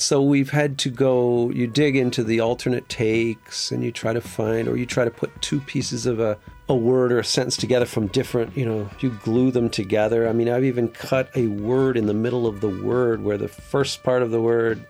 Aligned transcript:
So 0.00 0.22
we've 0.22 0.48
had 0.48 0.78
to 0.78 0.88
go, 0.88 1.50
you 1.50 1.66
dig 1.66 1.94
into 1.94 2.24
the 2.24 2.40
alternate 2.40 2.88
takes 2.88 3.70
and 3.70 3.84
you 3.84 3.92
try 3.92 4.14
to 4.14 4.22
find, 4.22 4.66
or 4.66 4.78
you 4.78 4.86
try 4.86 5.04
to 5.04 5.10
put 5.10 5.30
two 5.42 5.60
pieces 5.60 6.06
of 6.06 6.18
a, 6.18 6.38
a 6.70 6.74
word 6.74 7.12
or 7.12 7.18
a 7.18 7.24
sentence 7.24 7.54
together 7.54 7.84
from 7.84 8.06
different, 8.06 8.56
you 8.56 8.64
know, 8.64 8.88
you 9.00 9.10
glue 9.22 9.50
them 9.50 9.68
together. 9.68 10.26
I 10.26 10.32
mean, 10.32 10.48
I've 10.48 10.64
even 10.64 10.88
cut 10.88 11.28
a 11.36 11.48
word 11.48 11.98
in 11.98 12.06
the 12.06 12.14
middle 12.14 12.46
of 12.46 12.62
the 12.62 12.70
word 12.82 13.22
where 13.22 13.36
the 13.36 13.48
first 13.48 14.02
part 14.02 14.22
of 14.22 14.30
the 14.30 14.40
word 14.40 14.82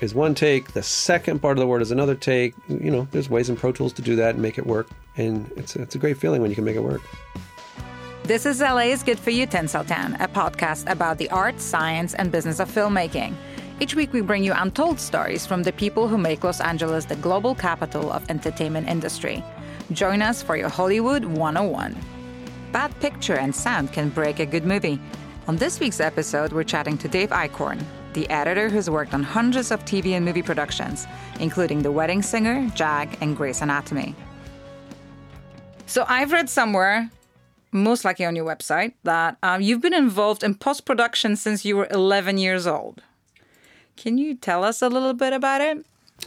is 0.00 0.16
one 0.16 0.34
take, 0.34 0.72
the 0.72 0.82
second 0.82 1.38
part 1.38 1.56
of 1.56 1.60
the 1.60 1.68
word 1.68 1.80
is 1.80 1.92
another 1.92 2.16
take. 2.16 2.52
You 2.66 2.90
know, 2.90 3.06
there's 3.12 3.30
ways 3.30 3.48
in 3.48 3.54
Pro 3.54 3.70
Tools 3.70 3.92
to 3.92 4.02
do 4.02 4.16
that 4.16 4.30
and 4.30 4.42
make 4.42 4.58
it 4.58 4.66
work. 4.66 4.88
And 5.16 5.48
it's, 5.56 5.76
it's 5.76 5.94
a 5.94 5.98
great 5.98 6.18
feeling 6.18 6.42
when 6.42 6.50
you 6.50 6.56
can 6.56 6.64
make 6.64 6.76
it 6.76 6.82
work. 6.82 7.02
This 8.24 8.44
is 8.44 8.60
LA 8.60 8.88
is 8.88 9.04
Good 9.04 9.20
for 9.20 9.30
You, 9.30 9.46
Tinseltown, 9.46 10.20
a 10.20 10.26
podcast 10.26 10.90
about 10.90 11.18
the 11.18 11.30
art, 11.30 11.60
science, 11.60 12.14
and 12.14 12.32
business 12.32 12.58
of 12.58 12.68
filmmaking. 12.68 13.36
Each 13.78 13.94
week, 13.94 14.14
we 14.14 14.22
bring 14.22 14.42
you 14.42 14.54
untold 14.56 14.98
stories 14.98 15.44
from 15.44 15.62
the 15.62 15.72
people 15.72 16.08
who 16.08 16.16
make 16.16 16.42
Los 16.42 16.62
Angeles 16.62 17.04
the 17.04 17.16
global 17.16 17.54
capital 17.54 18.10
of 18.10 18.28
entertainment 18.30 18.88
industry. 18.88 19.44
Join 19.92 20.22
us 20.22 20.42
for 20.42 20.56
your 20.56 20.70
Hollywood 20.70 21.26
101. 21.26 21.94
Bad 22.72 22.98
picture 23.00 23.36
and 23.36 23.54
sound 23.54 23.92
can 23.92 24.08
break 24.08 24.40
a 24.40 24.46
good 24.46 24.64
movie. 24.64 24.98
On 25.46 25.58
this 25.58 25.78
week's 25.78 26.00
episode, 26.00 26.54
we're 26.54 26.64
chatting 26.64 26.96
to 26.96 27.06
Dave 27.06 27.28
Eichhorn, 27.28 27.84
the 28.14 28.28
editor 28.30 28.70
who's 28.70 28.88
worked 28.88 29.12
on 29.12 29.22
hundreds 29.22 29.70
of 29.70 29.84
TV 29.84 30.12
and 30.12 30.24
movie 30.24 30.42
productions, 30.42 31.06
including 31.38 31.82
The 31.82 31.92
Wedding 31.92 32.22
Singer, 32.22 32.70
Jag, 32.74 33.18
and 33.20 33.36
Grey's 33.36 33.60
Anatomy. 33.60 34.14
So 35.84 36.06
I've 36.08 36.32
read 36.32 36.48
somewhere, 36.48 37.10
most 37.72 38.06
likely 38.06 38.24
on 38.24 38.36
your 38.36 38.46
website, 38.46 38.94
that 39.04 39.36
um, 39.42 39.60
you've 39.60 39.82
been 39.82 39.92
involved 39.92 40.42
in 40.42 40.54
post 40.54 40.86
production 40.86 41.36
since 41.36 41.62
you 41.66 41.76
were 41.76 41.88
11 41.90 42.38
years 42.38 42.66
old. 42.66 43.02
Can 43.96 44.18
you 44.18 44.34
tell 44.34 44.64
us 44.64 44.82
a 44.82 44.88
little 44.88 45.14
bit 45.14 45.32
about 45.32 45.60
it? 45.60 45.84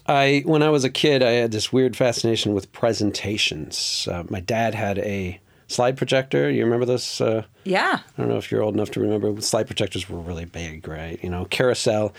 I, 0.07 0.43
when 0.45 0.61
I 0.63 0.69
was 0.69 0.83
a 0.83 0.89
kid, 0.89 1.23
I 1.23 1.31
had 1.31 1.51
this 1.51 1.73
weird 1.73 1.95
fascination 1.95 2.53
with 2.53 2.71
presentations. 2.71 4.07
Uh, 4.09 4.23
my 4.29 4.39
dad 4.39 4.75
had 4.75 4.99
a 4.99 5.39
slide 5.67 5.97
projector. 5.97 6.49
You 6.49 6.63
remember 6.63 6.85
this? 6.85 7.21
Uh, 7.21 7.43
yeah. 7.63 7.99
I 7.99 8.21
don't 8.21 8.29
know 8.29 8.37
if 8.37 8.51
you're 8.51 8.61
old 8.61 8.75
enough 8.75 8.91
to 8.91 8.99
remember. 8.99 9.39
Slide 9.41 9.67
projectors 9.67 10.09
were 10.09 10.19
really 10.19 10.45
big, 10.45 10.87
right? 10.87 11.23
You 11.23 11.29
know, 11.29 11.45
carousel. 11.45 12.13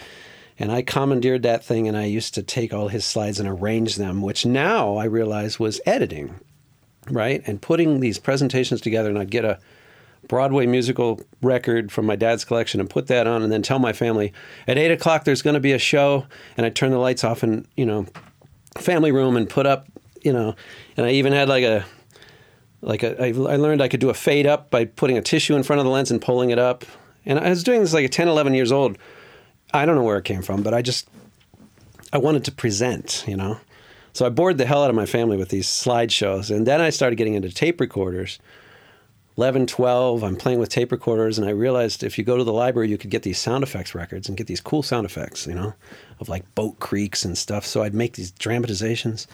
And 0.58 0.70
I 0.70 0.82
commandeered 0.82 1.42
that 1.42 1.64
thing 1.64 1.88
and 1.88 1.96
I 1.96 2.04
used 2.04 2.34
to 2.34 2.42
take 2.42 2.74
all 2.74 2.88
his 2.88 3.04
slides 3.04 3.40
and 3.40 3.48
arrange 3.48 3.96
them, 3.96 4.20
which 4.20 4.44
now 4.44 4.96
I 4.96 5.04
realize 5.04 5.58
was 5.58 5.80
editing, 5.86 6.38
right? 7.08 7.42
And 7.46 7.62
putting 7.62 8.00
these 8.00 8.18
presentations 8.18 8.80
together. 8.80 9.08
And 9.08 9.18
I'd 9.18 9.30
get 9.30 9.44
a 9.44 9.58
Broadway 10.30 10.64
musical 10.64 11.20
record 11.42 11.90
from 11.90 12.06
my 12.06 12.14
dad's 12.14 12.44
collection 12.44 12.78
and 12.78 12.88
put 12.88 13.08
that 13.08 13.26
on 13.26 13.42
and 13.42 13.50
then 13.50 13.62
tell 13.62 13.80
my 13.80 13.92
family 13.92 14.32
at 14.68 14.78
eight 14.78 14.92
o'clock 14.92 15.24
there's 15.24 15.42
going 15.42 15.54
to 15.54 15.60
be 15.60 15.72
a 15.72 15.78
show. 15.78 16.24
And 16.56 16.64
I 16.64 16.70
turn 16.70 16.92
the 16.92 16.98
lights 16.98 17.24
off 17.24 17.42
in, 17.42 17.66
you 17.76 17.84
know, 17.84 18.06
family 18.78 19.10
room 19.10 19.36
and 19.36 19.50
put 19.50 19.66
up, 19.66 19.88
you 20.22 20.32
know, 20.32 20.54
and 20.96 21.04
I 21.04 21.10
even 21.10 21.32
had 21.32 21.48
like 21.48 21.64
a, 21.64 21.84
like 22.80 23.02
a, 23.02 23.20
I, 23.20 23.26
I 23.30 23.56
learned 23.56 23.82
I 23.82 23.88
could 23.88 23.98
do 23.98 24.08
a 24.08 24.14
fade 24.14 24.46
up 24.46 24.70
by 24.70 24.84
putting 24.84 25.18
a 25.18 25.20
tissue 25.20 25.56
in 25.56 25.64
front 25.64 25.80
of 25.80 25.84
the 25.84 25.90
lens 25.90 26.12
and 26.12 26.22
pulling 26.22 26.50
it 26.50 26.60
up. 26.60 26.84
And 27.26 27.36
I 27.36 27.48
was 27.48 27.64
doing 27.64 27.80
this 27.80 27.92
like 27.92 28.04
at 28.04 28.12
10, 28.12 28.28
11 28.28 28.54
years 28.54 28.70
old. 28.70 28.98
I 29.74 29.84
don't 29.84 29.96
know 29.96 30.04
where 30.04 30.18
it 30.18 30.24
came 30.24 30.42
from, 30.42 30.62
but 30.62 30.72
I 30.72 30.80
just, 30.80 31.08
I 32.12 32.18
wanted 32.18 32.44
to 32.44 32.52
present, 32.52 33.24
you 33.26 33.36
know? 33.36 33.58
So 34.12 34.26
I 34.26 34.28
bored 34.28 34.58
the 34.58 34.66
hell 34.66 34.84
out 34.84 34.90
of 34.90 34.96
my 34.96 35.06
family 35.06 35.36
with 35.36 35.48
these 35.48 35.66
slideshows. 35.66 36.54
And 36.54 36.68
then 36.68 36.80
I 36.80 36.90
started 36.90 37.16
getting 37.16 37.34
into 37.34 37.50
tape 37.50 37.80
recorders. 37.80 38.38
11, 39.36 39.66
12, 39.66 40.22
I'm 40.22 40.36
playing 40.36 40.58
with 40.58 40.68
tape 40.68 40.92
recorders, 40.92 41.38
and 41.38 41.48
I 41.48 41.52
realized 41.52 42.02
if 42.02 42.18
you 42.18 42.24
go 42.24 42.36
to 42.36 42.44
the 42.44 42.52
library, 42.52 42.90
you 42.90 42.98
could 42.98 43.10
get 43.10 43.22
these 43.22 43.38
sound 43.38 43.62
effects 43.62 43.94
records 43.94 44.28
and 44.28 44.36
get 44.36 44.46
these 44.46 44.60
cool 44.60 44.82
sound 44.82 45.06
effects, 45.06 45.46
you 45.46 45.54
know, 45.54 45.72
of 46.18 46.28
like 46.28 46.54
boat 46.54 46.78
creaks 46.80 47.24
and 47.24 47.38
stuff. 47.38 47.64
So 47.64 47.82
I'd 47.82 47.94
make 47.94 48.14
these 48.14 48.32
dramatizations, 48.32 49.26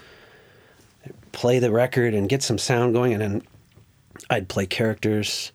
play 1.32 1.58
the 1.58 1.72
record, 1.72 2.14
and 2.14 2.28
get 2.28 2.42
some 2.42 2.58
sound 2.58 2.94
going, 2.94 3.14
and 3.14 3.22
then 3.22 3.42
I'd 4.30 4.48
play 4.48 4.66
characters 4.66 5.52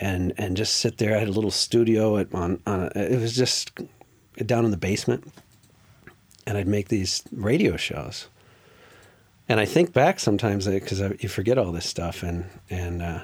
and 0.00 0.32
and 0.36 0.56
just 0.56 0.76
sit 0.76 0.98
there. 0.98 1.14
I 1.16 1.18
had 1.18 1.28
a 1.28 1.32
little 1.32 1.50
studio 1.50 2.18
at, 2.18 2.32
on, 2.34 2.60
on 2.66 2.90
a, 2.94 3.12
it 3.12 3.20
was 3.20 3.34
just 3.34 3.72
down 4.44 4.64
in 4.64 4.70
the 4.70 4.76
basement, 4.76 5.32
and 6.46 6.56
I'd 6.56 6.68
make 6.68 6.88
these 6.88 7.22
radio 7.32 7.76
shows. 7.76 8.28
And 9.48 9.60
I 9.60 9.64
think 9.64 9.92
back 9.92 10.18
sometimes 10.18 10.66
because 10.66 11.00
you 11.22 11.28
forget 11.28 11.58
all 11.58 11.72
this 11.72 11.86
stuff, 11.86 12.22
and 12.22 12.46
and 12.68 13.02
uh, 13.02 13.20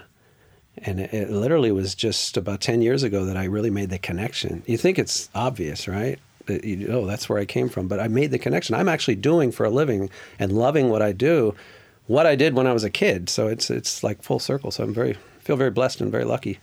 and 0.78 1.00
it, 1.00 1.12
it, 1.12 1.30
literally 1.30 1.72
was 1.72 1.94
just 1.94 2.36
about 2.36 2.60
ten 2.60 2.82
years 2.82 3.02
ago 3.02 3.24
that 3.24 3.36
I 3.36 3.44
really 3.44 3.70
made 3.70 3.90
the 3.90 3.98
connection. 3.98 4.62
You 4.66 4.78
think 4.78 4.98
it's 4.98 5.28
obvious, 5.34 5.86
right? 5.86 6.18
That 6.46 6.64
you, 6.64 6.88
oh, 6.88 7.06
that's 7.06 7.28
where 7.28 7.38
I 7.38 7.44
came 7.44 7.68
from, 7.68 7.88
but 7.88 8.00
I 8.00 8.08
made 8.08 8.30
the 8.30 8.38
connection. 8.38 8.74
I'm 8.74 8.88
actually 8.88 9.16
doing 9.16 9.52
for 9.52 9.64
a 9.64 9.70
living 9.70 10.10
and 10.38 10.52
loving 10.52 10.88
what 10.88 11.02
I 11.02 11.12
do, 11.12 11.54
what 12.06 12.26
I 12.26 12.34
did 12.34 12.54
when 12.54 12.66
I 12.66 12.72
was 12.72 12.84
a 12.84 12.90
kid. 12.90 13.28
So 13.28 13.48
it's 13.48 13.70
it's 13.70 14.02
like 14.02 14.22
full 14.22 14.38
circle. 14.38 14.70
So 14.70 14.82
I'm 14.82 14.94
very 14.94 15.16
feel 15.40 15.56
very 15.56 15.70
blessed 15.70 16.00
and 16.00 16.10
very 16.10 16.24
lucky 16.24 16.58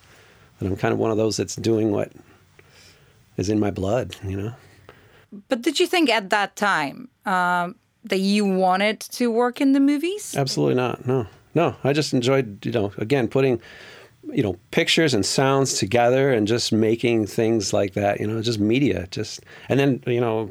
that 0.59 0.65
I'm 0.65 0.75
kind 0.75 0.93
of 0.93 0.99
one 0.99 1.11
of 1.11 1.17
those 1.17 1.37
that's 1.37 1.55
doing 1.55 1.91
what 1.91 2.11
is 3.37 3.49
in 3.49 3.59
my 3.59 3.71
blood, 3.71 4.15
you 4.23 4.37
know. 4.37 4.53
But 5.47 5.61
did 5.61 5.79
you 5.79 5.87
think 5.87 6.09
at 6.09 6.29
that 6.31 6.55
time 6.55 7.09
um, 7.25 7.75
that 8.03 8.19
you 8.19 8.45
wanted 8.45 8.99
to 9.01 9.31
work 9.31 9.61
in 9.61 9.73
the 9.73 9.79
movies? 9.79 10.35
Absolutely 10.35 10.75
not. 10.75 11.05
No, 11.05 11.27
no. 11.55 11.75
I 11.83 11.93
just 11.93 12.13
enjoyed, 12.13 12.65
you 12.65 12.71
know, 12.71 12.91
again 12.97 13.27
putting, 13.27 13.61
you 14.33 14.43
know, 14.43 14.57
pictures 14.71 15.13
and 15.13 15.25
sounds 15.25 15.75
together 15.75 16.31
and 16.31 16.47
just 16.47 16.71
making 16.71 17.27
things 17.27 17.73
like 17.73 17.93
that. 17.93 18.19
You 18.19 18.27
know, 18.27 18.41
just 18.41 18.59
media. 18.59 19.07
Just 19.11 19.41
and 19.67 19.79
then 19.79 20.03
you 20.07 20.21
know, 20.21 20.49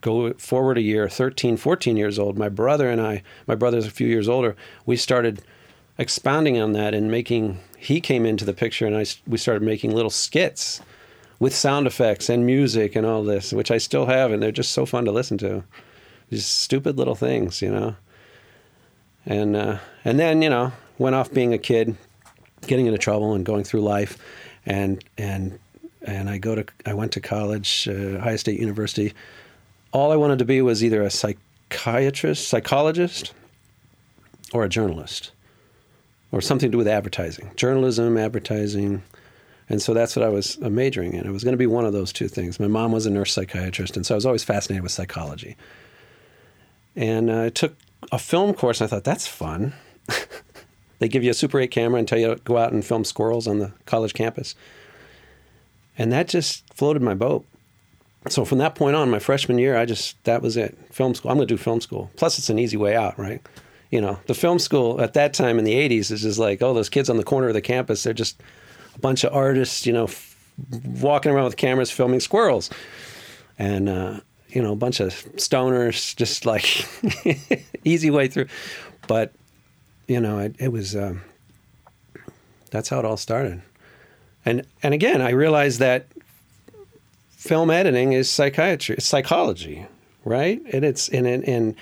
go 0.00 0.32
forward 0.34 0.78
a 0.78 0.82
year, 0.82 1.08
13, 1.08 1.56
14 1.56 1.96
years 1.96 2.18
old. 2.18 2.38
My 2.38 2.48
brother 2.48 2.88
and 2.90 3.00
I, 3.00 3.22
my 3.46 3.54
brother's 3.54 3.86
a 3.86 3.90
few 3.90 4.06
years 4.06 4.28
older. 4.28 4.56
We 4.86 4.96
started 4.96 5.42
expounding 5.98 6.58
on 6.58 6.72
that 6.72 6.94
and 6.94 7.10
making 7.10 7.60
he 7.78 8.00
came 8.00 8.26
into 8.26 8.44
the 8.44 8.54
picture 8.54 8.86
and 8.86 8.96
I, 8.96 9.04
we 9.26 9.38
started 9.38 9.62
making 9.62 9.94
little 9.94 10.10
skits 10.10 10.80
with 11.38 11.54
sound 11.54 11.86
effects 11.86 12.28
and 12.28 12.44
music 12.44 12.96
and 12.96 13.06
all 13.06 13.22
this 13.22 13.52
which 13.52 13.70
i 13.70 13.78
still 13.78 14.06
have 14.06 14.32
and 14.32 14.42
they're 14.42 14.50
just 14.50 14.72
so 14.72 14.86
fun 14.86 15.04
to 15.04 15.12
listen 15.12 15.38
to 15.38 15.62
these 16.30 16.46
stupid 16.46 16.96
little 16.96 17.14
things 17.14 17.62
you 17.62 17.70
know 17.70 17.94
and 19.26 19.54
uh, 19.54 19.78
and 20.04 20.18
then 20.18 20.42
you 20.42 20.50
know 20.50 20.72
went 20.98 21.14
off 21.14 21.32
being 21.32 21.52
a 21.52 21.58
kid 21.58 21.96
getting 22.66 22.86
into 22.86 22.98
trouble 22.98 23.34
and 23.34 23.44
going 23.44 23.64
through 23.64 23.80
life 23.80 24.18
and 24.66 25.04
and 25.18 25.58
and 26.02 26.28
i 26.28 26.38
go 26.38 26.54
to 26.54 26.64
i 26.86 26.94
went 26.94 27.12
to 27.12 27.20
college 27.20 27.88
uh, 27.88 28.18
ohio 28.18 28.36
state 28.36 28.58
university 28.58 29.12
all 29.92 30.12
i 30.12 30.16
wanted 30.16 30.38
to 30.38 30.44
be 30.44 30.60
was 30.62 30.82
either 30.82 31.02
a 31.02 31.10
psychiatrist 31.10 32.48
psychologist 32.48 33.32
or 34.52 34.64
a 34.64 34.68
journalist 34.68 35.32
or 36.34 36.40
something 36.40 36.68
to 36.68 36.72
do 36.72 36.78
with 36.78 36.88
advertising, 36.88 37.52
journalism, 37.54 38.18
advertising. 38.18 39.02
And 39.68 39.80
so 39.80 39.94
that's 39.94 40.16
what 40.16 40.24
I 40.24 40.28
was 40.28 40.58
majoring 40.58 41.14
in. 41.14 41.24
It 41.24 41.30
was 41.30 41.44
going 41.44 41.52
to 41.52 41.58
be 41.58 41.66
one 41.66 41.84
of 41.84 41.92
those 41.92 42.12
two 42.12 42.26
things. 42.26 42.58
My 42.58 42.66
mom 42.66 42.90
was 42.90 43.06
a 43.06 43.10
nurse 43.10 43.32
psychiatrist, 43.32 43.96
and 43.96 44.04
so 44.04 44.14
I 44.14 44.16
was 44.16 44.26
always 44.26 44.42
fascinated 44.42 44.82
with 44.82 44.90
psychology. 44.90 45.56
And 46.96 47.30
uh, 47.30 47.42
I 47.44 47.48
took 47.50 47.76
a 48.10 48.18
film 48.18 48.52
course, 48.52 48.80
and 48.80 48.88
I 48.88 48.90
thought, 48.90 49.04
that's 49.04 49.28
fun. 49.28 49.74
They 50.98 51.08
give 51.08 51.24
you 51.24 51.30
a 51.30 51.34
Super 51.34 51.60
8 51.60 51.70
camera 51.70 51.98
and 51.98 52.08
tell 52.08 52.18
you 52.18 52.34
to 52.34 52.40
go 52.42 52.58
out 52.58 52.72
and 52.72 52.84
film 52.84 53.04
squirrels 53.04 53.46
on 53.46 53.58
the 53.58 53.72
college 53.86 54.14
campus. 54.14 54.54
And 55.96 56.12
that 56.12 56.28
just 56.28 56.72
floated 56.74 57.02
my 57.02 57.14
boat. 57.14 57.44
So 58.28 58.44
from 58.44 58.58
that 58.58 58.74
point 58.74 58.96
on, 58.96 59.10
my 59.10 59.18
freshman 59.18 59.58
year, 59.58 59.76
I 59.76 59.84
just, 59.84 60.22
that 60.24 60.40
was 60.40 60.56
it. 60.56 60.78
Film 60.90 61.14
school. 61.14 61.30
I'm 61.30 61.36
going 61.36 61.46
to 61.46 61.54
do 61.54 61.58
film 61.58 61.80
school. 61.80 62.10
Plus, 62.16 62.38
it's 62.38 62.48
an 62.48 62.58
easy 62.58 62.76
way 62.76 62.96
out, 62.96 63.18
right? 63.18 63.42
you 63.94 64.00
know, 64.00 64.18
the 64.26 64.34
film 64.34 64.58
school 64.58 65.00
at 65.00 65.14
that 65.14 65.34
time 65.34 65.56
in 65.56 65.64
the 65.64 65.72
80s 65.72 66.10
is 66.10 66.22
just 66.22 66.36
like, 66.36 66.60
oh, 66.62 66.74
those 66.74 66.88
kids 66.88 67.08
on 67.08 67.16
the 67.16 67.22
corner 67.22 67.46
of 67.46 67.54
the 67.54 67.60
campus, 67.60 68.02
they're 68.02 68.12
just 68.12 68.42
a 68.96 68.98
bunch 68.98 69.22
of 69.22 69.32
artists, 69.32 69.86
you 69.86 69.92
know, 69.92 70.06
f- 70.06 70.36
walking 71.00 71.30
around 71.30 71.44
with 71.44 71.56
cameras 71.56 71.92
filming 71.92 72.18
squirrels. 72.18 72.70
And, 73.56 73.88
uh, 73.88 74.18
you 74.48 74.60
know, 74.60 74.72
a 74.72 74.76
bunch 74.76 74.98
of 74.98 75.12
stoners, 75.36 76.16
just 76.16 76.44
like 76.44 76.84
easy 77.84 78.10
way 78.10 78.26
through. 78.26 78.46
But, 79.06 79.32
you 80.06 80.20
know, 80.20 80.38
it, 80.38 80.56
it 80.58 80.72
was, 80.72 80.94
um, 80.94 81.22
that's 82.70 82.88
how 82.88 82.98
it 82.98 83.04
all 83.04 83.16
started. 83.16 83.62
And, 84.44 84.66
and 84.82 84.92
again, 84.92 85.20
I 85.20 85.30
realized 85.30 85.78
that 85.78 86.06
film 87.30 87.70
editing 87.70 88.12
is 88.12 88.30
psychiatry, 88.30 88.96
it's 88.96 89.06
psychology, 89.06 89.86
right? 90.24 90.60
And 90.72 90.84
it's, 90.84 91.08
and, 91.08 91.26
and, 91.26 91.44
and 91.44 91.76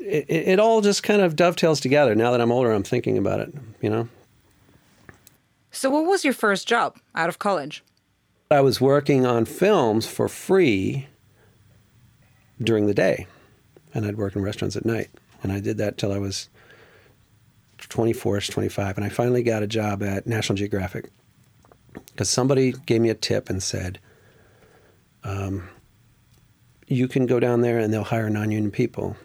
it, 0.00 0.26
it 0.28 0.60
all 0.60 0.80
just 0.80 1.02
kind 1.02 1.22
of 1.22 1.36
dovetails 1.36 1.80
together. 1.80 2.14
Now 2.14 2.30
that 2.30 2.40
I'm 2.40 2.52
older, 2.52 2.72
I'm 2.72 2.82
thinking 2.82 3.18
about 3.18 3.40
it, 3.40 3.54
you 3.80 3.90
know? 3.90 4.08
So, 5.70 5.90
what 5.90 6.06
was 6.06 6.24
your 6.24 6.32
first 6.32 6.66
job 6.66 6.96
out 7.14 7.28
of 7.28 7.38
college? 7.38 7.82
I 8.50 8.60
was 8.60 8.80
working 8.80 9.26
on 9.26 9.44
films 9.44 10.06
for 10.06 10.28
free 10.28 11.06
during 12.62 12.86
the 12.86 12.94
day, 12.94 13.26
and 13.92 14.06
I'd 14.06 14.16
work 14.16 14.36
in 14.36 14.42
restaurants 14.42 14.76
at 14.76 14.86
night. 14.86 15.10
And 15.42 15.52
I 15.52 15.60
did 15.60 15.76
that 15.78 15.98
till 15.98 16.12
I 16.12 16.18
was 16.18 16.48
24 17.78 18.40
25. 18.40 18.96
And 18.96 19.04
I 19.04 19.08
finally 19.08 19.42
got 19.42 19.62
a 19.62 19.66
job 19.66 20.02
at 20.02 20.26
National 20.26 20.56
Geographic 20.56 21.10
because 21.92 22.30
somebody 22.30 22.72
gave 22.72 23.00
me 23.00 23.10
a 23.10 23.14
tip 23.14 23.48
and 23.50 23.62
said, 23.62 23.98
um, 25.24 25.68
you 26.86 27.08
can 27.08 27.26
go 27.26 27.40
down 27.40 27.62
there 27.62 27.78
and 27.78 27.92
they'll 27.92 28.04
hire 28.04 28.30
non-union 28.30 28.70
people, 28.70 29.16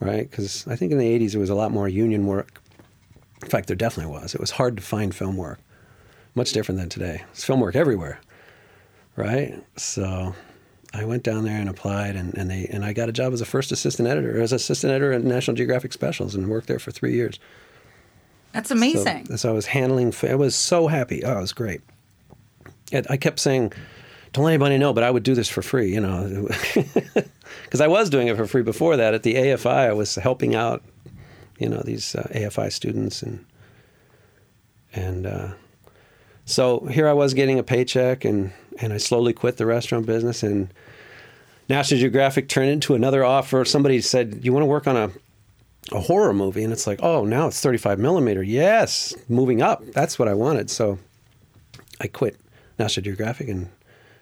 right? 0.00 0.28
Because 0.30 0.66
I 0.66 0.76
think 0.76 0.92
in 0.92 0.98
the 0.98 1.18
'80s 1.18 1.34
it 1.34 1.38
was 1.38 1.50
a 1.50 1.54
lot 1.54 1.70
more 1.70 1.88
union 1.88 2.26
work. 2.26 2.62
In 3.42 3.48
fact, 3.48 3.66
there 3.66 3.76
definitely 3.76 4.12
was. 4.12 4.34
It 4.34 4.40
was 4.40 4.52
hard 4.52 4.76
to 4.76 4.82
find 4.82 5.14
film 5.14 5.36
work, 5.36 5.60
much 6.34 6.52
different 6.52 6.80
than 6.80 6.88
today. 6.88 7.22
It's 7.32 7.44
film 7.44 7.60
work 7.60 7.76
everywhere, 7.76 8.20
right? 9.16 9.62
So 9.76 10.34
I 10.92 11.04
went 11.04 11.22
down 11.22 11.44
there 11.44 11.60
and 11.60 11.68
applied, 11.68 12.16
and, 12.16 12.36
and 12.36 12.50
they 12.50 12.66
and 12.66 12.84
I 12.84 12.92
got 12.92 13.08
a 13.08 13.12
job 13.12 13.32
as 13.32 13.40
a 13.40 13.44
first 13.44 13.70
assistant 13.70 14.08
editor, 14.08 14.40
as 14.40 14.52
assistant 14.52 14.90
editor 14.90 15.12
at 15.12 15.22
National 15.22 15.56
Geographic 15.56 15.92
Specials, 15.92 16.34
and 16.34 16.48
worked 16.48 16.66
there 16.66 16.80
for 16.80 16.90
three 16.90 17.14
years. 17.14 17.38
That's 18.52 18.72
amazing. 18.72 19.26
So, 19.26 19.36
so 19.36 19.50
I 19.50 19.52
was 19.52 19.66
handling. 19.66 20.12
I 20.22 20.34
was 20.34 20.56
so 20.56 20.88
happy. 20.88 21.24
Oh, 21.24 21.38
it 21.38 21.40
was 21.40 21.52
great. 21.52 21.80
And 22.92 23.06
I 23.08 23.16
kept 23.16 23.38
saying, 23.38 23.72
"Don't 24.32 24.44
let 24.44 24.52
anybody 24.52 24.78
know," 24.78 24.92
but 24.92 25.04
I 25.04 25.10
would 25.12 25.22
do 25.22 25.36
this 25.36 25.48
for 25.48 25.62
free, 25.62 25.92
you 25.92 26.00
know, 26.00 26.48
because 27.64 27.80
I 27.80 27.86
was 27.86 28.10
doing 28.10 28.26
it 28.26 28.36
for 28.36 28.46
free 28.46 28.62
before 28.62 28.96
that. 28.96 29.14
At 29.14 29.22
the 29.22 29.34
AFI, 29.34 29.90
I 29.90 29.92
was 29.92 30.16
helping 30.16 30.56
out, 30.56 30.82
you 31.58 31.68
know, 31.68 31.82
these 31.84 32.16
uh, 32.16 32.26
AFI 32.34 32.72
students, 32.72 33.22
and 33.22 33.44
and 34.92 35.24
uh, 35.24 35.48
so 36.46 36.80
here 36.86 37.06
I 37.06 37.12
was 37.12 37.32
getting 37.32 37.60
a 37.60 37.62
paycheck, 37.62 38.24
and 38.24 38.52
and 38.80 38.92
I 38.92 38.96
slowly 38.96 39.32
quit 39.32 39.56
the 39.56 39.66
restaurant 39.66 40.06
business, 40.06 40.42
and 40.42 40.72
National 41.68 42.00
Geographic 42.00 42.48
turned 42.48 42.70
into 42.70 42.94
another 42.94 43.24
offer. 43.24 43.64
Somebody 43.64 44.00
said, 44.00 44.40
"You 44.42 44.52
want 44.52 44.62
to 44.62 44.66
work 44.68 44.86
on 44.86 44.96
a 44.96 45.10
a 45.92 46.00
horror 46.00 46.32
movie?" 46.32 46.64
And 46.64 46.72
it's 46.72 46.86
like, 46.86 47.00
"Oh, 47.02 47.24
now 47.24 47.46
it's 47.46 47.60
35 47.60 47.98
millimeter. 47.98 48.42
Yes, 48.42 49.14
moving 49.28 49.62
up. 49.62 49.82
That's 49.92 50.18
what 50.18 50.28
I 50.28 50.34
wanted." 50.34 50.70
So 50.70 50.98
I 52.00 52.06
quit 52.06 52.36
National 52.78 53.04
Geographic 53.04 53.48
and 53.48 53.70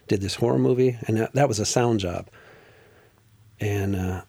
did 0.09 0.21
this 0.21 0.37
horror 0.37 0.59
movie, 0.59 0.99
and 1.07 1.19
that, 1.19 1.33
that 1.35 1.49
was 1.49 1.59
a 1.61 1.67
sound 1.67 2.01
job. 2.01 2.27
And 3.61 3.95
uh, 3.95 4.23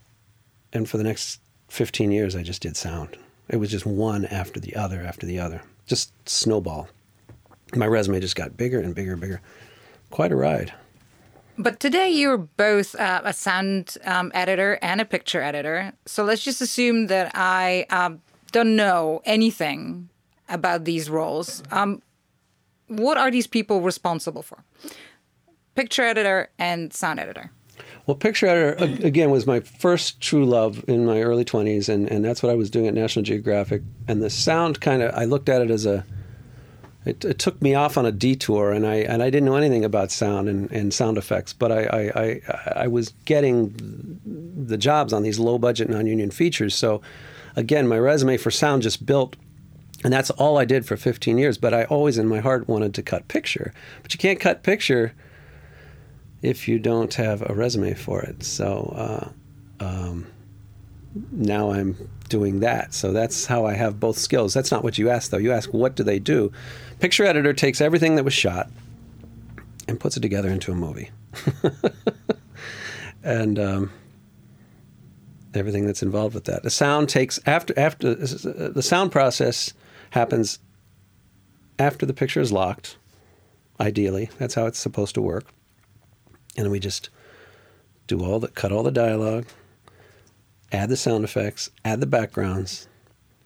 and 0.74 0.90
for 0.90 0.98
the 0.98 1.04
next 1.04 1.42
15 1.70 2.12
years, 2.12 2.36
I 2.36 2.44
just 2.44 2.62
did 2.62 2.78
sound. 2.78 3.18
It 3.50 3.58
was 3.58 3.72
just 3.72 3.86
one 3.86 4.26
after 4.26 4.60
the 4.60 4.76
other 4.76 5.02
after 5.02 5.26
the 5.26 5.40
other, 5.40 5.62
just 5.88 6.12
snowball. 6.28 6.88
My 7.76 7.88
resume 7.88 8.20
just 8.20 8.36
got 8.36 8.58
bigger 8.58 8.80
and 8.80 8.96
bigger 8.96 9.14
and 9.14 9.22
bigger 9.22 9.42
quite 10.10 10.32
a 10.32 10.36
ride. 10.36 10.74
But 11.58 11.82
today 11.82 12.10
you're 12.10 12.38
both 12.38 12.96
uh, 12.96 13.22
a 13.26 13.34
sound 13.34 13.98
um, 14.06 14.32
editor 14.34 14.80
and 14.82 15.02
a 15.02 15.06
picture 15.06 15.42
editor. 15.42 15.92
So 16.06 16.24
let's 16.24 16.44
just 16.44 16.62
assume 16.62 17.08
that 17.08 17.32
I 17.36 17.86
um, 17.90 18.22
don't 18.52 18.78
know 18.78 19.22
anything 19.26 20.10
about 20.48 20.86
these 20.86 21.10
roles. 21.10 21.62
Um, 21.72 22.02
what 22.88 23.18
are 23.18 23.30
these 23.30 23.46
people 23.46 23.82
responsible 23.82 24.42
for? 24.42 24.64
Picture 25.76 26.04
editor 26.04 26.50
and 26.58 26.94
sound 26.94 27.20
editor. 27.20 27.52
Well, 28.06 28.16
picture 28.16 28.48
editor 28.48 29.06
again 29.06 29.30
was 29.30 29.46
my 29.46 29.60
first 29.60 30.20
true 30.22 30.46
love 30.46 30.84
in 30.88 31.06
my 31.06 31.22
early 31.22 31.46
20s, 31.46 31.90
and, 31.90 32.10
and 32.10 32.26
that's 32.26 32.42
what 32.42 32.52
I 32.52 32.56
was 32.56 32.70
doing 32.70 32.88
at 32.88 32.94
National 32.94 33.24
Geographic. 33.24 33.84
And 34.08 34.22
the 34.22 34.30
sound 34.30 34.82
kind 34.82 35.02
of 35.02 35.14
I 35.14 35.26
looked 35.26 35.50
at 35.50 35.62
it 35.62 35.70
as 35.70 35.86
a 35.86 36.06
it, 37.06 37.24
it, 37.24 37.40
took 37.40 37.62
me 37.62 37.76
off 37.76 37.98
on 37.98 38.06
a 38.06 38.12
detour, 38.12 38.72
and 38.72 38.86
I 38.86 38.96
and 38.96 39.24
I 39.24 39.30
didn't 39.30 39.46
know 39.46 39.56
anything 39.56 39.86
about 39.86 40.12
sound 40.12 40.50
and, 40.50 40.72
and 40.72 40.94
sound 40.94 41.18
effects, 41.18 41.54
but 41.54 41.72
I, 41.72 41.84
I, 41.84 42.22
I, 42.22 42.74
I 42.84 42.88
was 42.88 43.14
getting 43.26 44.20
the 44.68 44.78
jobs 44.78 45.14
on 45.14 45.24
these 45.24 45.40
low 45.40 45.58
budget 45.58 45.90
non 45.90 46.08
union 46.08 46.30
features. 46.32 46.76
So, 46.76 47.02
again, 47.56 47.88
my 47.88 47.98
resume 47.98 48.38
for 48.38 48.52
sound 48.52 48.82
just 48.82 49.06
built, 49.06 49.38
and 50.04 50.12
that's 50.12 50.30
all 50.32 50.58
I 50.58 50.66
did 50.66 50.86
for 50.86 50.98
15 50.98 51.38
years. 51.38 51.58
But 51.58 51.74
I 51.74 51.86
always, 51.86 52.18
in 52.18 52.28
my 52.28 52.40
heart, 52.40 52.68
wanted 52.68 52.94
to 52.96 53.02
cut 53.02 53.28
picture, 53.28 53.74
but 54.04 54.14
you 54.14 54.18
can't 54.18 54.40
cut 54.40 54.64
picture 54.64 55.14
if 56.42 56.68
you 56.68 56.80
don't 56.80 57.14
have 57.16 57.42
a 57.50 57.54
resume 57.54 57.94
for 57.94 58.22
it. 58.22 58.44
So. 58.44 58.94
Uh, 58.96 59.30
um, 59.84 60.28
now 61.32 61.72
I'm 61.72 61.96
doing 62.30 62.62
that. 62.62 62.94
So 62.94 63.12
that's 63.12 63.46
how 63.46 63.66
I 63.66 63.74
have 63.74 64.00
both 64.00 64.18
skills. 64.18 64.54
That's 64.54 64.72
not 64.72 64.84
what 64.84 64.98
you 64.98 65.10
asked, 65.10 65.32
though. 65.32 65.38
You 65.38 65.52
ask, 65.52 65.74
what 65.74 65.96
do 65.96 66.04
they 66.04 66.20
do? 66.20 66.52
Picture 67.00 67.26
editor 67.26 67.54
takes 67.54 67.82
everything 67.82 68.16
that 68.16 68.24
was 68.24 68.34
shot 68.34 68.70
and 69.88 70.00
puts 70.00 70.16
it 70.16 70.22
together 70.22 70.50
into 70.50 70.72
a 70.72 70.76
movie. 70.76 71.10
and 73.24 73.60
um, 73.60 73.92
everything 75.54 75.86
that's 75.86 76.04
involved 76.04 76.36
with 76.36 76.46
that. 76.46 76.64
The 76.64 76.70
sound 76.70 77.10
takes 77.10 77.40
after 77.46 77.78
after 77.78 78.14
the 78.14 78.84
sound 78.84 79.12
process 79.12 79.74
happens 80.12 80.60
after 81.78 82.06
the 82.06 82.14
picture 82.14 82.42
is 82.42 82.52
locked. 82.52 82.98
Ideally, 83.80 84.30
that's 84.38 84.56
how 84.56 84.66
it's 84.66 84.80
supposed 84.80 85.16
to 85.16 85.22
work. 85.22 85.46
And 86.58 86.70
we 86.70 86.80
just 86.80 87.10
do 88.08 88.24
all 88.24 88.40
the 88.40 88.50
cut 88.50 88.72
all 88.72 88.84
the 88.84 88.92
dialogue, 88.92 89.46
add 90.72 90.90
the 90.90 90.98
sound 90.98 91.24
effects, 91.24 91.70
add 91.84 92.00
the 92.00 92.06
backgrounds, 92.06 92.88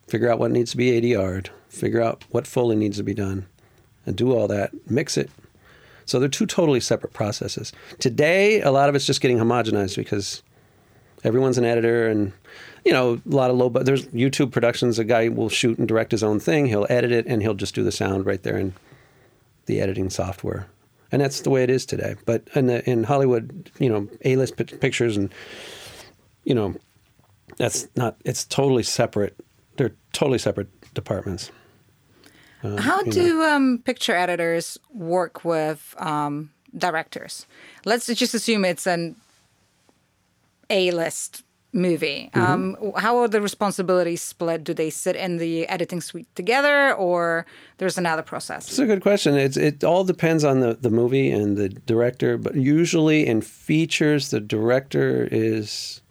figure 0.08 0.30
out 0.30 0.40
what 0.40 0.52
needs 0.52 0.72
to 0.72 0.78
be 0.78 1.02
ADR'd, 1.02 1.50
figure 1.70 2.02
out 2.02 2.24
what 2.30 2.48
Foley 2.48 2.75
needs 2.75 2.98
to 2.98 3.04
be 3.04 3.14
done, 3.14 3.48
and 4.06 4.16
do 4.16 4.34
all 4.34 4.48
that, 4.48 4.72
mix 4.90 5.18
it. 5.18 5.30
So 6.06 6.20
they're 6.20 6.30
two 6.30 6.46
totally 6.46 6.80
separate 6.80 7.14
processes. 7.14 7.72
Today, 8.00 8.62
a 8.62 8.72
lot 8.72 8.90
of 8.90 8.96
it's 8.96 9.06
just 9.06 9.22
getting 9.22 9.38
homogenized 9.38 9.96
because 9.96 10.44
everyone's 11.24 11.58
an 11.58 11.66
editor 11.66 12.08
and 12.08 12.34
you 12.84 12.92
know 12.92 13.14
a 13.14 13.36
lot 13.36 13.50
of 13.50 13.56
low 13.56 13.69
but 13.69 13.86
there's 13.86 14.06
youtube 14.08 14.52
productions 14.52 15.00
a 15.00 15.04
guy 15.04 15.30
will 15.30 15.50
shoot 15.50 15.78
and 15.78 15.88
direct 15.88 16.12
his 16.12 16.24
own 16.24 16.40
thing 16.40 16.66
he'll 16.66 16.88
edit 16.90 17.12
it 17.12 17.26
and 17.26 17.42
he'll 17.42 17.54
just 17.54 17.76
do 17.76 17.84
the 17.84 17.92
sound 17.92 18.26
right 18.26 18.44
there 18.44 18.58
in 18.58 18.74
the 19.66 19.80
editing 19.80 20.10
software 20.10 20.68
and 21.12 21.22
that's 21.22 21.42
the 21.42 21.50
way 21.50 21.64
it 21.64 21.69
is 21.69 21.86
today 21.86 22.16
but 22.26 22.44
in, 22.56 22.68
the, 22.68 22.90
in 22.90 23.06
hollywood 23.06 23.72
you 23.80 23.90
know 23.90 24.08
a-list 24.26 24.58
pictures 24.58 25.16
and 25.16 25.34
you 26.44 26.54
know 26.54 26.76
that's 27.58 27.88
not. 27.96 28.18
It's 28.26 28.46
totally 28.46 28.84
separate. 28.84 29.36
They're 29.78 29.96
totally 30.12 30.40
separate 30.40 30.70
departments. 30.94 31.52
Uh, 32.64 32.80
How 32.80 33.04
do 33.04 33.44
um, 33.44 33.80
picture 33.84 34.16
editors 34.16 34.78
work 34.94 35.44
with 35.44 35.96
um, 35.98 36.52
directors? 36.78 37.46
Let's 37.86 38.08
just 38.08 38.34
assume 38.34 38.64
it's 38.64 38.88
an 38.88 39.16
A-list 40.70 41.44
movie. 41.74 42.30
Mm-hmm. 42.34 42.86
Um, 42.86 42.94
how 42.96 43.18
are 43.18 43.28
the 43.28 43.42
responsibilities 43.42 44.22
split? 44.22 44.64
Do 44.64 44.74
they 44.74 44.90
sit 44.92 45.16
in 45.16 45.38
the 45.38 45.68
editing 45.68 46.02
suite 46.02 46.28
together, 46.36 46.94
or 46.94 47.46
there's 47.80 47.98
another 47.98 48.22
process? 48.22 48.70
It's 48.70 48.80
a 48.80 48.86
good 48.86 49.02
question. 49.02 49.36
It's, 49.36 49.58
it 49.58 49.84
all 49.84 50.04
depends 50.04 50.44
on 50.44 50.60
the, 50.60 50.76
the 50.76 50.92
movie 50.92 51.32
and 51.32 51.58
the 51.58 51.70
director, 51.70 52.38
but 52.38 52.56
usually 52.56 53.26
in 53.26 53.42
features, 53.42 54.30
the 54.30 54.40
director 54.40 55.28
is 55.32 56.02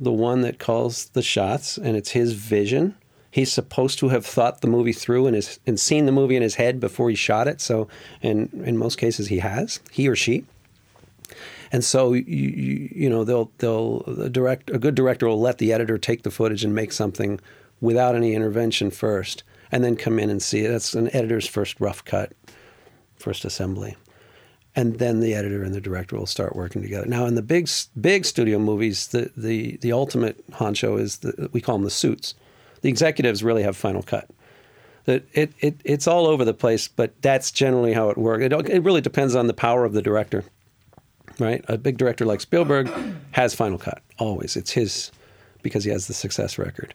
the 0.00 0.12
one 0.12 0.40
that 0.40 0.58
calls 0.58 1.10
the 1.10 1.22
shots, 1.22 1.76
and 1.76 1.96
it's 1.96 2.12
his 2.12 2.32
vision. 2.32 2.96
He's 3.30 3.52
supposed 3.52 3.98
to 4.00 4.08
have 4.08 4.26
thought 4.26 4.60
the 4.60 4.66
movie 4.66 4.92
through 4.92 5.26
and, 5.26 5.36
is, 5.36 5.60
and 5.66 5.78
seen 5.78 6.06
the 6.06 6.12
movie 6.12 6.36
in 6.36 6.42
his 6.42 6.56
head 6.56 6.80
before 6.80 7.10
he 7.10 7.16
shot 7.16 7.46
it. 7.46 7.60
So, 7.60 7.86
in 8.22 8.62
in 8.64 8.76
most 8.76 8.96
cases, 8.96 9.28
he 9.28 9.38
has, 9.38 9.78
he 9.90 10.08
or 10.08 10.16
she. 10.16 10.44
And 11.70 11.84
so, 11.84 12.12
you, 12.14 12.24
you, 12.26 12.88
you 12.92 13.10
know, 13.10 13.22
they'll 13.22 13.52
they'll 13.58 14.00
direct 14.30 14.70
a 14.70 14.78
good 14.78 14.96
director 14.96 15.28
will 15.28 15.40
let 15.40 15.58
the 15.58 15.72
editor 15.72 15.98
take 15.98 16.22
the 16.22 16.30
footage 16.30 16.64
and 16.64 16.74
make 16.74 16.92
something 16.92 17.38
without 17.80 18.16
any 18.16 18.34
intervention 18.34 18.90
first, 18.90 19.44
and 19.70 19.84
then 19.84 19.94
come 19.94 20.18
in 20.18 20.30
and 20.30 20.42
see 20.42 20.64
it. 20.64 20.68
That's 20.68 20.94
an 20.94 21.14
editor's 21.14 21.46
first 21.46 21.78
rough 21.78 22.04
cut, 22.04 22.32
first 23.16 23.44
assembly 23.44 23.96
and 24.76 24.98
then 24.98 25.20
the 25.20 25.34
editor 25.34 25.62
and 25.62 25.74
the 25.74 25.80
director 25.80 26.16
will 26.16 26.26
start 26.26 26.54
working 26.54 26.82
together. 26.82 27.06
Now, 27.06 27.26
in 27.26 27.34
the 27.34 27.42
big 27.42 27.68
big 28.00 28.24
studio 28.24 28.58
movies, 28.58 29.08
the 29.08 29.30
the 29.36 29.76
the 29.78 29.92
ultimate 29.92 30.48
honcho 30.52 30.98
is 30.98 31.18
the 31.18 31.48
we 31.52 31.60
call 31.60 31.76
them 31.76 31.84
the 31.84 31.90
suits. 31.90 32.34
The 32.82 32.88
executives 32.88 33.42
really 33.42 33.62
have 33.62 33.76
final 33.76 34.02
cut. 34.02 34.28
That 35.04 35.24
it, 35.32 35.52
it 35.60 35.80
it's 35.84 36.06
all 36.06 36.26
over 36.26 36.44
the 36.44 36.54
place, 36.54 36.88
but 36.88 37.20
that's 37.22 37.50
generally 37.50 37.92
how 37.92 38.10
it 38.10 38.18
works. 38.18 38.44
It, 38.44 38.52
it 38.52 38.82
really 38.82 39.00
depends 39.00 39.34
on 39.34 39.46
the 39.48 39.54
power 39.54 39.84
of 39.84 39.92
the 39.92 40.02
director, 40.02 40.44
right? 41.38 41.64
A 41.68 41.76
big 41.76 41.98
director 41.98 42.24
like 42.24 42.40
Spielberg 42.40 42.90
has 43.32 43.54
final 43.54 43.78
cut 43.78 44.02
always. 44.18 44.56
It's 44.56 44.70
his 44.70 45.10
because 45.62 45.84
he 45.84 45.90
has 45.90 46.06
the 46.06 46.14
success 46.14 46.58
record, 46.58 46.94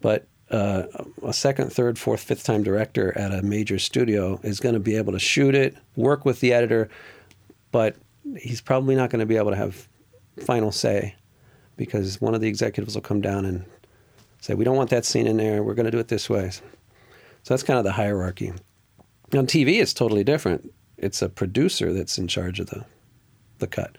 but 0.00 0.26
uh, 0.50 0.84
a 1.22 1.32
second, 1.32 1.72
third, 1.72 1.98
fourth, 1.98 2.22
fifth 2.22 2.44
time 2.44 2.62
director 2.62 3.16
at 3.16 3.32
a 3.32 3.42
major 3.42 3.78
studio 3.78 4.40
is 4.42 4.60
going 4.60 4.74
to 4.74 4.80
be 4.80 4.96
able 4.96 5.12
to 5.12 5.18
shoot 5.18 5.54
it, 5.54 5.76
work 5.96 6.24
with 6.24 6.40
the 6.40 6.52
editor, 6.52 6.88
but 7.70 7.96
he's 8.38 8.60
probably 8.60 8.94
not 8.94 9.10
going 9.10 9.20
to 9.20 9.26
be 9.26 9.36
able 9.36 9.50
to 9.50 9.56
have 9.56 9.88
final 10.44 10.72
say 10.72 11.14
because 11.76 12.20
one 12.20 12.34
of 12.34 12.40
the 12.40 12.48
executives 12.48 12.94
will 12.94 13.02
come 13.02 13.20
down 13.20 13.44
and 13.44 13.64
say, 14.40 14.54
"We 14.54 14.64
don't 14.64 14.76
want 14.76 14.90
that 14.90 15.04
scene 15.04 15.26
in 15.26 15.36
there. 15.36 15.62
We're 15.62 15.74
going 15.74 15.86
to 15.86 15.92
do 15.92 15.98
it 15.98 16.08
this 16.08 16.30
way." 16.30 16.50
So 16.50 16.62
that's 17.54 17.62
kind 17.62 17.78
of 17.78 17.84
the 17.84 17.92
hierarchy. 17.92 18.52
On 19.34 19.46
TV, 19.46 19.80
it's 19.80 19.92
totally 19.92 20.24
different. 20.24 20.72
It's 20.96 21.20
a 21.20 21.28
producer 21.28 21.92
that's 21.92 22.18
in 22.18 22.26
charge 22.26 22.58
of 22.58 22.68
the 22.68 22.84
the 23.58 23.66
cut. 23.66 23.96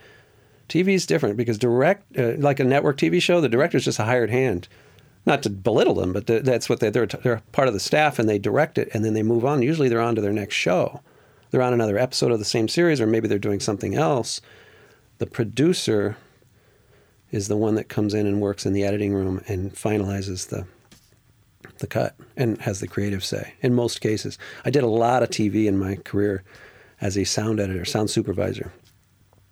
TV 0.68 0.94
is 0.94 1.06
different 1.06 1.36
because 1.36 1.58
direct, 1.58 2.16
uh, 2.16 2.32
like 2.38 2.60
a 2.60 2.64
network 2.64 2.96
TV 2.96 3.20
show, 3.20 3.40
the 3.40 3.48
director 3.48 3.76
is 3.76 3.84
just 3.84 3.98
a 3.98 4.04
hired 4.04 4.30
hand 4.30 4.68
not 5.26 5.42
to 5.42 5.50
belittle 5.50 5.94
them, 5.94 6.12
but 6.12 6.26
that's 6.26 6.68
what 6.68 6.80
they, 6.80 6.90
they're, 6.90 7.06
they're 7.06 7.42
part 7.52 7.68
of 7.68 7.74
the 7.74 7.80
staff 7.80 8.18
and 8.18 8.28
they 8.28 8.38
direct 8.38 8.78
it 8.78 8.88
and 8.94 9.04
then 9.04 9.14
they 9.14 9.22
move 9.22 9.44
on. 9.44 9.62
Usually 9.62 9.88
they're 9.88 10.00
on 10.00 10.14
to 10.14 10.20
their 10.20 10.32
next 10.32 10.54
show. 10.54 11.00
They're 11.50 11.62
on 11.62 11.74
another 11.74 11.98
episode 11.98 12.32
of 12.32 12.38
the 12.38 12.44
same 12.44 12.68
series 12.68 13.00
or 13.00 13.06
maybe 13.06 13.28
they're 13.28 13.38
doing 13.38 13.60
something 13.60 13.94
else. 13.94 14.40
The 15.18 15.26
producer 15.26 16.16
is 17.30 17.48
the 17.48 17.56
one 17.56 17.74
that 17.74 17.88
comes 17.88 18.14
in 18.14 18.26
and 18.26 18.40
works 18.40 18.64
in 18.64 18.72
the 18.72 18.84
editing 18.84 19.12
room 19.14 19.42
and 19.46 19.72
finalizes 19.72 20.48
the 20.48 20.66
the 21.78 21.86
cut 21.86 22.14
and 22.36 22.60
has 22.60 22.80
the 22.80 22.88
creative 22.88 23.24
say 23.24 23.54
in 23.60 23.74
most 23.74 24.00
cases. 24.00 24.38
I 24.64 24.70
did 24.70 24.82
a 24.82 24.88
lot 24.88 25.22
of 25.22 25.30
TV 25.30 25.66
in 25.66 25.78
my 25.78 25.96
career 25.96 26.42
as 27.00 27.16
a 27.16 27.24
sound 27.24 27.58
editor, 27.58 27.84
sound 27.84 28.10
supervisor. 28.10 28.72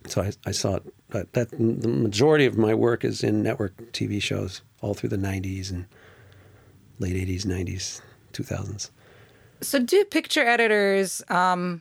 So 0.06 0.22
I, 0.22 0.32
I 0.46 0.52
saw 0.52 0.76
it, 0.76 0.94
but 1.10 1.32
that 1.32 1.50
the 1.50 1.88
majority 1.88 2.46
of 2.46 2.56
my 2.56 2.74
work 2.74 3.04
is 3.04 3.22
in 3.22 3.42
network 3.42 3.76
TV 3.92 4.20
shows 4.20 4.62
all 4.80 4.94
through 4.94 5.08
the 5.08 5.16
90s 5.16 5.70
and 5.70 5.86
late 6.98 7.16
80s, 7.16 7.46
90s, 7.46 8.00
2000s. 8.32 8.90
So, 9.60 9.78
do 9.80 10.04
picture 10.04 10.46
editors 10.46 11.22
um, 11.28 11.80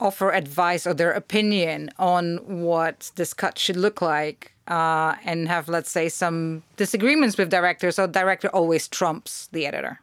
offer 0.00 0.30
advice 0.32 0.86
or 0.86 0.94
their 0.94 1.12
opinion 1.12 1.90
on 1.98 2.38
what 2.62 3.10
this 3.16 3.32
cut 3.32 3.58
should 3.58 3.76
look 3.76 4.02
like 4.02 4.52
uh, 4.66 5.14
and 5.24 5.48
have, 5.48 5.68
let's 5.68 5.90
say, 5.90 6.08
some 6.08 6.62
disagreements 6.76 7.38
with 7.38 7.50
directors, 7.50 7.96
So, 7.96 8.06
director 8.06 8.48
always 8.48 8.88
trumps 8.88 9.48
the 9.52 9.66
editor? 9.66 10.00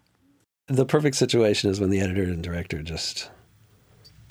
The 0.68 0.86
perfect 0.86 1.16
situation 1.16 1.70
is 1.70 1.80
when 1.80 1.92
the 1.92 2.00
editor 2.00 2.24
and 2.24 2.44
director 2.44 2.82
just 2.82 3.30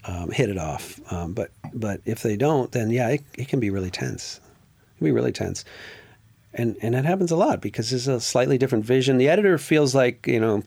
um, 0.06 0.30
hit 0.30 0.50
it 0.50 0.58
off. 0.58 1.00
Um, 1.12 1.32
but 1.32 1.50
but 1.73 2.00
if 2.04 2.23
they 2.23 2.37
don't, 2.37 2.70
then 2.73 2.90
yeah, 2.90 3.11
it, 3.11 3.25
it 3.37 3.49
can 3.49 3.61
be 3.61 3.70
really 3.70 3.90
tense. 3.90 4.40
It 4.94 4.99
can 4.99 5.04
be 5.06 5.12
really 5.12 5.32
tense. 5.32 5.64
And, 6.54 6.76
and 6.82 6.94
that 6.94 7.04
happens 7.04 7.30
a 7.30 7.37
lot 7.37 7.61
because 7.61 7.90
there's 7.90 8.06
a 8.06 8.20
slightly 8.20 8.58
different 8.58 8.84
vision. 8.84 9.18
The 9.18 9.28
editor 9.28 9.58
feels 9.58 9.94
like, 9.94 10.26
you 10.26 10.38
know, 10.38 10.62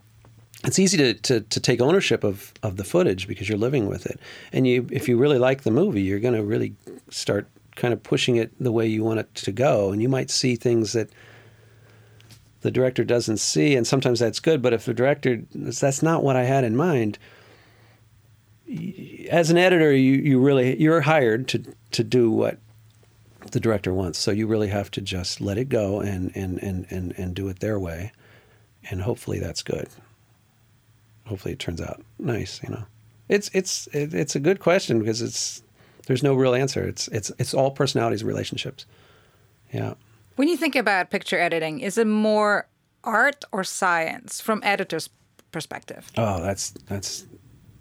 it's 0.66 0.80
easy 0.80 0.98
to, 0.98 1.14
to, 1.14 1.42
to, 1.42 1.60
take 1.60 1.80
ownership 1.80 2.24
of, 2.24 2.54
of 2.62 2.76
the 2.76 2.84
footage 2.84 3.28
because 3.28 3.48
you're 3.48 3.58
living 3.58 3.88
with 3.88 4.06
it. 4.06 4.20
And 4.52 4.68
you, 4.68 4.88
if 4.92 5.08
you 5.08 5.18
really 5.18 5.38
like 5.38 5.64
the 5.64 5.72
movie, 5.72 6.02
you're 6.02 6.20
going 6.20 6.34
to 6.34 6.44
really 6.44 6.76
start 7.10 7.48
kind 7.76 7.94
of 7.94 8.04
pushing 8.04 8.36
it 8.36 8.52
the 8.60 8.72
way 8.72 8.86
you 8.86 9.04
want 9.04 9.20
it 9.20 9.34
to 9.36 9.52
go. 9.52 9.92
And 9.92 10.02
you 10.02 10.10
might 10.10 10.30
see 10.30 10.56
things 10.56 10.94
that 10.94 11.10
the 12.62 12.72
director 12.72 13.04
doesn't 13.04 13.38
see, 13.38 13.76
and 13.76 13.86
sometimes 13.86 14.20
that's 14.20 14.40
good. 14.40 14.62
But 14.62 14.74
if 14.74 14.86
the 14.86 14.94
director, 14.94 15.44
that's 15.54 16.04
not 16.04 16.24
what 16.24 16.36
I 16.36 16.44
had 16.44 16.64
in 16.64 16.76
mind, 16.76 17.20
as 19.30 19.50
an 19.50 19.58
editor, 19.58 19.92
you, 19.94 20.14
you 20.14 20.40
really, 20.40 20.80
you're 20.82 21.02
hired 21.02 21.48
to, 21.50 21.64
to 21.92 22.04
do 22.04 22.32
what 22.32 22.58
the 23.52 23.60
director 23.60 23.94
wants. 23.94 24.20
So 24.20 24.32
you 24.32 24.48
really 24.48 24.68
have 24.68 24.92
to 24.92 25.02
just 25.02 25.42
let 25.42 25.58
it 25.58 25.70
go 25.70 26.00
and, 26.00 26.32
and, 26.36 26.62
and, 26.62 26.86
and, 26.90 27.14
and 27.18 27.36
do 27.36 27.48
it 27.48 27.60
their 27.60 27.80
way. 27.80 28.12
And 28.90 29.02
hopefully 29.02 29.40
that's 29.40 29.64
good 29.64 29.90
hopefully 31.28 31.54
it 31.54 31.60
turns 31.60 31.82
out 31.82 32.02
nice. 32.18 32.62
You 32.64 32.70
know, 32.70 32.86
it's 33.30 33.50
it's 33.54 33.88
it, 33.88 34.14
it's 34.14 34.36
a 34.36 34.40
good 34.40 34.60
question 34.60 35.00
because 35.00 35.22
it's 35.22 35.62
there's 36.08 36.24
no 36.24 36.34
real 36.34 36.56
answer. 36.56 36.88
It's 36.88 37.08
it's 37.10 37.32
it's 37.38 37.54
all 37.54 37.72
personalities 37.72 38.22
and 38.22 38.28
relationships. 38.28 38.86
Yeah. 39.74 39.94
When 40.36 40.48
you 40.48 40.58
think 40.58 40.76
about 40.76 41.10
picture 41.10 41.40
editing, 41.40 41.80
is 41.80 41.98
it 41.98 42.08
more 42.08 42.68
art 43.04 43.44
or 43.52 43.64
science 43.64 44.40
from 44.40 44.62
editor's 44.64 45.10
perspective? 45.52 46.12
Oh, 46.18 46.42
that's 46.42 46.72
that's 46.88 47.26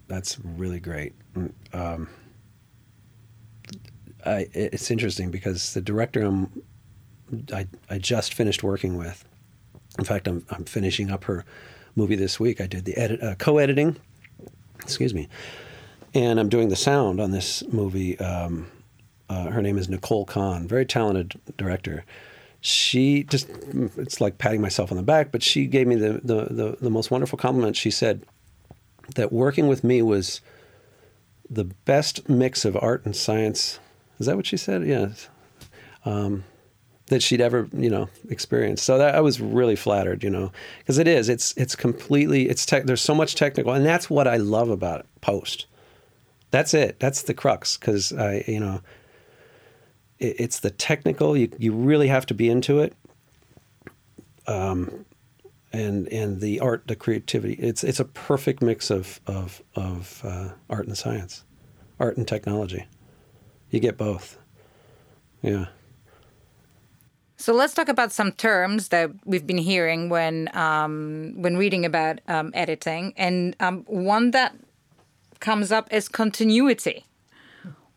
that's 0.07 0.39
really 0.43 0.79
great. 0.79 1.13
Um, 1.73 2.09
I, 4.25 4.47
it's 4.53 4.91
interesting 4.91 5.31
because 5.31 5.73
the 5.73 5.81
director 5.81 6.23
I'm, 6.23 6.63
I, 7.53 7.67
I 7.89 7.97
just 7.97 8.33
finished 8.33 8.63
working 8.63 8.97
with, 8.97 9.25
in 9.97 10.05
fact, 10.05 10.27
I'm, 10.27 10.45
I'm 10.49 10.65
finishing 10.65 11.11
up 11.11 11.25
her 11.25 11.45
movie 11.95 12.15
this 12.15 12.39
week. 12.39 12.59
I 12.61 12.67
did 12.67 12.85
the 12.85 12.95
edit, 12.97 13.21
uh, 13.21 13.35
co-editing, 13.35 13.97
excuse 14.81 15.13
me, 15.13 15.27
and 16.13 16.39
I'm 16.39 16.49
doing 16.49 16.69
the 16.69 16.75
sound 16.75 17.19
on 17.19 17.31
this 17.31 17.63
movie. 17.71 18.19
Um, 18.19 18.71
uh, 19.29 19.49
her 19.49 19.61
name 19.61 19.77
is 19.77 19.89
Nicole 19.89 20.25
Kahn, 20.25 20.67
very 20.67 20.85
talented 20.85 21.39
director. 21.57 22.05
She 22.61 23.23
just, 23.23 23.49
it's 23.97 24.19
like 24.19 24.39
patting 24.39 24.61
myself 24.61 24.91
on 24.91 24.97
the 24.97 25.03
back, 25.03 25.31
but 25.31 25.43
she 25.43 25.67
gave 25.67 25.85
me 25.87 25.95
the, 25.95 26.21
the, 26.23 26.45
the, 26.45 26.77
the 26.81 26.89
most 26.89 27.11
wonderful 27.11 27.37
compliment. 27.37 27.75
She 27.75 27.91
said 27.91 28.25
that 29.15 29.31
working 29.31 29.67
with 29.67 29.83
me 29.83 30.01
was 30.01 30.41
the 31.49 31.63
best 31.63 32.27
mix 32.29 32.65
of 32.65 32.75
art 32.75 33.05
and 33.05 33.15
science. 33.15 33.79
Is 34.19 34.25
that 34.25 34.35
what 34.35 34.45
she 34.45 34.57
said? 34.57 34.85
Yes. 34.85 35.29
Um, 36.05 36.43
that 37.07 37.23
she'd 37.23 37.41
ever 37.41 37.67
you 37.73 37.89
know 37.89 38.09
experienced. 38.29 38.85
So 38.85 38.97
that 38.97 39.15
I 39.15 39.21
was 39.21 39.39
really 39.39 39.75
flattered, 39.75 40.23
you 40.23 40.29
know, 40.29 40.51
because 40.79 40.97
it 40.97 41.07
is. 41.07 41.29
It's 41.29 41.53
it's 41.57 41.75
completely. 41.75 42.49
It's 42.49 42.65
tech. 42.65 42.85
There's 42.85 43.01
so 43.01 43.15
much 43.15 43.35
technical, 43.35 43.73
and 43.73 43.85
that's 43.85 44.09
what 44.09 44.27
I 44.27 44.37
love 44.37 44.69
about 44.69 45.01
it, 45.01 45.05
post. 45.21 45.65
That's 46.51 46.73
it. 46.73 46.99
That's 46.99 47.23
the 47.23 47.33
crux. 47.33 47.77
Because 47.77 48.13
I 48.13 48.43
you 48.47 48.59
know. 48.59 48.81
It, 50.19 50.35
it's 50.39 50.59
the 50.59 50.71
technical. 50.71 51.37
You 51.37 51.49
you 51.57 51.73
really 51.73 52.07
have 52.07 52.25
to 52.27 52.33
be 52.33 52.49
into 52.49 52.79
it. 52.79 52.93
Um, 54.47 55.05
and 55.73 56.07
and 56.07 56.41
the 56.41 56.59
art, 56.59 56.87
the 56.87 56.95
creativity. 56.95 57.53
It's 57.53 57.83
it's 57.83 57.99
a 57.99 58.05
perfect 58.05 58.61
mix 58.61 58.89
of 58.89 59.19
of 59.27 59.61
of 59.75 60.21
uh, 60.23 60.49
art 60.69 60.87
and 60.87 60.97
science, 60.97 61.43
art 61.99 62.17
and 62.17 62.27
technology. 62.27 62.85
You 63.69 63.79
get 63.79 63.97
both. 63.97 64.37
Yeah. 65.41 65.67
So 67.39 67.53
let's 67.53 67.73
talk 67.73 67.87
about 67.87 68.11
some 68.11 68.31
terms 68.31 68.87
that 68.87 69.11
we've 69.25 69.45
been 69.45 69.59
hearing 69.59 70.09
when 70.09 70.49
um, 70.57 71.33
when 71.37 71.57
reading 71.57 71.85
about 71.85 72.19
um, 72.27 72.51
editing, 72.53 73.13
and 73.17 73.55
um, 73.59 73.83
one 73.87 74.31
that 74.31 74.55
comes 75.39 75.71
up 75.71 75.91
is 75.93 76.09
continuity. 76.09 77.05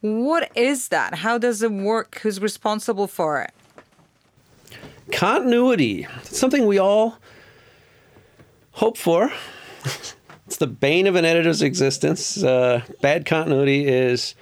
What 0.03 0.51
is 0.55 0.89
that? 0.89 1.17
How 1.17 1.39
does 1.39 1.63
it 1.63 1.73
work? 1.73 2.21
Who's 2.23 2.41
responsible 2.41 3.07
for 3.07 3.43
it? 3.43 3.53
Continuity. 5.13 6.07
It's 6.21 6.39
something 6.39 6.67
we 6.67 6.79
all 6.79 7.19
hope 8.73 8.97
for. 8.97 9.33
it's 10.47 10.57
the 10.59 10.67
bane 10.67 11.07
of 11.07 11.15
an 11.17 11.25
editor's 11.25 11.63
existence. 11.63 12.43
Uh, 12.43 12.83
bad 13.01 13.27
continuity 13.27 13.87
is 13.87 14.35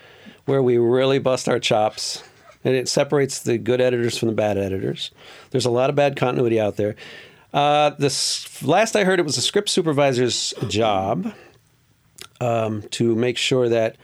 where 0.44 0.62
we 0.62 0.78
really 0.78 1.18
bust 1.18 1.48
our 1.48 1.58
chops 1.58 2.22
and 2.64 2.74
it 2.74 2.88
separates 2.88 3.40
the 3.40 3.58
good 3.58 3.80
editors 3.80 4.18
from 4.18 4.28
the 4.28 4.34
bad 4.34 4.58
editors. 4.58 5.10
There's 5.50 5.66
a 5.66 5.70
lot 5.70 5.90
of 5.90 5.96
bad 5.96 6.16
continuity 6.16 6.60
out 6.60 6.76
there. 6.76 6.96
Uh, 7.52 7.90
this 7.98 8.62
last 8.62 8.96
I 8.96 9.04
heard, 9.04 9.20
it 9.20 9.24
was 9.24 9.36
the 9.36 9.42
script 9.42 9.68
supervisor's 9.68 10.52
job 10.68 11.32
um, 12.40 12.82
to 12.90 13.14
make 13.14 13.38
sure 13.38 13.68
that 13.68 13.96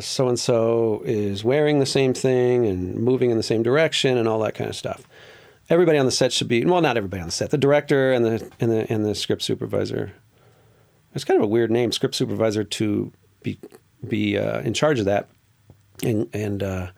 so 0.00 0.28
and 0.28 0.38
so 0.38 1.02
is 1.04 1.44
wearing 1.44 1.78
the 1.78 1.86
same 1.86 2.12
thing 2.14 2.66
and 2.66 2.96
moving 2.96 3.30
in 3.30 3.36
the 3.36 3.42
same 3.42 3.62
direction 3.62 4.18
and 4.18 4.28
all 4.28 4.40
that 4.40 4.54
kind 4.54 4.68
of 4.68 4.76
stuff. 4.76 5.06
Everybody 5.70 5.98
on 5.98 6.06
the 6.06 6.12
set 6.12 6.32
should 6.32 6.48
be 6.48 6.64
well, 6.64 6.80
not 6.80 6.96
everybody 6.96 7.20
on 7.20 7.28
the 7.28 7.32
set. 7.32 7.50
The 7.50 7.58
director 7.58 8.12
and 8.12 8.24
the 8.24 8.50
and 8.60 8.70
the 8.70 8.92
and 8.92 9.04
the 9.04 9.14
script 9.14 9.42
supervisor. 9.42 10.12
It's 11.14 11.24
kind 11.24 11.38
of 11.38 11.44
a 11.44 11.48
weird 11.48 11.70
name, 11.70 11.92
script 11.92 12.14
supervisor, 12.14 12.64
to 12.64 13.12
be 13.42 13.58
be 14.06 14.36
uh, 14.36 14.60
in 14.60 14.74
charge 14.74 14.98
of 14.98 15.06
that, 15.06 15.28
and 16.02 16.28
and 16.34 16.62
uh, 16.62 16.90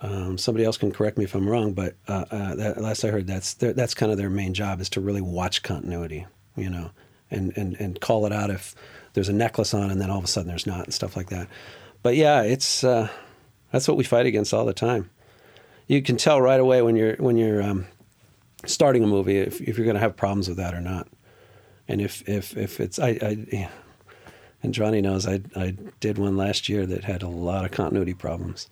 um, 0.00 0.36
somebody 0.38 0.64
else 0.64 0.76
can 0.76 0.92
correct 0.92 1.16
me 1.16 1.24
if 1.24 1.34
I'm 1.34 1.48
wrong, 1.48 1.72
but 1.72 1.94
uh, 2.06 2.24
uh, 2.30 2.54
that, 2.56 2.80
last 2.80 3.04
I 3.04 3.08
heard, 3.08 3.26
that's 3.26 3.54
their, 3.54 3.72
that's 3.72 3.94
kind 3.94 4.12
of 4.12 4.18
their 4.18 4.28
main 4.28 4.52
job 4.52 4.80
is 4.80 4.90
to 4.90 5.00
really 5.00 5.22
watch 5.22 5.62
continuity, 5.62 6.26
you 6.54 6.68
know, 6.68 6.90
and, 7.30 7.56
and 7.56 7.74
and 7.80 8.00
call 8.00 8.26
it 8.26 8.32
out 8.32 8.50
if 8.50 8.74
there's 9.14 9.28
a 9.28 9.32
necklace 9.32 9.72
on 9.72 9.90
and 9.90 10.00
then 10.00 10.10
all 10.10 10.18
of 10.18 10.24
a 10.24 10.28
sudden 10.28 10.48
there's 10.48 10.66
not 10.66 10.84
and 10.84 10.94
stuff 10.94 11.16
like 11.16 11.30
that. 11.30 11.48
But 12.02 12.16
yeah, 12.16 12.42
it's 12.42 12.84
uh, 12.84 13.08
that's 13.72 13.88
what 13.88 13.96
we 13.96 14.04
fight 14.04 14.26
against 14.26 14.52
all 14.52 14.66
the 14.66 14.74
time. 14.74 15.10
You 15.86 16.02
can 16.02 16.16
tell 16.16 16.40
right 16.40 16.60
away 16.60 16.82
when 16.82 16.96
you're 16.96 17.16
when 17.16 17.36
you're 17.36 17.62
um, 17.62 17.86
starting 18.64 19.04
a 19.04 19.06
movie 19.06 19.38
if, 19.38 19.60
if 19.60 19.76
you're 19.76 19.84
going 19.84 19.94
to 19.94 20.00
have 20.00 20.16
problems 20.16 20.48
with 20.48 20.56
that 20.58 20.74
or 20.74 20.80
not. 20.80 21.08
And 21.88 22.00
if 22.00 22.28
if 22.28 22.56
if 22.56 22.80
it's 22.80 22.98
I, 22.98 23.10
I 23.10 23.70
and 24.62 24.74
Johnny 24.74 25.00
knows 25.00 25.26
I 25.26 25.40
I 25.54 25.76
did 26.00 26.18
one 26.18 26.36
last 26.36 26.68
year 26.68 26.86
that 26.86 27.04
had 27.04 27.22
a 27.22 27.28
lot 27.28 27.64
of 27.64 27.70
continuity 27.70 28.14
problems 28.14 28.68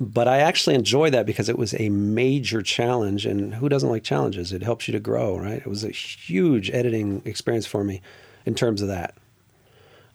but 0.00 0.26
I 0.26 0.38
actually 0.38 0.76
enjoy 0.76 1.10
that 1.10 1.26
because 1.26 1.50
it 1.50 1.58
was 1.58 1.74
a 1.74 1.90
major 1.90 2.62
challenge, 2.62 3.26
and 3.26 3.54
who 3.54 3.68
doesn't 3.68 3.88
like 3.88 4.02
challenges? 4.02 4.50
It 4.50 4.62
helps 4.62 4.88
you 4.88 4.92
to 4.92 4.98
grow, 4.98 5.36
right? 5.38 5.58
It 5.58 5.66
was 5.66 5.84
a 5.84 5.90
huge 5.90 6.70
editing 6.70 7.20
experience 7.26 7.66
for 7.66 7.84
me 7.84 8.00
in 8.46 8.54
terms 8.54 8.80
of 8.80 8.88
that. 8.88 9.14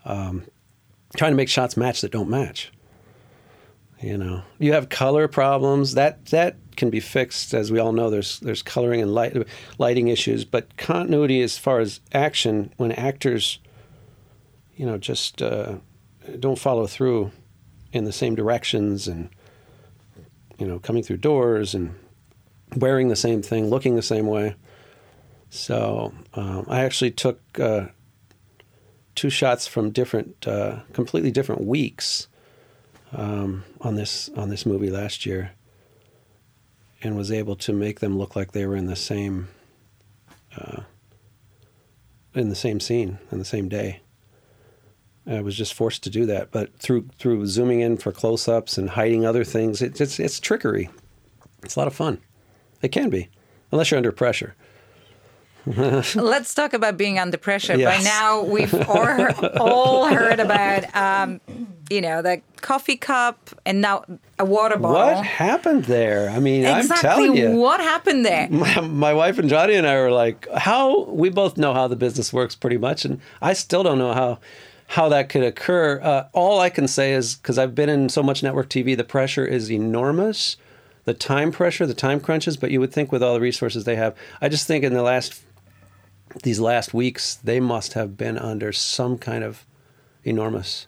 Um, 0.04 0.46
trying 1.16 1.34
to 1.34 1.36
make 1.36 1.50
shots 1.50 1.78
match 1.78 2.02
that 2.02 2.12
don't 2.12 2.30
match. 2.30 2.72
You 4.02 4.18
know, 4.18 4.44
you 4.60 4.74
have 4.74 4.90
color 4.90 5.28
problems 5.28 5.94
that 5.94 6.26
that 6.28 6.58
can 6.76 6.90
be 6.90 7.00
fixed, 7.00 7.54
as 7.54 7.72
we 7.72 7.80
all 7.80 7.94
know. 7.94 8.10
There's 8.10 8.40
there's 8.42 8.62
coloring 8.62 9.02
and 9.02 9.14
light, 9.14 9.36
lighting 9.78 10.10
issues, 10.10 10.44
but 10.44 10.76
continuity 10.78 11.42
as 11.42 11.58
far 11.58 11.80
as 11.80 12.02
action, 12.14 12.74
when 12.78 12.92
actors, 12.92 13.60
you 14.76 14.86
know, 14.86 14.98
just 14.98 15.42
uh, 15.42 15.76
don't 16.40 16.60
follow 16.60 16.88
through 16.88 17.32
in 17.94 18.04
the 18.04 18.12
same 18.12 18.36
directions 18.36 19.08
and 19.08 19.30
you 20.58 20.68
know, 20.68 20.80
coming 20.80 21.04
through 21.04 21.18
doors 21.18 21.74
and 21.74 21.96
wearing 22.76 23.08
the 23.08 23.16
same 23.16 23.42
thing, 23.42 23.70
looking 23.70 23.96
the 23.96 24.02
same 24.02 24.28
way. 24.28 24.56
So 25.50 26.14
um, 26.34 26.66
I 26.68 26.84
actually 26.84 27.12
took 27.12 27.40
uh, 27.60 27.88
two 29.16 29.30
shots 29.30 29.68
from 29.68 29.92
different, 29.92 30.48
uh, 30.48 30.80
completely 30.94 31.32
different 31.32 31.64
weeks 31.64 32.28
um, 33.16 33.64
on 33.82 33.96
this 33.96 34.30
on 34.36 34.50
this 34.50 34.66
movie 34.66 34.92
last 34.92 35.26
year, 35.26 35.52
and 37.02 37.16
was 37.16 37.32
able 37.32 37.56
to 37.56 37.74
make 37.74 38.00
them 38.00 38.18
look 38.18 38.36
like 38.36 38.52
they 38.52 38.66
were 38.66 38.76
in 38.76 38.88
the 38.88 38.96
same 38.96 39.48
uh, 40.58 40.82
in 42.34 42.50
the 42.50 42.56
same 42.56 42.80
scene 42.80 43.18
in 43.32 43.40
the 43.40 43.46
same 43.46 43.70
day. 43.70 44.02
I 45.28 45.42
was 45.42 45.58
just 45.58 45.74
forced 45.74 46.04
to 46.04 46.12
do 46.12 46.26
that, 46.28 46.52
but 46.52 46.78
through 46.78 47.10
through 47.18 47.48
zooming 47.48 47.80
in 47.80 47.98
for 47.98 48.12
close-ups 48.12 48.78
and 48.78 48.92
hiding 48.92 49.26
other 49.26 49.44
things, 49.44 49.82
it, 49.82 50.00
it's 50.00 50.20
it's 50.20 50.40
trickery. 50.40 50.90
It's 51.64 51.76
a 51.76 51.80
lot 51.80 51.88
of 51.88 51.96
fun. 51.96 52.20
It 52.82 52.90
can 52.90 53.10
be, 53.10 53.30
unless 53.72 53.90
you're 53.90 53.98
under 53.98 54.12
pressure. 54.12 54.56
Let's 56.16 56.54
talk 56.54 56.74
about 56.74 56.96
being 56.96 57.18
under 57.18 57.38
pressure. 57.38 57.76
Yes. 57.76 57.98
By 57.98 58.04
now, 58.04 58.44
we've 58.44 58.74
all, 59.60 60.06
heard 60.08 60.40
about, 60.40 60.96
um, 60.96 61.42
you 61.90 62.02
know, 62.02 62.22
the 62.22 62.42
coffee 62.62 62.98
cup 62.98 63.50
and 63.66 63.82
now 63.82 64.06
a 64.38 64.46
water 64.46 64.78
bottle. 64.78 65.16
What 65.16 65.26
happened 65.26 65.86
there? 65.86 66.30
I 66.30 66.40
mean, 66.40 66.66
I'm 66.66 66.80
exactly 66.82 67.10
telling 67.10 67.36
you. 67.36 67.52
what 67.52 67.80
happened 67.80 68.26
there. 68.26 68.48
my, 68.52 68.82
my 68.82 69.14
wife 69.14 69.40
and 69.40 69.50
Johnny 69.50 69.74
and 69.74 69.88
I 69.88 69.96
were 69.96 70.12
like, 70.12 70.48
how 70.56 71.06
we 71.06 71.30
both 71.30 71.58
know 71.58 71.74
how 71.74 71.88
the 71.88 71.96
business 71.96 72.32
works 72.32 72.54
pretty 72.54 72.78
much, 72.78 73.04
and 73.04 73.20
I 73.42 73.54
still 73.54 73.82
don't 73.82 73.98
know 73.98 74.14
how 74.14 74.40
how 74.88 75.10
that 75.10 75.30
could 75.30 75.44
occur. 75.44 76.00
Uh, 76.02 76.28
all 76.32 76.60
I 76.60 76.70
can 76.70 76.88
say 76.88 77.14
is 77.14 77.36
because 77.36 77.58
I've 77.58 77.74
been 77.74 77.90
in 77.90 78.10
so 78.10 78.22
much 78.22 78.44
network 78.44 78.70
TV, 78.70 78.96
the 78.96 79.04
pressure 79.04 79.44
is 79.44 79.72
enormous, 79.72 80.58
the 81.06 81.14
time 81.16 81.52
pressure, 81.52 81.88
the 81.88 81.96
time 81.96 82.20
crunches. 82.20 82.56
But 82.56 82.70
you 82.70 82.80
would 82.80 82.94
think 82.94 83.12
with 83.12 83.24
all 83.24 83.34
the 83.34 83.42
resources 83.42 83.86
they 83.86 83.96
have, 83.96 84.16
I 84.42 84.50
just 84.50 84.68
think 84.68 84.84
in 84.84 84.94
the 84.94 85.02
last 85.02 85.42
these 86.44 86.60
last 86.60 86.94
weeks 86.94 87.36
they 87.36 87.60
must 87.60 87.94
have 87.94 88.18
been 88.18 88.38
under 88.38 88.72
some 88.72 89.18
kind 89.18 89.44
of 89.44 89.66
enormous 90.24 90.88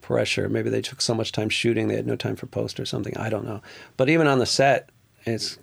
pressure. 0.00 0.48
Maybe 0.48 0.70
they 0.70 0.80
took 0.80 1.00
so 1.00 1.14
much 1.14 1.32
time 1.32 1.48
shooting 1.48 1.88
they 1.88 1.96
had 1.96 2.06
no 2.06 2.16
time 2.16 2.36
for 2.36 2.46
post 2.46 2.80
or 2.80 2.86
something. 2.86 3.16
I 3.16 3.28
don't 3.28 3.44
know. 3.44 3.60
But 3.96 4.08
even 4.08 4.26
on 4.26 4.38
the 4.38 4.46
set, 4.46 4.90
it's 5.24 5.58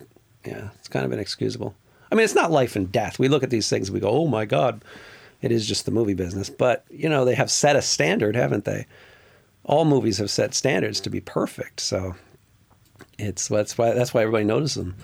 yeah, 0.45 0.69
it's 0.77 0.87
kind 0.87 1.05
of 1.05 1.11
inexcusable. 1.11 1.75
I 2.11 2.15
mean, 2.15 2.23
it's 2.23 2.35
not 2.35 2.51
life 2.51 2.75
and 2.75 2.91
death. 2.91 3.17
We 3.17 3.27
look 3.27 3.43
at 3.43 3.49
these 3.49 3.69
things 3.69 3.89
and 3.89 3.93
we 3.93 3.99
go, 3.99 4.09
"Oh 4.09 4.27
my 4.27 4.45
god." 4.45 4.83
It 5.41 5.51
is 5.51 5.67
just 5.67 5.85
the 5.85 5.91
movie 5.91 6.13
business, 6.13 6.49
but 6.49 6.85
you 6.89 7.09
know, 7.09 7.25
they 7.25 7.35
have 7.35 7.51
set 7.51 7.75
a 7.75 7.81
standard, 7.81 8.35
haven't 8.35 8.65
they? 8.65 8.87
All 9.63 9.85
movies 9.85 10.17
have 10.17 10.31
set 10.31 10.53
standards 10.55 10.99
to 11.01 11.09
be 11.09 11.19
perfect. 11.19 11.81
So 11.81 12.15
it's 13.17 13.47
that's 13.47 13.77
why 13.77 13.91
that's 13.93 14.13
why 14.13 14.21
everybody 14.21 14.45
notices 14.45 14.75
them. 14.75 14.95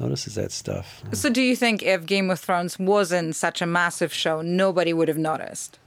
Notices 0.00 0.34
that 0.36 0.50
stuff. 0.50 1.02
So, 1.12 1.28
do 1.30 1.42
you 1.42 1.54
think 1.54 1.82
if 1.82 2.06
Game 2.06 2.30
of 2.30 2.40
Thrones 2.40 2.78
wasn't 2.78 3.36
such 3.36 3.60
a 3.60 3.66
massive 3.66 4.12
show, 4.14 4.40
nobody 4.40 4.92
would 4.94 5.08
have 5.08 5.18
noticed? 5.18 5.78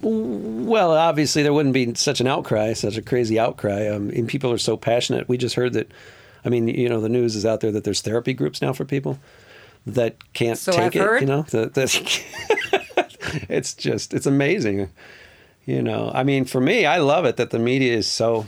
Well, 0.00 0.92
obviously 0.92 1.42
there 1.42 1.52
wouldn't 1.52 1.74
be 1.74 1.94
such 1.94 2.20
an 2.20 2.26
outcry, 2.26 2.72
such 2.72 2.96
a 2.96 3.02
crazy 3.02 3.38
outcry. 3.38 3.86
Um, 3.88 4.10
and 4.10 4.26
people 4.28 4.50
are 4.52 4.58
so 4.58 4.76
passionate. 4.76 5.28
We 5.28 5.36
just 5.36 5.54
heard 5.54 5.74
that. 5.74 5.90
I 6.44 6.48
mean, 6.48 6.68
you 6.68 6.88
know, 6.88 7.00
the 7.00 7.08
news 7.08 7.36
is 7.36 7.44
out 7.44 7.60
there 7.60 7.72
that 7.72 7.84
there's 7.84 8.00
therapy 8.00 8.32
groups 8.32 8.62
now 8.62 8.72
for 8.72 8.84
people 8.84 9.18
that 9.86 10.32
can't 10.32 10.56
So 10.58 10.72
take 10.72 10.80
I've 10.80 10.96
it. 10.96 10.98
heard. 10.98 11.20
You 11.20 11.26
know, 11.26 11.42
that, 11.50 11.76
it's 13.48 13.74
just 13.74 14.14
it's 14.14 14.26
amazing. 14.26 14.88
You 15.66 15.82
know, 15.82 16.10
I 16.14 16.22
mean, 16.22 16.44
for 16.46 16.60
me, 16.60 16.86
I 16.86 16.98
love 16.98 17.24
it 17.26 17.36
that 17.36 17.50
the 17.50 17.58
media 17.58 17.94
is 17.94 18.06
so 18.06 18.46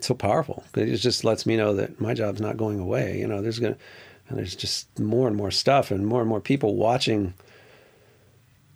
so 0.00 0.14
powerful. 0.14 0.64
It 0.76 0.96
just 0.96 1.24
lets 1.24 1.44
me 1.46 1.56
know 1.56 1.74
that 1.74 2.00
my 2.00 2.14
job's 2.14 2.40
not 2.40 2.56
going 2.56 2.80
away. 2.80 3.18
You 3.18 3.26
know, 3.26 3.42
there's 3.42 3.58
gonna 3.58 3.76
and 4.34 4.40
there's 4.40 4.56
just 4.56 4.98
more 4.98 5.28
and 5.28 5.36
more 5.36 5.50
stuff 5.50 5.90
and 5.90 6.06
more 6.06 6.20
and 6.20 6.28
more 6.28 6.40
people 6.40 6.74
watching 6.74 7.34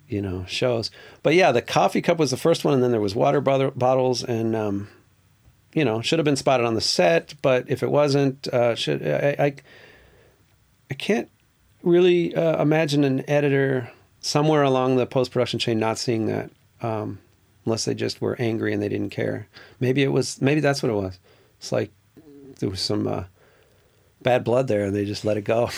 you 0.07 0.21
know 0.21 0.45
shows. 0.47 0.89
But 1.21 1.35
yeah 1.35 1.51
the 1.51 1.61
coffee 1.61 2.01
cup 2.01 2.17
was 2.17 2.31
the 2.31 2.37
first 2.37 2.63
one 2.63 2.73
and 2.73 2.81
then 2.81 2.91
there 2.91 3.01
was 3.01 3.13
water 3.13 3.41
bottle- 3.41 3.71
bottles 3.71 4.23
and 4.23 4.55
um, 4.55 4.87
you 5.73 5.83
know 5.85 6.01
should 6.01 6.19
have 6.19 6.25
been 6.25 6.35
spotted 6.35 6.65
on 6.65 6.75
the 6.75 6.81
set 6.81 7.35
but 7.41 7.69
if 7.69 7.83
it 7.83 7.91
wasn't 7.91 8.47
uh, 8.47 8.75
should 8.75 9.05
I, 9.05 9.35
I 9.37 9.55
I 10.89 10.93
can't 10.95 11.29
really 11.83 12.33
uh, 12.33 12.61
imagine 12.61 13.03
an 13.03 13.29
editor 13.29 13.91
somewhere 14.21 14.63
along 14.63 14.95
the 14.95 15.05
post-production 15.05 15.59
chain 15.59 15.79
not 15.79 15.97
seeing 15.97 16.25
that 16.27 16.49
um, 16.81 17.19
unless 17.65 17.85
they 17.85 17.93
just 17.93 18.21
were 18.21 18.35
angry 18.39 18.73
and 18.73 18.81
they 18.81 18.89
didn't 18.89 19.11
care. 19.11 19.47
Maybe 19.79 20.01
it 20.01 20.11
was 20.11 20.41
maybe 20.41 20.61
that's 20.61 20.81
what 20.81 20.91
it 20.91 20.95
was. 20.95 21.19
It's 21.59 21.71
like 21.71 21.91
there 22.59 22.69
was 22.69 22.81
some 22.81 23.07
uh, 23.07 23.23
bad 24.21 24.43
blood 24.43 24.67
there 24.67 24.83
and 24.85 24.95
they 24.95 25.05
just 25.05 25.23
let 25.25 25.37
it 25.37 25.43
go 25.43 25.69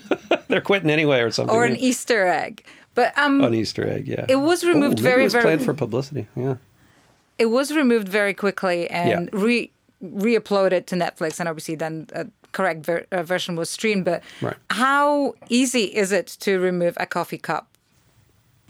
they're 0.48 0.60
quitting 0.60 0.90
anyway 0.90 1.20
or 1.20 1.30
something 1.30 1.54
Or 1.54 1.64
an 1.64 1.72
yeah. 1.74 1.80
Easter 1.88 2.26
egg? 2.26 2.64
But 2.94 3.16
um, 3.16 3.40
An 3.44 3.54
Easter 3.54 3.88
egg, 3.88 4.08
yeah. 4.08 4.26
It 4.28 4.36
was 4.36 4.64
removed 4.64 4.98
very, 4.98 5.22
it 5.22 5.24
was 5.24 5.32
very- 5.34 5.44
planned 5.44 5.64
for 5.64 5.74
publicity. 5.74 6.26
Yeah. 6.34 6.56
it 7.38 7.46
was 7.46 7.72
removed 7.72 8.08
very 8.08 8.34
quickly 8.34 8.88
and 8.90 9.30
Yeah. 9.32 9.40
re 9.40 9.70
re-uploaded 10.02 10.86
to 10.86 10.96
Netflix, 10.96 11.38
and 11.40 11.48
obviously 11.48 11.74
then 11.74 12.06
a 12.14 12.26
correct 12.52 12.84
ver- 12.86 13.04
uh, 13.12 13.22
version 13.22 13.54
was 13.54 13.68
streamed. 13.70 14.04
But 14.06 14.22
Right. 14.40 14.56
how 14.70 15.34
easy 15.50 15.84
is 15.84 16.10
it 16.10 16.26
to 16.40 16.58
remove 16.58 16.94
a 16.96 17.04
coffee 17.06 17.36
cup? 17.38 17.68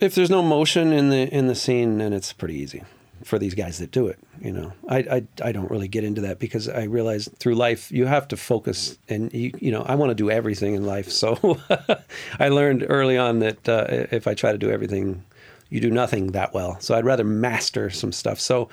If 0.00 0.14
there's 0.16 0.28
no 0.30 0.42
motion 0.42 0.92
in 0.92 1.08
the 1.10 1.28
in 1.32 1.46
the 1.46 1.54
scene, 1.54 1.98
then 1.98 2.12
it's 2.12 2.32
pretty 2.32 2.56
easy 2.56 2.82
for 3.24 3.38
these 3.38 3.54
guys 3.54 3.78
that 3.78 3.90
do 3.92 4.08
it. 4.08 4.18
You 4.40 4.52
know, 4.52 4.72
I 4.88 4.98
I, 4.98 5.22
I 5.44 5.52
don't 5.52 5.70
really 5.70 5.88
get 5.88 6.04
into 6.04 6.22
that 6.22 6.38
because 6.38 6.68
I 6.68 6.84
realize 6.84 7.28
through 7.38 7.54
life 7.54 7.92
you 7.92 8.06
have 8.06 8.28
to 8.28 8.36
focus, 8.36 8.98
and 9.08 9.32
you 9.32 9.52
you 9.58 9.70
know 9.70 9.82
I 9.82 9.94
want 9.94 10.10
to 10.10 10.14
do 10.14 10.30
everything 10.30 10.74
in 10.74 10.84
life. 10.86 11.10
So 11.10 11.58
I 12.38 12.48
learned 12.48 12.86
early 12.88 13.18
on 13.18 13.40
that 13.40 13.68
uh, 13.68 13.86
if 14.10 14.26
I 14.26 14.34
try 14.34 14.52
to 14.52 14.58
do 14.58 14.70
everything, 14.70 15.24
you 15.68 15.80
do 15.80 15.90
nothing 15.90 16.32
that 16.32 16.54
well. 16.54 16.80
So 16.80 16.94
I'd 16.94 17.04
rather 17.04 17.24
master 17.24 17.90
some 17.90 18.12
stuff. 18.12 18.40
So. 18.40 18.68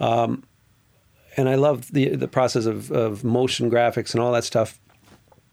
Um, 0.00 0.42
and 1.36 1.48
I 1.48 1.54
love 1.54 1.90
the 1.92 2.14
the 2.16 2.28
process 2.28 2.66
of, 2.66 2.90
of 2.90 3.24
motion 3.24 3.70
graphics 3.70 4.12
and 4.12 4.22
all 4.22 4.32
that 4.32 4.44
stuff. 4.44 4.78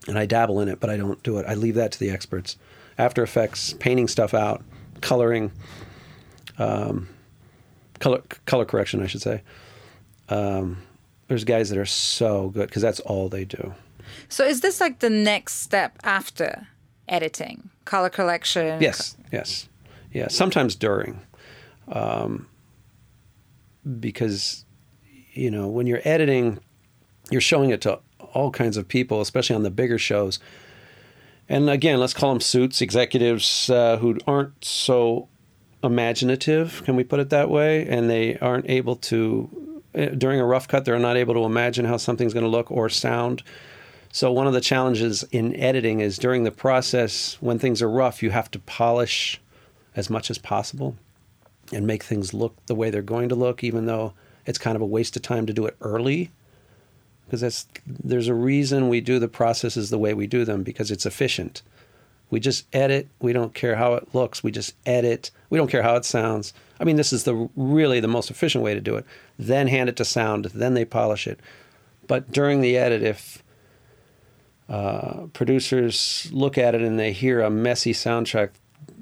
and 0.08 0.18
I 0.18 0.26
dabble 0.26 0.60
in 0.60 0.68
it, 0.68 0.80
but 0.80 0.90
I 0.90 0.98
don't 0.98 1.22
do 1.24 1.38
it. 1.38 1.46
I 1.48 1.54
leave 1.54 1.76
that 1.76 1.92
to 1.94 2.00
the 2.00 2.10
experts. 2.10 2.58
After 2.98 3.24
Effects, 3.24 3.74
painting 3.80 4.08
stuff 4.08 4.34
out, 4.34 4.64
coloring, 5.02 5.52
um, 6.58 7.08
color 8.00 8.22
color 8.46 8.66
correction, 8.66 9.02
I 9.02 9.08
should 9.08 9.22
say. 9.22 9.42
Um, 10.30 10.84
there's 11.28 11.44
guys 11.44 11.70
that 11.70 11.78
are 11.78 11.86
so 11.86 12.50
good 12.50 12.68
because 12.68 12.82
that's 12.82 13.00
all 13.02 13.30
they 13.30 13.46
do. 13.46 13.74
So 14.28 14.44
is 14.46 14.62
this 14.62 14.82
like 14.82 15.00
the 15.00 15.10
next 15.10 15.56
step 15.56 15.98
after 16.04 16.68
editing, 17.08 17.70
color 17.86 18.10
correction? 18.10 18.82
Yes, 18.82 19.16
yes, 19.32 19.70
yeah. 20.12 20.28
Sometimes 20.28 20.76
during, 20.76 21.22
um, 21.88 22.48
because 24.00 24.66
you 25.34 25.52
know 25.52 25.68
when 25.68 25.88
you're 25.88 26.02
editing, 26.04 26.60
you're 27.30 27.42
showing 27.42 27.70
it 27.70 27.82
to 27.82 28.00
all 28.34 28.52
kinds 28.52 28.78
of 28.78 28.88
people, 28.88 29.22
especially 29.22 29.56
on 29.56 29.64
the 29.64 29.72
bigger 29.72 29.98
shows. 29.98 30.40
And 31.48 31.70
again, 31.70 32.00
let's 32.00 32.14
call 32.14 32.32
them 32.32 32.42
suits 32.42 32.82
executives 32.82 33.70
uh, 33.72 33.98
who 33.98 34.20
aren't 34.28 34.64
so 34.64 35.28
imaginative. 35.84 36.84
Can 36.84 36.96
we 36.96 37.04
put 37.04 37.20
it 37.20 37.30
that 37.30 37.50
way? 37.50 37.88
And 37.88 38.10
they 38.10 38.38
aren't 38.40 38.70
able 38.70 38.96
to 38.98 39.82
uh, 39.96 40.06
during 40.08 40.40
a 40.40 40.46
rough 40.46 40.68
cut. 40.68 40.86
They're 40.86 41.00
not 41.00 41.18
able 41.18 41.34
to 41.36 41.46
imagine 41.46 41.86
how 41.86 41.98
something's 41.98 42.34
going 42.34 42.44
to 42.44 42.50
look 42.50 42.72
or 42.72 42.90
sound. 42.90 43.44
So 44.12 44.32
one 44.32 44.48
of 44.48 44.54
the 44.54 44.62
challenges 44.62 45.24
in 45.32 45.56
editing 45.56 46.00
is 46.00 46.18
during 46.18 46.44
the 46.44 46.52
process 46.52 47.38
when 47.42 47.60
things 47.60 47.82
are 47.82 47.90
rough, 47.90 48.24
you 48.24 48.32
have 48.32 48.50
to 48.52 48.60
polish 48.60 49.40
as 49.96 50.10
much 50.10 50.30
as 50.30 50.38
possible 50.38 50.96
and 51.72 51.86
make 51.86 52.04
things 52.04 52.34
look 52.34 52.56
the 52.66 52.76
way 52.76 52.90
they're 52.90 53.02
going 53.02 53.30
to 53.30 53.36
look, 53.36 53.64
even 53.64 53.86
though 53.86 54.14
it's 54.46 54.58
kind 54.58 54.76
of 54.76 54.82
a 54.82 54.86
waste 54.86 55.16
of 55.16 55.22
time 55.22 55.46
to 55.46 55.54
do 55.54 55.66
it 55.66 55.78
early. 55.82 56.32
Because 57.26 57.68
there's 57.86 58.28
a 58.28 58.34
reason 58.34 58.90
we 58.90 59.02
do 59.02 59.20
the 59.20 59.28
processes 59.28 59.92
the 59.92 60.00
way 60.00 60.16
we 60.16 60.26
do 60.26 60.44
them 60.44 60.64
because 60.64 60.90
it's 60.90 61.06
efficient. 61.06 61.62
We 62.30 62.40
just 62.40 62.66
edit. 62.74 63.08
We 63.20 63.34
don't 63.34 63.54
care 63.54 63.76
how 63.76 63.96
it 63.96 64.14
looks. 64.14 64.44
We 64.44 64.52
just 64.52 64.76
edit. 64.86 65.32
We 65.50 65.58
don't 65.58 65.70
care 65.70 65.84
how 65.84 65.96
it 65.96 66.06
sounds. 66.06 66.54
I 66.80 66.84
mean, 66.84 66.96
this 66.96 67.12
is 67.12 67.24
the 67.24 67.50
really 67.56 68.00
the 68.00 68.08
most 68.08 68.30
efficient 68.30 68.64
way 68.64 68.74
to 68.74 68.82
do 68.82 68.96
it. 68.96 69.06
Then 69.38 69.68
hand 69.68 69.90
it 69.90 69.98
to 69.98 70.06
sound. 70.06 70.46
Then 70.46 70.74
they 70.74 70.86
polish 70.86 71.28
it. 71.28 71.40
But 72.08 72.32
during 72.32 72.62
the 72.62 72.78
edit, 72.78 73.04
if 73.04 73.44
uh, 74.70 75.28
producers 75.34 76.30
look 76.32 76.58
at 76.58 76.76
it 76.76 76.82
and 76.82 77.00
they 77.00 77.12
hear 77.12 77.42
a 77.42 77.50
messy 77.50 77.94
soundtrack, 77.94 78.52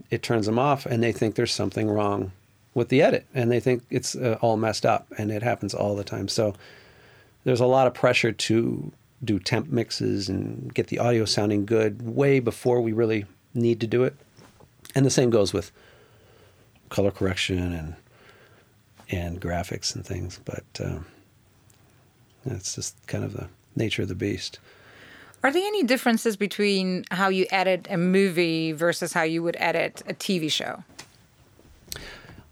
it 0.09 0.23
turns 0.23 0.45
them 0.45 0.57
off 0.57 0.85
and 0.85 1.03
they 1.03 1.11
think 1.11 1.35
there's 1.35 1.53
something 1.53 1.89
wrong 1.89 2.31
with 2.73 2.89
the 2.89 3.01
edit 3.01 3.25
and 3.33 3.51
they 3.51 3.59
think 3.59 3.83
it's 3.89 4.15
uh, 4.15 4.37
all 4.41 4.55
messed 4.55 4.85
up 4.85 5.07
and 5.17 5.31
it 5.31 5.43
happens 5.43 5.73
all 5.73 5.95
the 5.95 6.03
time. 6.03 6.27
So 6.27 6.53
there's 7.43 7.59
a 7.59 7.65
lot 7.65 7.87
of 7.87 7.93
pressure 7.93 8.31
to 8.31 8.91
do 9.23 9.39
temp 9.39 9.67
mixes 9.67 10.29
and 10.29 10.73
get 10.73 10.87
the 10.87 10.99
audio 10.99 11.25
sounding 11.25 11.65
good 11.65 12.01
way 12.01 12.39
before 12.39 12.81
we 12.81 12.91
really 12.91 13.25
need 13.53 13.79
to 13.81 13.87
do 13.87 14.03
it. 14.03 14.15
And 14.95 15.05
the 15.05 15.09
same 15.09 15.29
goes 15.29 15.53
with 15.53 15.71
color 16.89 17.11
correction 17.11 17.73
and 17.73 17.95
and 19.09 19.39
graphics 19.39 19.95
and 19.95 20.05
things. 20.05 20.39
But 20.43 20.65
um, 20.83 21.05
that's 22.45 22.75
just 22.75 22.95
kind 23.07 23.23
of 23.23 23.33
the 23.33 23.47
nature 23.75 24.01
of 24.01 24.07
the 24.07 24.15
beast. 24.15 24.59
Are 25.43 25.51
there 25.51 25.65
any 25.65 25.83
differences 25.83 26.35
between 26.35 27.05
how 27.11 27.29
you 27.29 27.45
edit 27.51 27.87
a 27.89 27.97
movie 27.97 28.71
versus 28.71 29.13
how 29.13 29.23
you 29.23 29.43
would 29.43 29.55
edit 29.59 30.01
a 30.07 30.13
TV 30.13 30.51
show? 30.51 30.83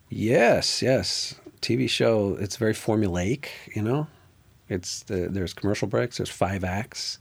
Yes, 0.10 0.82
yes. 0.82 1.36
TV 1.62 1.90
show, 1.90 2.38
it's 2.40 2.58
very 2.58 2.74
formulaic, 2.74 3.48
you 3.74 3.82
know. 3.82 4.08
It's 4.70 5.04
the, 5.04 5.28
there's 5.30 5.54
commercial 5.54 5.88
breaks. 5.88 6.18
There's 6.18 6.30
five 6.30 6.64
acts. 6.64 7.20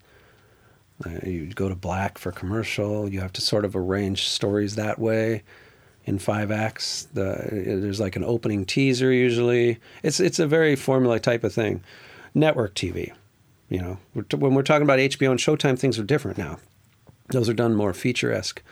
Uh, 1.05 1.27
you 1.27 1.47
go 1.47 1.69
to 1.69 1.75
black 1.75 2.19
for 2.19 2.33
commercial. 2.33 3.09
You 3.09 3.21
have 3.21 3.33
to 3.35 3.41
sort 3.41 3.65
of 3.65 3.75
arrange 3.75 4.29
stories 4.29 4.77
that 4.77 4.99
way 4.99 5.43
in 6.05 6.19
five 6.19 6.51
acts. 6.51 7.09
The, 7.13 7.49
there's 7.51 8.01
like 8.01 8.17
an 8.17 8.25
opening 8.25 8.65
teaser 8.65 9.13
usually. 9.13 9.79
It's 10.03 10.21
it's 10.21 10.39
a 10.39 10.47
very 10.47 10.77
formula 10.77 11.19
type 11.19 11.45
of 11.45 11.53
thing. 11.53 11.83
Network 12.35 12.75
TV, 12.75 13.13
you 13.69 13.81
know, 13.81 13.99
when 14.15 14.55
we're 14.55 14.63
talking 14.63 14.83
about 14.83 14.99
HBO 14.99 15.31
and 15.31 15.39
Showtime, 15.41 15.79
things 15.79 15.99
are 15.99 16.05
different 16.05 16.37
now. 16.37 16.59
Those 17.29 17.49
are 17.49 17.55
done 17.55 17.75
more 17.75 17.95
feature 17.95 18.33
esque. 18.33 18.63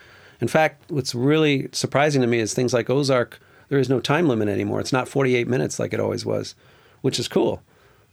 In 0.41 0.49
fact, 0.49 0.91
what's 0.91 1.15
really 1.15 1.69
surprising 1.73 2.21
to 2.23 2.27
me 2.27 2.41
is 2.41 2.53
things 2.53 2.75
like 2.75 2.91
Ozark. 2.91 3.41
There 3.69 3.79
is 3.79 3.89
no 3.89 4.01
time 4.01 4.29
limit 4.29 4.49
anymore. 4.49 4.81
It's 4.81 4.93
not 4.93 5.09
48 5.09 5.47
minutes 5.47 5.79
like 5.79 5.93
it 5.93 6.01
always 6.01 6.27
was, 6.27 6.55
which 7.01 7.19
is 7.19 7.29
cool. 7.29 7.63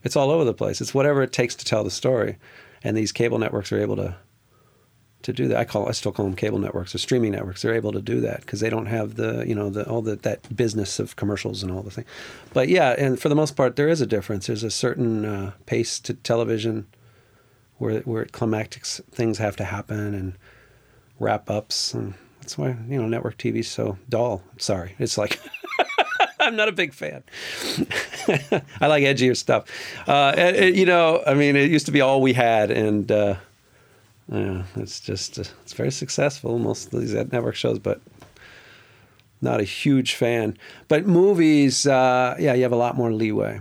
It's 0.02 0.16
all 0.16 0.30
over 0.30 0.44
the 0.44 0.54
place. 0.54 0.80
It's 0.80 0.94
whatever 0.94 1.22
it 1.22 1.32
takes 1.32 1.54
to 1.56 1.64
tell 1.64 1.84
the 1.84 1.90
story, 1.90 2.36
and 2.82 2.96
these 2.96 3.12
cable 3.12 3.38
networks 3.38 3.72
are 3.72 3.80
able 3.80 3.96
to 3.96 4.16
to 5.22 5.32
do 5.32 5.48
that. 5.48 5.58
I 5.58 5.64
call 5.64 5.88
I 5.88 5.92
still 5.92 6.12
call 6.12 6.24
them 6.24 6.36
cable 6.36 6.58
networks 6.58 6.94
or 6.94 6.98
streaming 6.98 7.32
networks. 7.32 7.62
They're 7.62 7.74
able 7.74 7.92
to 7.92 8.00
do 8.00 8.20
that 8.22 8.40
because 8.40 8.60
they 8.60 8.70
don't 8.70 8.86
have 8.86 9.16
the 9.16 9.44
you 9.46 9.54
know 9.54 9.70
the 9.70 9.88
all 9.88 10.02
the, 10.02 10.16
that 10.16 10.54
business 10.54 10.98
of 10.98 11.16
commercials 11.16 11.62
and 11.62 11.70
all 11.70 11.82
the 11.82 11.90
thing. 11.90 12.06
But 12.52 12.68
yeah, 12.68 12.94
and 12.98 13.20
for 13.20 13.28
the 13.28 13.34
most 13.34 13.56
part, 13.56 13.76
there 13.76 13.88
is 13.88 14.00
a 14.00 14.06
difference. 14.06 14.46
There's 14.46 14.64
a 14.64 14.70
certain 14.70 15.24
uh, 15.24 15.52
pace 15.66 16.00
to 16.00 16.14
television 16.14 16.86
where 17.78 18.00
where 18.00 18.24
climactic 18.26 18.86
things 18.86 19.38
have 19.38 19.56
to 19.56 19.64
happen 19.64 20.14
and 20.14 20.34
wrap 21.18 21.50
ups, 21.50 21.92
and 21.92 22.14
that's 22.40 22.56
why 22.56 22.76
you 22.88 23.00
know 23.00 23.06
network 23.06 23.36
TV's 23.36 23.68
so 23.68 23.98
dull. 24.08 24.42
Sorry, 24.58 24.94
it's 24.98 25.18
like. 25.18 25.40
I'm 26.50 26.56
not 26.56 26.68
a 26.68 26.72
big 26.72 26.92
fan. 26.92 27.22
I 28.80 28.88
like 28.88 29.04
edgier 29.04 29.36
stuff. 29.36 29.66
Uh, 30.08 30.34
it, 30.36 30.74
you 30.74 30.84
know, 30.84 31.22
I 31.24 31.34
mean, 31.34 31.54
it 31.54 31.70
used 31.70 31.86
to 31.86 31.92
be 31.92 32.00
all 32.00 32.20
we 32.20 32.32
had, 32.32 32.72
and 32.72 33.10
uh, 33.12 33.36
yeah, 34.28 34.64
it's 34.74 34.98
just 34.98 35.38
uh, 35.38 35.44
it's 35.62 35.74
very 35.74 35.92
successful. 35.92 36.58
Most 36.58 36.92
of 36.92 37.00
these 37.00 37.14
network 37.14 37.54
shows, 37.54 37.78
but 37.78 38.00
not 39.40 39.60
a 39.60 39.62
huge 39.62 40.14
fan. 40.14 40.58
But 40.88 41.06
movies, 41.06 41.86
uh, 41.86 42.34
yeah, 42.40 42.54
you 42.54 42.64
have 42.64 42.72
a 42.72 42.76
lot 42.76 42.96
more 42.96 43.12
leeway, 43.12 43.60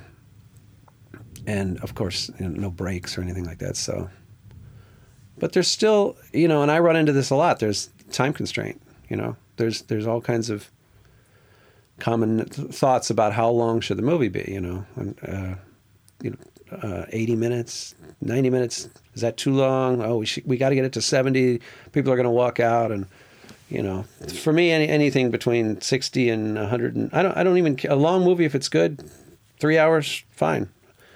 and 1.46 1.80
of 1.82 1.94
course, 1.94 2.32
you 2.40 2.50
know, 2.50 2.60
no 2.60 2.70
breaks 2.72 3.20
or 3.20 3.22
anything 3.22 3.46
like 3.46 3.60
that. 3.60 3.78
So, 3.78 4.10
but 5.38 5.54
there's 5.54 5.68
still, 5.68 6.18
you 6.34 6.48
know, 6.48 6.64
and 6.64 6.72
I 6.72 6.80
run 6.80 6.96
into 6.96 7.14
this 7.14 7.30
a 7.30 7.36
lot. 7.36 7.60
There's 7.60 7.92
time 8.12 8.34
constraint. 8.34 8.82
You 9.10 9.18
know, 9.18 9.36
there's 9.58 9.84
there's 9.84 10.08
all 10.08 10.22
kinds 10.22 10.50
of 10.50 10.72
common 12.00 12.46
thoughts 12.46 13.10
about 13.10 13.34
how 13.34 13.50
long 13.50 13.82
should 13.82 13.98
the 13.98 14.04
movie 14.04 14.30
be. 14.30 14.46
You 14.48 14.62
know, 14.62 14.86
and 14.96 15.20
uh, 15.28 15.56
you 16.22 16.32
know, 16.32 16.38
uh, 16.78 17.06
80 17.10 17.36
minutes, 17.36 17.96
90 18.22 18.50
minutes 18.50 18.90
is 19.16 19.22
that 19.22 19.38
too 19.38 19.54
long? 19.54 20.02
Oh, 20.02 20.18
we 20.18 20.26
should, 20.26 20.46
we 20.46 20.58
got 20.58 20.70
to 20.70 20.76
get 20.76 20.86
it 20.86 20.94
to 20.94 21.02
70. 21.02 21.60
People 21.92 22.12
are 22.12 22.16
going 22.16 22.26
to 22.26 22.32
walk 22.32 22.60
out 22.60 22.92
and 22.92 23.06
you 23.70 23.84
know, 23.84 24.04
for 24.34 24.52
me 24.52 24.72
any, 24.72 24.88
anything 24.88 25.30
between 25.30 25.80
60 25.80 26.30
and 26.30 26.56
100 26.56 26.96
and 26.96 27.10
I 27.14 27.22
don't 27.22 27.38
I 27.38 27.44
don't 27.44 27.58
even 27.58 27.78
a 27.88 27.96
long 27.96 28.24
movie 28.24 28.46
if 28.46 28.56
it's 28.56 28.70
good, 28.70 29.10
3 29.60 29.78
hours 29.78 30.24
fine. 30.32 30.70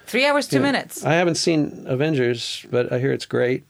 3 0.06 0.26
hours 0.26 0.48
2 0.48 0.60
minutes. 0.60 1.04
I 1.04 1.14
haven't 1.14 1.36
seen 1.36 1.86
Avengers, 1.88 2.66
but 2.70 2.92
I 2.92 3.00
hear 3.00 3.12
it's 3.12 3.26
great. 3.26 3.64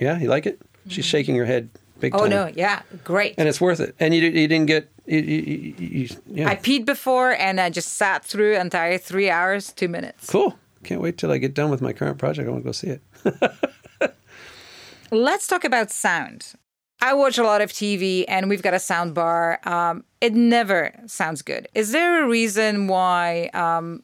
Yeah, 0.00 0.18
you 0.18 0.28
like 0.28 0.46
it? 0.46 0.58
Mm-hmm. 0.58 0.90
She's 0.90 1.04
shaking 1.04 1.36
her 1.36 1.44
head 1.44 1.68
big 2.00 2.14
oh, 2.14 2.18
time. 2.18 2.26
Oh 2.26 2.30
no, 2.30 2.52
yeah, 2.54 2.82
great. 3.02 3.34
And 3.36 3.48
it's 3.48 3.60
worth 3.60 3.80
it. 3.80 3.94
And 4.00 4.14
you 4.14 4.22
you 4.22 4.48
didn't 4.48 4.66
get 4.66 4.90
yeah. 5.06 6.48
I 6.48 6.56
peed 6.56 6.84
before 6.84 7.32
and 7.32 7.60
I 7.60 7.70
just 7.70 7.94
sat 7.94 8.24
through 8.24 8.56
entire 8.56 8.98
3 8.98 9.30
hours 9.30 9.72
2 9.72 9.88
minutes. 9.88 10.28
Cool. 10.30 10.58
Can't 10.82 11.00
wait 11.00 11.18
till 11.18 11.30
I 11.30 11.38
get 11.38 11.54
done 11.54 11.70
with 11.70 11.80
my 11.80 11.92
current 11.92 12.18
project. 12.18 12.48
I 12.48 12.52
want 12.52 12.64
to 12.64 12.68
go 12.68 12.72
see 12.72 12.88
it. 12.88 13.02
Let's 15.10 15.46
talk 15.46 15.64
about 15.64 15.90
sound. 15.90 16.54
I 17.00 17.12
watch 17.14 17.38
a 17.38 17.42
lot 17.42 17.60
of 17.60 17.70
TV 17.70 18.24
and 18.28 18.48
we've 18.48 18.62
got 18.62 18.74
a 18.74 18.78
sound 18.78 19.14
bar. 19.14 19.60
Um, 19.64 20.04
it 20.20 20.34
never 20.34 20.94
sounds 21.06 21.42
good. 21.42 21.68
Is 21.74 21.92
there 21.92 22.24
a 22.24 22.28
reason 22.28 22.86
why 22.86 23.50
um, 23.52 24.02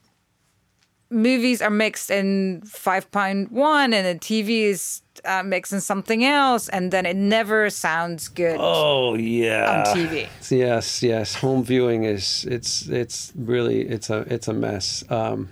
movies 1.10 1.62
are 1.62 1.70
mixed 1.70 2.10
in 2.10 2.62
5.1 2.66 3.48
and 3.92 3.92
the 3.92 4.20
TV 4.20 4.62
is 4.64 5.02
uh, 5.24 5.42
mixed 5.42 5.72
in 5.72 5.80
something 5.80 6.24
else 6.24 6.68
and 6.68 6.90
then 6.90 7.06
it 7.06 7.16
never 7.16 7.70
sounds 7.70 8.28
good? 8.28 8.56
Oh 8.60 9.14
yeah. 9.14 9.84
On 9.86 9.96
TV. 9.96 10.28
Yes, 10.50 11.02
yes. 11.02 11.34
Home 11.36 11.64
viewing 11.64 12.04
is 12.04 12.44
it's 12.50 12.88
it's 12.88 13.32
really 13.36 13.82
it's 13.82 14.10
a 14.10 14.20
it's 14.32 14.48
a 14.48 14.52
mess. 14.52 15.04
Um, 15.10 15.48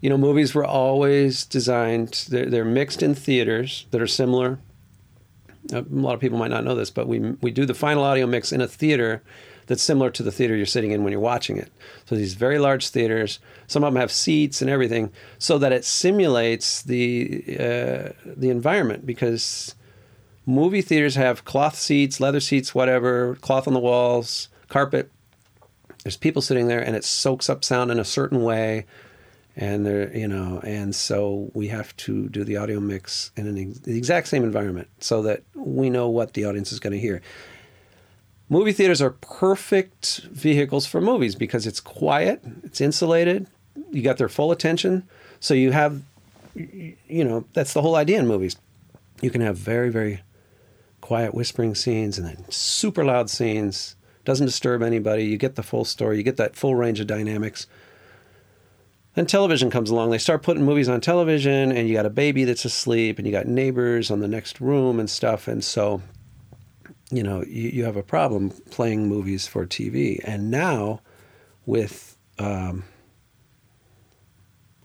you 0.00 0.08
know, 0.08 0.18
movies 0.18 0.54
were 0.54 0.64
always 0.64 1.44
designed, 1.44 2.26
they're, 2.28 2.46
they're, 2.46 2.64
mixed 2.64 3.02
in 3.02 3.14
theaters 3.14 3.86
that 3.90 4.00
are 4.00 4.06
similar. 4.06 4.60
A 5.72 5.84
lot 5.90 6.14
of 6.14 6.20
people 6.20 6.38
might 6.38 6.50
not 6.50 6.64
know 6.64 6.74
this, 6.74 6.90
but 6.90 7.08
we, 7.08 7.18
we 7.18 7.50
do 7.50 7.66
the 7.66 7.74
final 7.74 8.04
audio 8.04 8.26
mix 8.26 8.52
in 8.52 8.60
a 8.60 8.68
theater 8.68 9.22
that's 9.68 9.82
similar 9.82 10.10
to 10.10 10.22
the 10.22 10.32
theater 10.32 10.56
you're 10.56 10.66
sitting 10.66 10.90
in 10.90 11.04
when 11.04 11.12
you're 11.12 11.20
watching 11.20 11.58
it. 11.58 11.70
So 12.06 12.16
these 12.16 12.34
very 12.34 12.58
large 12.58 12.88
theaters, 12.88 13.38
some 13.66 13.84
of 13.84 13.92
them 13.92 14.00
have 14.00 14.10
seats 14.10 14.60
and 14.60 14.70
everything, 14.70 15.12
so 15.38 15.58
that 15.58 15.72
it 15.72 15.84
simulates 15.84 16.82
the 16.82 17.44
uh, 17.50 18.12
the 18.24 18.50
environment. 18.50 19.06
Because 19.06 19.74
movie 20.46 20.82
theaters 20.82 21.14
have 21.14 21.44
cloth 21.44 21.76
seats, 21.76 22.18
leather 22.18 22.40
seats, 22.40 22.74
whatever, 22.74 23.36
cloth 23.36 23.68
on 23.68 23.74
the 23.74 23.80
walls, 23.80 24.48
carpet. 24.68 25.10
There's 26.02 26.16
people 26.16 26.42
sitting 26.42 26.66
there, 26.66 26.80
and 26.80 26.96
it 26.96 27.04
soaks 27.04 27.50
up 27.50 27.62
sound 27.62 27.90
in 27.90 27.98
a 27.98 28.04
certain 28.04 28.42
way 28.42 28.86
and 29.58 29.84
there 29.84 30.16
you 30.16 30.28
know 30.28 30.60
and 30.62 30.94
so 30.94 31.50
we 31.52 31.66
have 31.66 31.94
to 31.96 32.28
do 32.28 32.44
the 32.44 32.56
audio 32.56 32.78
mix 32.78 33.32
in 33.36 33.48
an 33.48 33.58
ex- 33.58 33.80
the 33.80 33.98
exact 33.98 34.28
same 34.28 34.44
environment 34.44 34.88
so 35.00 35.20
that 35.20 35.42
we 35.54 35.90
know 35.90 36.08
what 36.08 36.34
the 36.34 36.44
audience 36.44 36.70
is 36.70 36.78
going 36.78 36.92
to 36.92 36.98
hear 36.98 37.20
movie 38.48 38.72
theaters 38.72 39.02
are 39.02 39.10
perfect 39.10 40.20
vehicles 40.30 40.86
for 40.86 41.00
movies 41.00 41.34
because 41.34 41.66
it's 41.66 41.80
quiet 41.80 42.42
it's 42.64 42.80
insulated 42.80 43.46
you 43.90 44.02
got 44.02 44.18
their 44.18 44.28
full 44.28 44.52
attention. 44.52 45.08
So 45.40 45.54
you 45.54 45.72
have 45.72 46.02
you 46.54 47.24
know 47.24 47.44
that's 47.52 47.72
the 47.72 47.82
whole 47.82 47.96
idea 47.96 48.18
in 48.18 48.26
movies. 48.26 48.56
You 49.20 49.30
can 49.30 49.40
have 49.40 49.56
very 49.56 49.90
very 49.90 50.20
quiet 51.00 51.34
whispering 51.34 51.74
scenes 51.74 52.18
and 52.18 52.26
then 52.26 52.50
super 52.50 53.04
loud 53.04 53.30
scenes. 53.30 53.96
Doesn't 54.24 54.46
disturb 54.46 54.82
anybody. 54.82 55.24
You 55.24 55.38
get 55.38 55.54
the 55.54 55.62
full 55.62 55.84
story. 55.84 56.18
You 56.18 56.22
get 56.22 56.36
that 56.36 56.54
full 56.54 56.74
range 56.74 57.00
of 57.00 57.06
dynamics. 57.06 57.66
Then 59.14 59.26
television 59.26 59.70
comes 59.70 59.90
along. 59.90 60.10
They 60.10 60.18
start 60.18 60.42
putting 60.42 60.64
movies 60.64 60.88
on 60.88 61.00
television, 61.00 61.72
and 61.72 61.88
you 61.88 61.94
got 61.94 62.06
a 62.06 62.10
baby 62.10 62.44
that's 62.44 62.64
asleep, 62.64 63.18
and 63.18 63.26
you 63.26 63.32
got 63.32 63.46
neighbors 63.46 64.10
on 64.10 64.20
the 64.20 64.28
next 64.28 64.60
room 64.60 65.00
and 65.00 65.08
stuff. 65.08 65.48
And 65.48 65.64
so, 65.64 66.02
you 67.10 67.22
know, 67.22 67.42
you, 67.44 67.70
you 67.70 67.84
have 67.84 67.96
a 67.96 68.02
problem 68.02 68.50
playing 68.70 69.08
movies 69.08 69.46
for 69.46 69.66
TV. 69.66 70.20
And 70.24 70.50
now, 70.50 71.00
with, 71.66 72.18
um, 72.38 72.84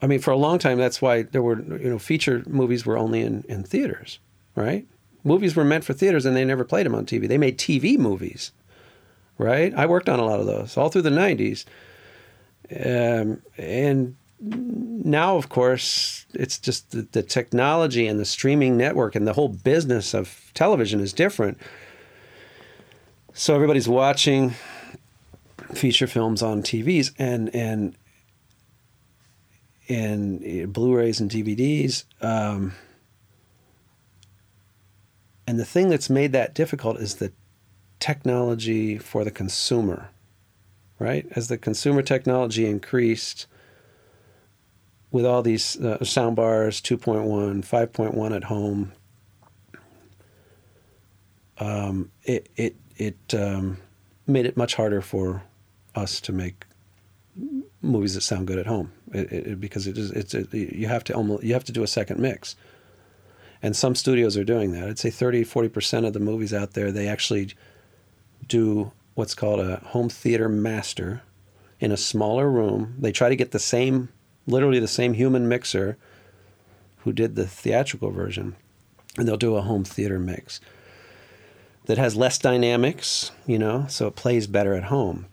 I 0.01 0.07
mean, 0.07 0.19
for 0.19 0.31
a 0.31 0.37
long 0.37 0.59
time, 0.59 0.77
that's 0.77 1.01
why 1.01 1.23
there 1.23 1.41
were, 1.41 1.61
you 1.61 1.89
know, 1.89 1.99
feature 1.99 2.43
movies 2.47 2.85
were 2.85 2.97
only 2.97 3.21
in, 3.21 3.43
in 3.49 3.63
theaters, 3.63 4.19
right? 4.55 4.87
Movies 5.23 5.55
were 5.55 5.63
meant 5.63 5.85
for 5.85 5.93
theaters, 5.93 6.25
and 6.25 6.35
they 6.35 6.45
never 6.45 6.65
played 6.65 6.85
them 6.85 6.95
on 6.95 7.05
TV. 7.05 7.27
They 7.27 7.37
made 7.37 7.57
TV 7.57 7.97
movies, 7.97 8.51
right? 9.37 9.73
I 9.75 9.85
worked 9.85 10.09
on 10.09 10.19
a 10.19 10.25
lot 10.25 10.39
of 10.39 10.45
those 10.45 10.77
all 10.77 10.89
through 10.89 11.03
the 11.03 11.09
90s. 11.09 11.65
Um, 12.71 13.41
and 13.57 14.15
now, 14.39 15.37
of 15.37 15.49
course, 15.49 16.25
it's 16.33 16.59
just 16.59 16.91
the, 16.91 17.07
the, 17.11 17.23
technology 17.23 18.07
and 18.07 18.19
the 18.19 18.25
streaming 18.25 18.77
network 18.77 19.15
and 19.15 19.27
the 19.27 19.33
whole 19.33 19.49
business 19.49 20.13
of 20.13 20.51
television 20.53 20.99
is 20.99 21.13
different. 21.13 21.57
So 23.35 23.55
everybody's 23.55 23.89
watching 23.89 24.53
feature 25.73 26.05
films 26.05 26.43
on 26.43 26.61
TVs 26.61 27.13
and 27.17 27.53
and 27.55 27.95
and 29.89 30.71
Blu-rays 30.71 31.19
and 31.19 31.31
DVDs. 31.31 32.03
Um, 32.21 32.73
and 35.47 35.59
the 35.59 35.65
thing 35.65 35.89
that's 35.89 36.11
made 36.11 36.31
that 36.33 36.53
difficult 36.53 36.99
is 36.99 37.15
the 37.15 37.33
technology 37.99 38.99
for 38.99 39.23
the 39.23 39.31
consumer, 39.31 40.09
right? 40.99 41.25
As 41.31 41.47
the 41.47 41.57
consumer 41.57 42.03
technology 42.03 42.67
increased 42.67 43.47
with 45.09 45.25
all 45.25 45.41
these 45.41 45.75
uh, 45.79 46.03
sound 46.05 46.35
bars 46.35 46.79
2.1 46.81 47.65
5.1 47.65 48.35
at 48.35 48.43
home 48.45 48.93
um, 51.59 52.11
it 52.23 52.49
it 52.55 52.75
it 52.97 53.33
um, 53.33 53.77
made 54.27 54.45
it 54.45 54.57
much 54.57 54.75
harder 54.75 55.01
for 55.01 55.43
us 55.95 56.19
to 56.21 56.31
make 56.31 56.65
movies 57.81 58.15
that 58.15 58.21
sound 58.21 58.47
good 58.47 58.57
at 58.57 58.67
home. 58.67 58.91
It, 59.11 59.31
it, 59.31 59.59
because 59.59 59.87
it 59.87 59.97
is 59.97 60.11
it's 60.11 60.33
it, 60.33 60.53
you 60.53 60.87
have 60.87 61.03
to 61.05 61.13
almost 61.13 61.43
you 61.43 61.53
have 61.53 61.63
to 61.65 61.71
do 61.71 61.83
a 61.83 61.87
second 61.87 62.19
mix. 62.19 62.55
And 63.61 63.75
some 63.75 63.95
studios 63.95 64.35
are 64.35 64.43
doing 64.43 64.71
that. 64.73 64.89
I'd 64.89 64.99
say 64.99 65.09
30 65.09 65.45
40% 65.45 66.05
of 66.05 66.13
the 66.13 66.19
movies 66.19 66.53
out 66.53 66.73
there 66.73 66.91
they 66.91 67.07
actually 67.07 67.53
do 68.47 68.91
what's 69.15 69.35
called 69.35 69.59
a 69.59 69.77
home 69.77 70.09
theater 70.09 70.49
master 70.49 71.21
in 71.79 71.91
a 71.91 71.97
smaller 71.97 72.49
room. 72.49 72.95
They 72.99 73.11
try 73.11 73.29
to 73.29 73.35
get 73.35 73.51
the 73.51 73.59
same 73.59 74.09
literally 74.47 74.79
the 74.79 74.87
same 74.87 75.13
human 75.13 75.47
mixer 75.47 75.97
who 76.97 77.13
did 77.13 77.35
the 77.35 77.47
theatrical 77.47 78.11
version, 78.11 78.55
and 79.17 79.27
they'll 79.27 79.37
do 79.37 79.55
a 79.55 79.61
home 79.61 79.83
theater 79.83 80.19
mix 80.19 80.59
that 81.85 81.97
has 81.97 82.15
less 82.15 82.37
dynamics, 82.37 83.31
you 83.45 83.59
know, 83.59 83.85
so 83.89 84.07
it 84.07 84.15
plays 84.15 84.47
better 84.47 84.73
at 84.73 84.85
home 84.85 85.25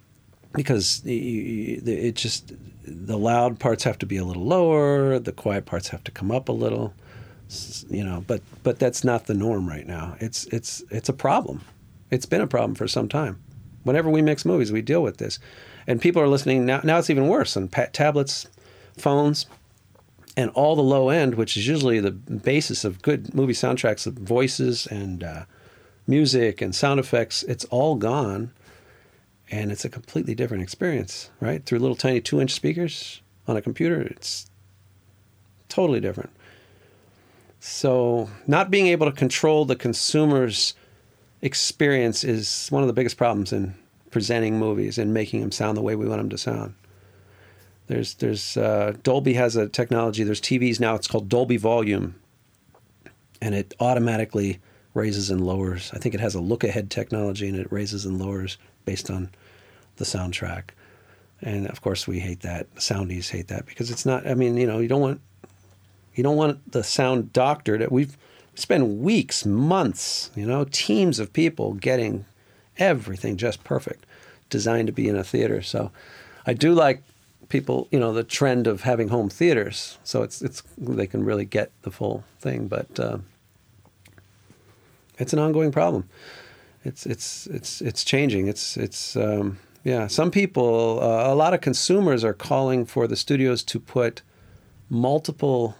because 0.53 1.03
it 1.05 2.15
just 2.15 2.53
the 2.85 3.19
loud 3.19 3.59
parts 3.61 3.85
have 3.85 3.99
to 3.99 4.07
be 4.07 4.17
a 4.17 4.25
little 4.25 4.45
lower, 4.45 5.19
the 5.19 5.33
quiet 5.33 5.67
parts 5.67 5.89
have 5.89 6.03
to 6.05 6.11
come 6.11 6.31
up 6.31 6.49
a 6.49 6.53
little, 6.53 6.93
you 7.89 8.05
know. 8.05 8.25
But 8.27 8.43
but 8.63 8.79
that's 8.79 9.05
not 9.05 9.27
the 9.27 9.35
norm 9.35 9.69
right 9.69 9.87
now. 9.87 10.17
It's 10.21 10.47
it's 10.47 10.83
it's 10.91 11.09
a 11.09 11.13
problem. 11.13 11.63
It's 12.11 12.27
been 12.27 12.41
a 12.41 12.47
problem 12.47 12.75
for 12.75 12.89
some 12.89 13.09
time. 13.09 13.41
Whenever 13.85 14.11
we 14.11 14.23
mix 14.23 14.45
movies, 14.45 14.73
we 14.73 14.83
deal 14.83 15.03
with 15.03 15.19
this, 15.19 15.39
and 15.87 16.01
people 16.01 16.21
are 16.21 16.29
listening 16.29 16.67
now. 16.67 16.81
Now 16.83 16.99
it's 16.99 17.11
even 17.11 17.29
worse 17.29 17.57
on 17.57 17.69
pa- 17.69 17.87
tablets, 17.93 18.47
phones, 18.99 19.47
and 20.37 20.51
all 20.51 20.75
the 20.75 20.83
low 20.83 21.11
end, 21.11 21.37
which 21.37 21.57
is 21.57 21.69
usually 21.69 22.01
the 22.01 22.11
basis 22.11 22.85
of 22.85 23.03
good 23.03 23.33
movie 23.35 23.53
soundtracks, 23.53 24.11
voices 24.13 24.87
and 24.89 25.23
uh, 25.23 25.45
music 26.11 26.61
and 26.61 26.75
sound 26.75 27.01
effects. 27.01 27.43
It's 27.45 27.65
all 27.67 27.95
gone 27.95 28.53
and 29.51 29.73
it's 29.73 29.85
a 29.85 29.89
completely 29.89 30.35
different 30.35 30.63
experience, 30.63 31.31
right? 31.41 31.65
Through 31.65 31.81
little 31.81 31.97
tiny 31.97 32.21
two 32.21 32.41
inch 32.41 32.53
speakers 32.53 33.21
on 33.49 33.57
a 33.57 33.63
computer, 33.63 34.01
it's 34.03 34.49
totally 35.69 36.01
different. 36.01 36.31
So, 37.59 38.31
not 38.47 38.71
being 38.71 38.87
able 38.87 39.07
to 39.07 39.13
control 39.13 39.65
the 39.65 39.77
consumer's 39.77 40.75
experience 41.43 42.25
is 42.25 42.69
one 42.71 42.83
of 42.83 42.87
the 42.87 42.93
biggest 42.93 43.17
problems 43.17 43.53
in 43.53 43.75
presenting 44.11 44.59
movies 44.59 44.99
and 44.99 45.13
making 45.13 45.41
them 45.41 45.53
sound 45.53 45.77
the 45.77 45.83
way 45.83 45.95
we 45.95 46.09
want 46.09 46.21
them 46.21 46.31
to 46.31 46.39
sound. 46.39 46.75
There's, 47.87 48.15
there's 48.15 48.57
uh, 48.57 48.95
Dolby 49.03 49.35
has 49.35 49.57
a 49.57 49.69
technology. 49.69 50.23
There's 50.23 50.41
TVs 50.41 50.81
now. 50.81 50.95
It's 50.95 51.09
called 51.09 51.29
Dolby 51.29 51.57
Volume, 51.57 52.15
and 53.43 53.55
it 53.55 53.75
automatically 53.81 54.61
raises 54.95 55.31
and 55.31 55.45
lowers. 55.45 55.91
I 55.95 55.99
think 55.99 56.15
it 56.15 56.21
has 56.21 56.35
a 56.35 56.41
look 56.41 56.65
ahead 56.65 56.91
technology, 56.91 57.49
and 57.49 57.59
it 57.59 57.71
raises 57.71 58.05
and 58.05 58.19
lowers 58.19 58.59
based 58.85 59.11
on 59.11 59.31
the 59.97 60.05
soundtrack. 60.05 60.71
And 61.43 61.67
of 61.69 61.81
course, 61.81 62.07
we 62.07 62.21
hate 62.21 62.41
that. 62.41 62.73
Soundies 62.77 63.31
hate 63.31 63.49
that 63.49 63.67
because 63.67 63.91
it's 63.91 64.05
not. 64.05 64.27
I 64.27 64.35
mean, 64.35 64.57
you 64.57 64.67
know, 64.67 64.79
you 64.79 64.89
don't 64.89 65.01
want 65.01 65.21
you 66.15 66.23
don't 66.23 66.37
want 66.37 66.73
the 66.73 66.85
sound 66.85 67.33
doctored. 67.33 67.87
We've 67.91 68.17
spent 68.55 68.87
weeks, 68.99 69.47
months, 69.47 70.31
you 70.35 70.47
know, 70.47 70.67
teams 70.71 71.19
of 71.19 71.33
people 71.33 71.75
getting 71.75 72.27
everything 72.79 73.37
just 73.37 73.65
perfect, 73.65 74.05
designed 74.51 74.89
to 74.89 74.93
be 74.93 75.09
in 75.09 75.17
a 75.17 75.25
theater. 75.25 75.63
So, 75.63 75.93
I 76.47 76.53
do 76.53 76.75
like 76.75 77.03
people, 77.49 77.89
you 77.91 77.99
know, 77.99 78.13
the 78.13 78.25
trend 78.25 78.67
of 78.67 78.83
having 78.83 79.09
home 79.09 79.29
theaters. 79.29 79.99
So 80.05 80.23
it's 80.23 80.43
it's 80.43 80.63
they 80.79 81.07
can 81.07 81.25
really 81.25 81.45
get 81.45 81.71
the 81.83 81.91
full 81.91 82.25
thing, 82.39 82.69
but 82.69 82.99
uh, 82.99 83.19
it's 85.21 85.33
an 85.33 85.39
ongoing 85.39 85.71
problem. 85.71 86.09
It's 86.85 87.07
it's 87.07 87.47
it's 87.47 87.81
it's 87.81 88.05
changing. 88.05 88.49
It's 88.49 88.77
it's 88.77 89.17
um, 89.17 89.59
yeah, 89.85 90.09
some 90.09 90.31
people, 90.31 90.99
uh, 91.03 91.33
a 91.33 91.35
lot 91.35 91.55
of 91.55 91.61
consumers 91.63 92.23
are 92.23 92.35
calling 92.35 92.85
for 92.85 93.07
the 93.07 93.17
studios 93.17 93.63
to 93.65 93.81
put 93.81 94.21
multiple 94.91 95.77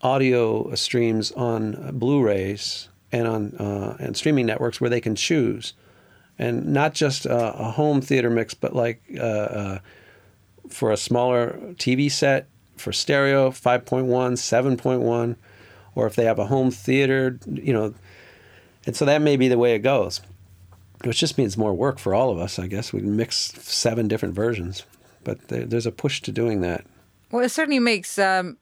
audio 0.00 0.74
streams 0.74 1.30
on 1.32 1.98
Blu-rays 1.98 2.88
and 3.12 3.26
on 3.26 3.54
uh, 3.56 3.96
and 3.98 4.16
streaming 4.16 4.46
networks 4.46 4.80
where 4.80 4.90
they 4.90 5.00
can 5.00 5.14
choose, 5.14 5.74
and 6.38 6.66
not 6.66 6.94
just 6.94 7.26
a, 7.26 7.54
a 7.58 7.70
home 7.72 8.00
theater 8.00 8.30
mix, 8.30 8.54
but 8.54 8.74
like 8.74 9.02
uh, 9.18 9.22
uh 9.22 9.78
for 10.68 10.90
a 10.90 10.96
smaller 10.96 11.58
TV 11.74 12.10
set 12.10 12.48
for 12.76 12.92
stereo, 12.92 13.50
5.1, 13.50 14.06
7.1, 14.06 15.36
or 15.94 16.06
if 16.06 16.16
they 16.16 16.24
have 16.24 16.40
a 16.40 16.46
home 16.46 16.70
theater, 16.70 17.38
you 17.46 17.72
know, 17.72 17.94
and 18.86 18.96
so 18.96 19.04
that 19.04 19.20
may 19.20 19.36
be 19.36 19.48
the 19.48 19.58
way 19.58 19.74
it 19.74 19.80
goes 19.80 20.20
which 21.04 21.18
just 21.18 21.38
means 21.38 21.56
more 21.56 21.74
work 21.74 21.98
for 21.98 22.14
all 22.14 22.30
of 22.30 22.38
us, 22.38 22.58
I 22.58 22.66
guess. 22.66 22.92
We 22.92 23.00
mix 23.00 23.36
seven 23.36 24.08
different 24.08 24.34
versions, 24.34 24.84
but 25.24 25.48
there, 25.48 25.64
there's 25.64 25.86
a 25.86 25.92
push 25.92 26.22
to 26.22 26.32
doing 26.32 26.60
that. 26.62 26.84
Well, 27.30 27.44
it 27.44 27.50
certainly 27.50 27.78
makes 27.78 28.18
um, 28.18 28.56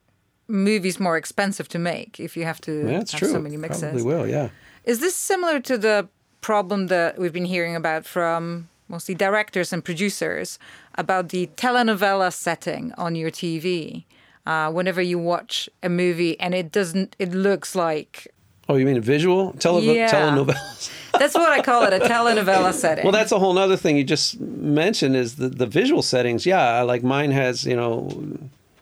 movies 0.48 0.98
more 0.98 1.16
expensive 1.16 1.68
to 1.68 1.78
make 1.78 2.18
if 2.18 2.36
you 2.36 2.44
have 2.44 2.60
to 2.62 2.86
yeah, 2.86 2.98
have 2.98 3.10
true. 3.10 3.28
so 3.28 3.40
many 3.40 3.56
mixes. 3.56 3.82
Probably 3.82 4.02
will, 4.02 4.26
yeah. 4.26 4.48
Is 4.84 5.00
this 5.00 5.14
similar 5.14 5.60
to 5.60 5.78
the 5.78 6.08
problem 6.40 6.88
that 6.88 7.18
we've 7.18 7.32
been 7.32 7.44
hearing 7.44 7.76
about 7.76 8.04
from 8.04 8.68
mostly 8.88 9.14
directors 9.14 9.72
and 9.72 9.84
producers 9.84 10.58
about 10.96 11.30
the 11.30 11.48
telenovela 11.56 12.32
setting 12.32 12.92
on 12.98 13.14
your 13.14 13.30
TV? 13.30 14.04
Uh, 14.46 14.70
whenever 14.70 15.00
you 15.00 15.18
watch 15.18 15.70
a 15.82 15.88
movie 15.88 16.38
and 16.38 16.54
it 16.54 16.70
doesn't, 16.70 17.16
it 17.18 17.32
looks 17.32 17.74
like 17.74 18.28
Oh, 18.68 18.76
you 18.76 18.86
mean 18.86 18.96
a 18.96 19.00
visual 19.00 19.52
Tele- 19.54 19.82
yeah. 19.82 20.10
telenovelas? 20.10 20.90
that's 21.18 21.34
what 21.34 21.50
I 21.50 21.62
call 21.62 21.84
it, 21.84 21.92
a 21.92 21.98
telenovela 22.04 22.72
setting. 22.72 23.04
Well, 23.04 23.12
that's 23.12 23.32
a 23.32 23.38
whole 23.38 23.56
other 23.58 23.76
thing 23.76 23.96
you 23.96 24.04
just 24.04 24.40
mentioned 24.40 25.16
is 25.16 25.36
the, 25.36 25.48
the 25.48 25.66
visual 25.66 26.02
settings. 26.02 26.46
Yeah, 26.46 26.82
like 26.82 27.02
mine 27.02 27.30
has, 27.30 27.64
you 27.64 27.76
know, 27.76 28.08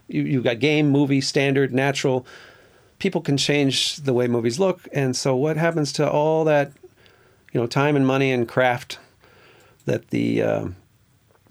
you, 0.09 0.23
you've 0.23 0.45
got 0.45 0.61
game, 0.61 0.89
movie, 0.89 1.21
standard, 1.21 1.75
natural. 1.75 2.27
People 2.99 3.21
can 3.21 3.37
change 3.37 3.97
the 3.97 4.13
way 4.13 4.29
movies 4.29 4.61
look. 4.61 4.87
And 4.93 5.17
so 5.17 5.35
what 5.35 5.57
happens 5.57 5.93
to 5.95 6.09
all 6.09 6.45
that, 6.45 6.73
you 7.53 7.61
know, 7.61 7.67
time 7.67 7.97
and 7.97 8.07
money 8.07 8.31
and 8.31 8.49
craft 8.49 8.99
that 9.87 10.11
the... 10.11 10.43
Uh, 10.43 10.69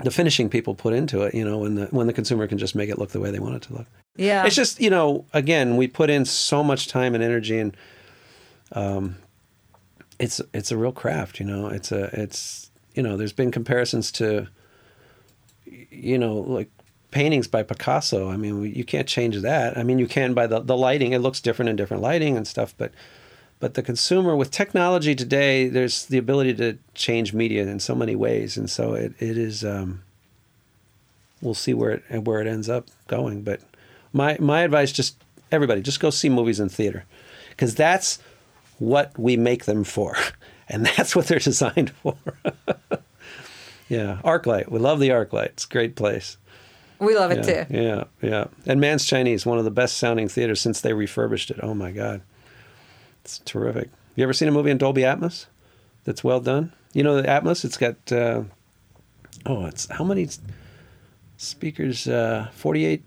the 0.04 0.10
finishing 0.10 0.50
people 0.50 0.74
put 0.74 0.96
into 0.96 1.22
it, 1.22 1.36
you 1.36 1.46
know, 1.46 1.60
when 1.60 1.76
the 1.76 1.86
when 1.88 2.08
the 2.08 2.14
consumer 2.14 2.48
can 2.48 2.58
just 2.58 2.74
make 2.74 2.90
it 2.90 2.98
look 2.98 3.10
the 3.10 3.20
way 3.20 3.30
they 3.30 3.38
want 3.38 3.54
it 3.54 3.62
to 3.62 3.74
look. 3.74 3.86
Yeah. 4.16 4.46
It's 4.46 4.56
just, 4.56 4.82
you 4.82 4.90
know, 4.90 5.26
again, 5.34 5.78
we 5.78 5.88
put 5.88 6.10
in 6.10 6.26
so 6.26 6.64
much 6.64 6.88
time 6.88 7.16
and 7.16 7.24
energy 7.24 7.60
and 7.60 7.76
um, 8.74 9.18
it's 10.20 10.42
it's 10.54 10.72
a 10.72 10.78
real 10.78 10.92
craft. 10.92 11.40
You 11.40 11.46
know, 11.46 11.68
it's 11.68 11.92
a 11.92 12.10
it's 12.20 12.70
you 12.94 13.04
know, 13.04 13.18
there's 13.18 13.34
been 13.34 13.52
comparisons 13.52 14.12
to 14.14 14.48
you 15.66 16.18
know 16.18 16.36
like 16.36 16.70
paintings 17.12 17.48
by 17.48 17.64
Picasso. 17.64 18.30
I 18.30 18.38
mean, 18.38 18.74
you 18.74 18.84
can't 18.84 19.08
change 19.08 19.38
that. 19.42 19.78
I 19.78 19.84
mean, 19.84 20.00
you 20.00 20.08
can 20.08 20.34
by 20.34 20.48
the 20.48 20.60
the 20.60 20.78
lighting. 20.78 21.14
It 21.14 21.20
looks 21.20 21.42
different 21.42 21.70
in 21.70 21.76
different 21.76 22.04
lighting 22.04 22.38
and 22.38 22.48
stuff, 22.48 22.74
but 22.78 22.92
but 23.60 23.76
the 23.76 23.84
consumer 23.84 24.36
with 24.36 24.50
technology 24.50 25.14
today, 25.14 25.68
there's 25.68 26.06
the 26.08 26.18
ability 26.18 26.56
to 26.56 26.78
change 26.96 27.34
media 27.34 27.64
in 27.64 27.80
so 27.80 27.94
many 27.94 28.16
ways, 28.16 28.58
and 28.58 28.70
so 28.70 28.94
it 28.94 29.14
it 29.20 29.38
is. 29.38 29.64
Um, 29.64 30.04
we'll 31.42 31.54
see 31.54 31.74
where 31.74 32.02
it 32.10 32.24
where 32.24 32.42
it 32.42 32.48
ends 32.48 32.70
up 32.70 32.88
going, 33.08 33.44
but 33.44 33.62
my 34.14 34.38
my 34.40 34.62
advice 34.62 34.92
just 34.92 35.24
everybody 35.52 35.82
just 35.82 36.00
go 36.00 36.10
see 36.10 36.30
movies 36.30 36.60
in 36.60 36.70
theater 36.70 37.06
because 37.50 37.76
that's 37.76 38.20
what 38.82 39.18
we 39.18 39.38
make 39.38 39.66
them 39.66 39.84
for. 39.84 40.18
And 40.74 40.86
that's 40.86 41.18
what 41.18 41.28
they're 41.28 41.38
designed 41.38 41.90
for. 42.02 42.16
yeah, 43.90 44.22
ArcLight. 44.24 44.72
We 44.72 44.80
love 44.80 45.02
the 45.02 45.10
ArcLight. 45.10 45.48
It's 45.48 45.66
a 45.66 45.68
great 45.68 45.98
place. 45.98 46.38
We 46.98 47.14
love 47.14 47.32
it 47.32 47.46
yeah, 47.46 47.64
too. 47.66 47.76
Yeah, 47.78 48.04
yeah. 48.22 48.46
And 48.66 48.80
Mann's 48.80 49.04
Chinese, 49.06 49.46
one 49.46 49.58
of 49.58 49.66
the 49.66 49.72
best 49.72 49.98
sounding 49.98 50.30
theaters 50.30 50.62
since 50.62 50.80
they 50.80 50.94
refurbished 50.94 51.52
it. 51.52 51.60
Oh 51.62 51.74
my 51.74 51.92
God. 51.92 52.22
It's 53.20 53.40
terrific. 53.40 53.90
You 54.16 54.24
ever 54.24 54.32
seen 54.32 54.48
a 54.48 54.52
movie 54.54 54.72
in 54.72 54.78
Dolby 54.78 55.02
Atmos 55.02 55.48
that's 56.06 56.24
well 56.24 56.40
done? 56.40 56.72
You 56.94 57.04
know 57.04 57.22
the 57.22 57.28
Atmos, 57.28 57.66
it's 57.66 57.78
got, 57.78 58.10
uh, 58.10 58.44
oh, 59.46 59.66
it's 59.66 59.88
how 59.88 60.06
many 60.06 60.30
speakers? 61.36 62.08
Uh, 62.08 62.48
48 62.54 63.04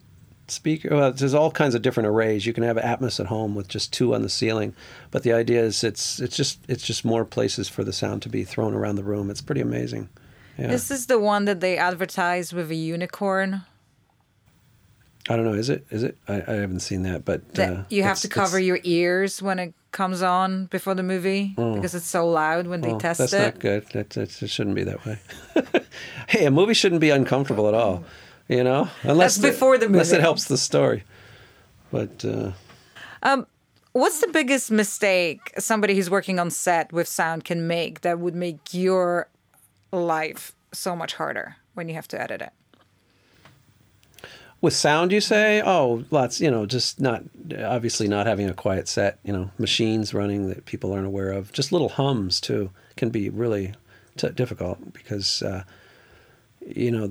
speaker. 0.51 0.89
Well, 0.91 1.13
there's 1.13 1.35
all 1.35 1.51
kinds 1.51 1.75
of 1.75 1.83
different 1.83 2.09
arrays. 2.09 2.47
You 2.47 2.53
can 2.53 2.65
have 2.65 2.77
Atmos 2.77 3.21
at 3.21 3.27
home 3.27 3.55
with 3.55 3.69
just 3.69 3.93
two 3.93 4.15
on 4.15 4.23
the 4.23 4.29
ceiling, 4.29 4.75
but 5.11 5.23
the 5.23 5.33
idea 5.33 5.63
is 5.63 5.85
it's 5.85 6.21
it's 6.21 6.37
just 6.37 6.59
it's 6.69 6.85
just 6.85 7.05
more 7.05 7.25
places 7.25 7.69
for 7.69 7.85
the 7.85 7.93
sound 7.93 8.23
to 8.23 8.29
be 8.29 8.45
thrown 8.45 8.75
around 8.75 8.97
the 8.97 9.05
room. 9.05 9.31
It's 9.31 9.41
pretty 9.41 9.61
amazing. 9.61 10.09
Yeah. 10.59 10.69
This 10.69 10.91
is 10.91 11.07
the 11.07 11.19
one 11.19 11.47
that 11.47 11.61
they 11.61 11.77
advertise 11.77 12.53
with 12.53 12.71
a 12.71 12.77
unicorn. 12.77 13.63
I 15.29 15.37
don't 15.37 15.47
know. 15.47 15.55
Is 15.55 15.71
it? 15.71 15.87
Is 15.91 16.03
it? 16.03 16.19
I, 16.29 16.35
I 16.35 16.55
haven't 16.55 16.81
seen 16.81 17.03
that, 17.05 17.25
but 17.25 17.55
that 17.55 17.73
uh, 17.73 17.83
you 17.89 18.03
have 18.03 18.21
to 18.21 18.29
cover 18.29 18.59
your 18.59 18.79
ears 18.85 19.41
when 19.41 19.59
it 19.59 19.75
comes 19.91 20.23
on 20.23 20.67
before 20.67 20.95
the 20.95 21.03
movie 21.03 21.55
oh, 21.57 21.77
because 21.77 21.95
it's 21.95 22.07
so 22.07 22.29
loud 22.29 22.67
when 22.67 22.83
they 22.83 22.93
oh, 22.93 22.99
test 22.99 23.19
that's 23.19 23.33
it. 23.33 23.39
That's 23.39 23.55
not 23.55 23.63
good. 23.63 23.87
That, 23.93 24.11
that, 24.11 24.43
it 24.43 24.51
shouldn't 24.51 24.77
be 24.77 24.85
that 24.85 25.07
way. 25.07 25.19
hey, 26.29 26.45
a 26.45 26.51
movie 26.51 26.75
shouldn't 26.75 27.01
be 27.01 27.11
uncomfortable 27.11 27.69
at 27.69 27.75
all 27.75 28.05
you 28.49 28.63
know, 28.65 28.89
unless 29.03 29.37
That's 29.37 29.53
before 29.55 29.79
the 29.79 29.87
movie. 29.87 29.99
unless 29.99 30.13
it 30.13 30.21
helps 30.21 30.45
the 30.45 30.59
story. 30.59 31.05
But 31.91 32.25
uh, 32.25 32.53
um, 33.23 33.47
what's 33.93 34.21
the 34.21 34.29
biggest 34.29 34.71
mistake 34.71 35.53
somebody 35.59 35.95
who's 35.95 36.11
working 36.11 36.39
on 36.39 36.51
set 36.51 36.93
with 36.93 37.09
sound 37.09 37.45
can 37.45 37.67
make 37.67 38.01
that 38.03 38.19
would 38.19 38.35
make 38.35 38.75
your 38.75 39.29
life 39.93 40.53
so 40.73 40.97
much 40.97 41.15
harder 41.15 41.57
when 41.75 41.89
you 41.89 41.95
have 41.95 42.09
to 42.09 42.21
edit 42.21 42.43
it? 42.43 42.53
With 44.61 44.75
sound, 44.75 45.13
you 45.13 45.21
say? 45.21 45.63
Oh, 45.65 46.05
lots. 46.11 46.41
You 46.41 46.51
know, 46.51 46.65
just 46.65 46.99
not 46.99 47.23
obviously 47.63 48.09
not 48.09 48.27
having 48.27 48.49
a 48.49 48.55
quiet 48.55 48.89
set. 48.89 49.19
You 49.23 49.33
know, 49.33 49.51
machines 49.59 50.15
running 50.15 50.49
that 50.49 50.65
people 50.65 50.93
aren't 50.93 51.07
aware 51.07 51.33
of. 51.33 51.53
Just 51.53 51.71
little 51.71 51.91
hums 51.91 52.41
too 52.41 52.71
can 52.97 53.11
be 53.11 53.29
really 53.29 53.75
t- 54.17 54.31
difficult 54.31 54.93
because. 54.93 55.43
Uh, 55.43 55.65
you 56.67 56.91
know, 56.91 57.05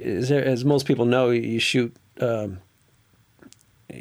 as, 0.00 0.64
most 0.64 0.86
people 0.86 1.04
know, 1.04 1.30
you 1.30 1.58
shoot 1.58 1.94
um, 2.20 2.58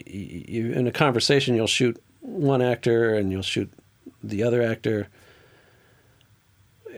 you, 0.06 0.72
in 0.72 0.88
a 0.88 0.92
conversation, 0.92 1.56
you'll 1.56 1.68
shoot 1.68 2.02
one 2.22 2.62
actor 2.62 3.16
and 3.16 3.32
you'll 3.32 3.42
shoot 3.42 3.72
the 4.24 4.44
other 4.44 4.62
actor, 4.62 5.08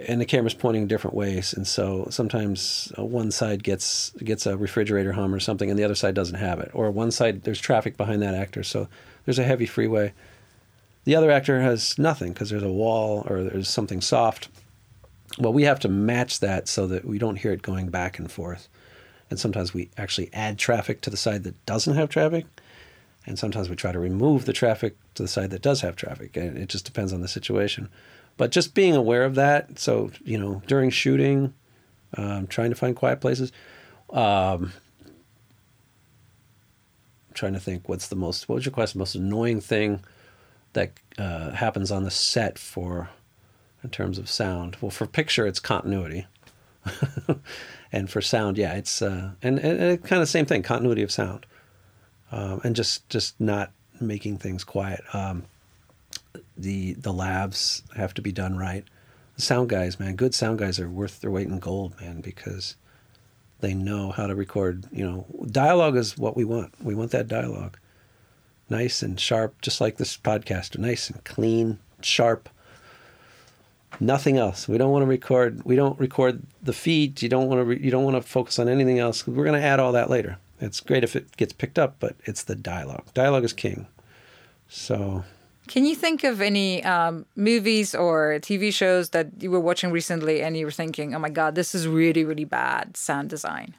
and 0.08 0.22
the 0.22 0.26
camera's 0.26 0.54
pointing 0.54 0.88
different 0.88 1.16
ways, 1.16 1.54
and 1.54 1.68
so 1.68 2.08
sometimes 2.10 2.92
uh, 2.98 3.04
one 3.04 3.32
side 3.32 3.64
gets 3.64 4.12
gets 4.24 4.46
a 4.46 4.56
refrigerator 4.56 5.12
hum 5.12 5.34
or 5.34 5.40
something, 5.40 5.70
and 5.70 5.78
the 5.78 5.84
other 5.84 5.96
side 5.96 6.14
doesn't 6.14 6.40
have 6.40 6.60
it, 6.60 6.72
or 6.74 6.90
one 6.92 7.12
side 7.12 7.44
there's 7.44 7.60
traffic 7.60 7.98
behind 7.98 8.22
that 8.22 8.34
actor, 8.34 8.64
so 8.64 8.88
there's 9.26 9.40
a 9.40 9.44
heavy 9.44 9.66
freeway. 9.66 10.14
The 11.04 11.16
other 11.16 11.32
actor 11.32 11.62
has 11.62 11.98
nothing 11.98 12.34
because 12.34 12.50
there's 12.50 12.64
a 12.64 12.72
wall 12.72 13.26
or 13.30 13.44
there's 13.44 13.70
something 13.70 14.02
soft. 14.02 14.50
Well, 15.40 15.54
we 15.54 15.64
have 15.64 15.80
to 15.82 15.90
match 15.90 16.40
that 16.40 16.68
so 16.68 16.88
that 16.88 17.06
we 17.06 17.20
don't 17.20 17.36
hear 17.36 17.52
it 17.52 17.62
going 17.62 17.90
back 17.90 18.18
and 18.18 18.32
forth. 18.32 18.68
And 19.30 19.40
sometimes 19.40 19.74
we 19.74 19.90
actually 19.98 20.30
add 20.34 20.58
traffic 20.58 21.02
to 21.02 21.10
the 21.10 21.18
side 21.18 21.44
that 21.44 21.66
doesn't 21.66 21.96
have 21.96 22.10
traffic. 22.10 22.46
And 23.26 23.38
sometimes 23.38 23.70
we 23.70 23.76
try 23.76 23.92
to 23.92 24.00
remove 24.00 24.46
the 24.46 24.54
traffic 24.54 24.96
to 25.16 25.24
the 25.24 25.28
side 25.28 25.52
that 25.52 25.62
does 25.62 25.82
have 25.82 25.96
traffic. 25.96 26.38
And 26.38 26.58
it 26.58 26.70
just 26.70 26.86
depends 26.86 27.12
on 27.14 27.22
the 27.22 27.28
situation. 27.28 27.90
But 28.38 28.52
just 28.52 28.74
being 28.74 28.96
aware 28.96 29.26
of 29.26 29.36
that. 29.36 29.80
So, 29.80 30.12
you 30.24 30.38
know, 30.38 30.62
during 30.66 30.90
shooting, 30.90 31.54
um, 32.16 32.48
trying 32.48 32.70
to 32.70 32.76
find 32.76 32.96
quiet 32.96 33.20
places. 33.20 33.52
Um, 34.10 34.72
trying 37.34 37.54
to 37.54 37.60
think 37.60 37.88
what's 37.88 38.08
the 38.08 38.16
most, 38.16 38.50
what 38.50 38.56
was 38.56 38.66
your 38.66 38.72
question, 38.72 39.00
most 39.00 39.16
annoying 39.16 39.62
thing 39.62 40.04
that 40.74 40.94
uh, 41.18 41.52
happens 41.52 41.92
on 41.92 42.04
the 42.04 42.12
set 42.12 42.58
for, 42.58 43.10
in 43.84 43.90
terms 43.90 44.18
of 44.18 44.30
sound? 44.30 44.78
Well, 44.82 44.92
for 44.92 45.06
picture, 45.06 45.46
it's 45.46 45.60
continuity. 45.60 46.28
and 47.92 48.10
for 48.10 48.22
sound, 48.22 48.58
yeah, 48.58 48.74
it's 48.74 49.02
uh, 49.02 49.32
and, 49.42 49.60
and, 49.60 49.82
and 49.82 50.04
kind 50.04 50.22
of 50.22 50.30
same 50.30 50.46
thing, 50.46 50.64
continuity 50.64 51.04
of 51.04 51.12
sound, 51.12 51.46
um, 52.32 52.62
and 52.64 52.76
just 52.76 53.08
just 53.10 53.40
not 53.40 53.72
making 54.00 54.38
things 54.38 54.64
quiet. 54.64 55.04
Um, 55.14 55.46
the 56.58 56.94
the 56.94 57.14
labs 57.14 57.84
have 57.96 58.14
to 58.16 58.22
be 58.22 58.32
done 58.32 58.58
right. 58.58 58.84
The 59.36 59.42
sound 59.42 59.70
guys, 59.70 60.00
man, 60.00 60.16
good 60.16 60.34
sound 60.34 60.60
guys 60.60 60.80
are 60.80 60.90
worth 60.90 61.22
their 61.22 61.32
weight 61.32 61.48
in 61.48 61.60
gold, 61.60 62.00
man, 62.02 62.22
because 62.22 62.76
they 63.60 63.74
know 63.74 64.12
how 64.12 64.28
to 64.28 64.36
record. 64.36 64.86
You 64.92 65.06
know, 65.06 65.26
dialogue 65.52 65.96
is 65.96 66.18
what 66.18 66.36
we 66.36 66.46
want. 66.46 66.74
We 66.82 66.96
want 66.96 67.12
that 67.12 67.28
dialogue, 67.28 67.78
nice 68.70 69.02
and 69.02 69.20
sharp, 69.20 69.62
just 69.62 69.82
like 69.82 69.98
this 69.98 70.18
podcast, 70.18 70.78
nice 70.78 71.10
and 71.10 71.24
clean, 71.24 71.80
sharp 72.02 72.50
nothing 74.00 74.38
else. 74.38 74.68
We 74.68 74.78
don't 74.78 74.92
want 74.92 75.04
to 75.04 75.08
record. 75.08 75.64
We 75.64 75.76
don't 75.76 76.00
record 76.00 76.42
the 76.62 76.74
feed. 76.74 77.22
You 77.22 77.30
don't 77.30 77.48
want 77.48 77.60
to. 77.60 77.66
Re, 77.66 77.80
you 77.80 77.92
don't 77.92 78.04
want 78.04 78.16
to 78.16 78.22
focus 78.22 78.60
on 78.60 78.68
anything 78.68 79.00
else. 79.00 79.26
We're 79.26 79.44
going 79.44 79.60
to 79.60 79.66
add 79.66 79.80
all 79.80 79.92
that 79.94 80.10
later. 80.10 80.38
It's 80.60 80.80
great 80.80 81.04
if 81.04 81.16
it 81.16 81.36
gets 81.38 81.54
picked 81.54 81.78
up, 81.78 81.98
but 82.00 82.16
it's 82.26 82.44
the 82.44 82.56
dialogue. 82.56 83.06
Dialogue 83.14 83.44
is 83.44 83.54
king. 83.54 83.88
So. 84.68 85.24
Can 85.68 85.86
you 85.86 85.96
think 85.96 86.24
of 86.24 86.42
any 86.42 86.84
um, 86.84 87.26
movies 87.36 87.94
or 87.94 88.40
TV 88.42 88.74
shows 88.74 89.10
that 89.10 89.28
you 89.40 89.52
were 89.52 89.60
watching 89.60 89.92
recently 89.92 90.42
and 90.42 90.56
you 90.56 90.66
were 90.66 90.72
thinking, 90.72 91.14
"Oh 91.14 91.20
my 91.20 91.30
God, 91.30 91.56
this 91.56 91.76
is 91.76 91.88
really, 91.88 92.24
really 92.24 92.46
bad 92.46 92.96
sound 92.96 93.30
design"? 93.30 93.76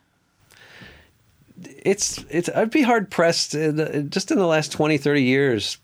It's 1.63 2.25
it's. 2.29 2.51
I'd 2.55 2.71
be 2.71 2.83
hard 2.83 3.11
pressed. 3.11 3.55
In 3.55 3.77
the, 3.77 4.03
just 4.03 4.31
in 4.31 4.39
the 4.39 4.47
last 4.47 4.71
20, 4.71 4.99
30 4.99 5.23
years, 5.23 5.79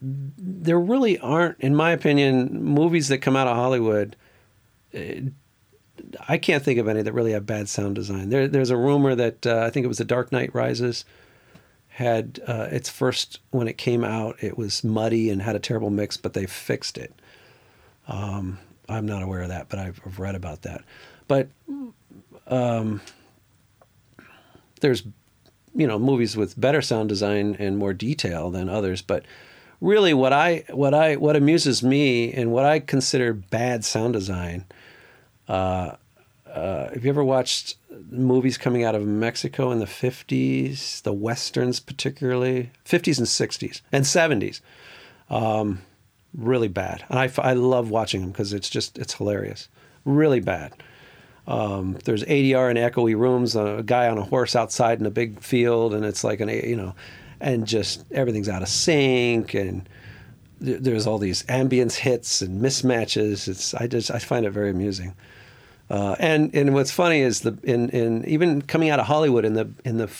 there 0.00 0.78
really 0.78 1.18
aren't, 1.18 1.58
in 1.60 1.74
my 1.74 1.92
opinion, 1.92 2.62
movies 2.64 3.08
that 3.08 3.18
come 3.18 3.36
out 3.36 3.46
of 3.46 3.56
Hollywood. 3.56 4.16
Uh, 4.94 5.30
I 6.28 6.38
can't 6.38 6.62
think 6.62 6.78
of 6.78 6.88
any 6.88 7.02
that 7.02 7.12
really 7.12 7.32
have 7.32 7.46
bad 7.46 7.68
sound 7.68 7.96
design. 7.96 8.30
There, 8.30 8.48
there's 8.48 8.70
a 8.70 8.76
rumor 8.76 9.14
that 9.14 9.46
uh, 9.46 9.64
I 9.64 9.70
think 9.70 9.84
it 9.84 9.88
was 9.88 9.98
The 9.98 10.04
Dark 10.04 10.30
Knight 10.32 10.54
Rises 10.54 11.04
had 11.88 12.40
uh, 12.46 12.68
its 12.70 12.88
first 12.88 13.40
when 13.50 13.66
it 13.66 13.76
came 13.76 14.04
out. 14.04 14.36
It 14.42 14.56
was 14.56 14.84
muddy 14.84 15.30
and 15.30 15.42
had 15.42 15.56
a 15.56 15.58
terrible 15.58 15.90
mix, 15.90 16.16
but 16.16 16.32
they 16.32 16.46
fixed 16.46 16.96
it. 16.96 17.12
Um, 18.06 18.58
I'm 18.88 19.04
not 19.04 19.22
aware 19.22 19.42
of 19.42 19.48
that, 19.48 19.68
but 19.68 19.78
I've, 19.80 20.00
I've 20.06 20.18
read 20.18 20.34
about 20.34 20.62
that. 20.62 20.82
But 21.26 21.48
um, 22.46 23.00
there's 24.80 25.02
you 25.74 25.86
know 25.86 25.98
movies 25.98 26.36
with 26.36 26.58
better 26.58 26.82
sound 26.82 27.08
design 27.08 27.56
and 27.58 27.78
more 27.78 27.92
detail 27.92 28.50
than 28.50 28.68
others, 28.68 29.02
but 29.02 29.24
really 29.80 30.14
what 30.14 30.32
I 30.32 30.64
what 30.70 30.94
I 30.94 31.16
what 31.16 31.36
amuses 31.36 31.82
me 31.82 32.32
and 32.32 32.52
what 32.52 32.64
I 32.64 32.80
consider 32.80 33.32
bad 33.32 33.84
sound 33.84 34.14
design. 34.14 34.64
Uh, 35.48 35.96
uh, 36.46 36.88
have 36.90 37.04
you 37.04 37.10
ever 37.10 37.24
watched 37.24 37.76
movies 38.10 38.56
coming 38.58 38.84
out 38.84 38.94
of 38.94 39.06
Mexico 39.06 39.70
in 39.70 39.80
the 39.80 39.86
50s, 39.86 41.02
the 41.02 41.12
westerns 41.12 41.78
particularly, 41.78 42.70
50s 42.84 43.18
and 43.18 43.26
60s 43.26 43.82
and 43.92 44.04
70s? 44.04 44.60
Um, 45.30 45.82
really 46.34 46.68
bad. 46.68 47.04
And 47.08 47.18
I, 47.18 47.30
I 47.38 47.52
love 47.52 47.90
watching 47.90 48.22
them 48.22 48.30
because 48.30 48.52
it's 48.52 48.70
just 48.70 48.98
it's 48.98 49.14
hilarious. 49.14 49.68
Really 50.04 50.40
bad. 50.40 50.72
Um, 51.46 51.98
there's 52.04 52.24
ADR 52.24 52.68
and 52.68 52.78
echoey 52.78 53.16
rooms, 53.16 53.56
a 53.56 53.82
guy 53.84 54.08
on 54.08 54.18
a 54.18 54.22
horse 54.24 54.54
outside 54.54 55.00
in 55.00 55.06
a 55.06 55.10
big 55.10 55.40
field, 55.40 55.94
and 55.94 56.04
it's 56.04 56.22
like 56.22 56.40
an 56.40 56.48
you 56.48 56.76
know, 56.76 56.94
and 57.40 57.66
just 57.66 58.04
everything's 58.10 58.48
out 58.48 58.62
of 58.62 58.68
sync 58.68 59.54
and 59.54 59.88
there's 60.60 61.06
all 61.06 61.18
these 61.18 61.44
ambience 61.44 61.94
hits 61.96 62.42
and 62.42 62.60
mismatches. 62.60 63.46
It's 63.46 63.74
I 63.74 63.86
just 63.86 64.10
I 64.10 64.18
find 64.18 64.44
it 64.44 64.50
very 64.50 64.70
amusing. 64.70 65.14
Uh, 65.90 66.16
and 66.18 66.54
and 66.54 66.74
what's 66.74 66.90
funny 66.90 67.20
is 67.20 67.40
the 67.40 67.56
in, 67.62 67.88
in 67.90 68.24
even 68.26 68.62
coming 68.62 68.90
out 68.90 69.00
of 69.00 69.06
Hollywood 69.06 69.44
in 69.44 69.54
the 69.54 69.70
in 69.84 69.98
the 69.98 70.10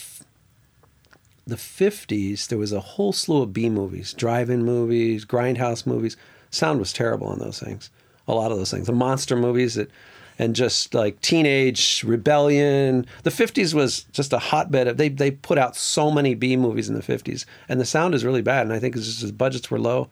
the 1.46 1.56
50s 1.56 2.46
there 2.48 2.58
was 2.58 2.72
a 2.72 2.80
whole 2.80 3.12
slew 3.12 3.42
of 3.42 3.54
B 3.54 3.70
movies, 3.70 4.12
drive-in 4.12 4.64
movies, 4.64 5.24
grindhouse 5.24 5.86
movies. 5.86 6.16
Sound 6.50 6.78
was 6.78 6.92
terrible 6.92 7.26
on 7.26 7.38
those 7.38 7.58
things. 7.58 7.90
A 8.26 8.34
lot 8.34 8.52
of 8.52 8.58
those 8.58 8.70
things. 8.70 8.86
The 8.86 8.92
monster 8.92 9.34
movies 9.34 9.74
that 9.74 9.90
and 10.38 10.54
just 10.54 10.94
like 10.94 11.20
teenage 11.20 12.04
rebellion. 12.04 13.06
The 13.24 13.30
50s 13.30 13.74
was 13.74 14.04
just 14.12 14.32
a 14.32 14.38
hotbed 14.38 14.86
of 14.86 14.96
they 14.96 15.08
they 15.08 15.30
put 15.30 15.58
out 15.58 15.76
so 15.76 16.10
many 16.10 16.34
B 16.34 16.56
movies 16.56 16.88
in 16.88 16.94
the 16.94 17.02
50s 17.02 17.44
and 17.68 17.80
the 17.80 17.84
sound 17.84 18.14
is 18.14 18.24
really 18.24 18.42
bad 18.42 18.62
and 18.62 18.72
I 18.72 18.78
think 18.78 18.96
it's 18.96 19.06
just 19.06 19.26
the 19.26 19.32
budgets 19.32 19.70
were 19.70 19.80
low. 19.80 20.08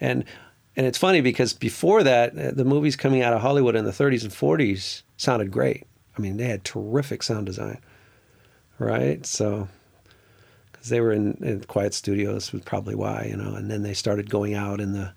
And 0.00 0.24
and 0.76 0.86
it's 0.86 0.98
funny 0.98 1.20
because 1.20 1.52
before 1.52 2.02
that 2.02 2.36
uh, 2.38 2.50
the 2.52 2.64
movies 2.64 2.96
coming 2.96 3.22
out 3.22 3.34
of 3.34 3.42
Hollywood 3.42 3.76
in 3.76 3.84
the 3.84 3.90
30s 3.90 4.22
and 4.22 4.32
40s 4.32 5.02
sounded 5.16 5.50
great. 5.50 5.86
I 6.16 6.20
mean, 6.20 6.36
they 6.36 6.46
had 6.46 6.64
terrific 6.64 7.22
sound 7.22 7.46
design. 7.46 7.78
Right? 8.78 9.26
So 9.26 9.68
cuz 10.72 10.88
they 10.88 11.00
were 11.00 11.12
in, 11.12 11.38
in 11.42 11.64
quiet 11.64 11.92
studios 11.92 12.52
was 12.52 12.62
probably 12.62 12.94
why, 12.94 13.26
you 13.28 13.36
know, 13.36 13.54
and 13.54 13.70
then 13.70 13.82
they 13.82 13.94
started 13.94 14.30
going 14.30 14.54
out 14.54 14.80
in 14.80 14.94
the 14.94 15.12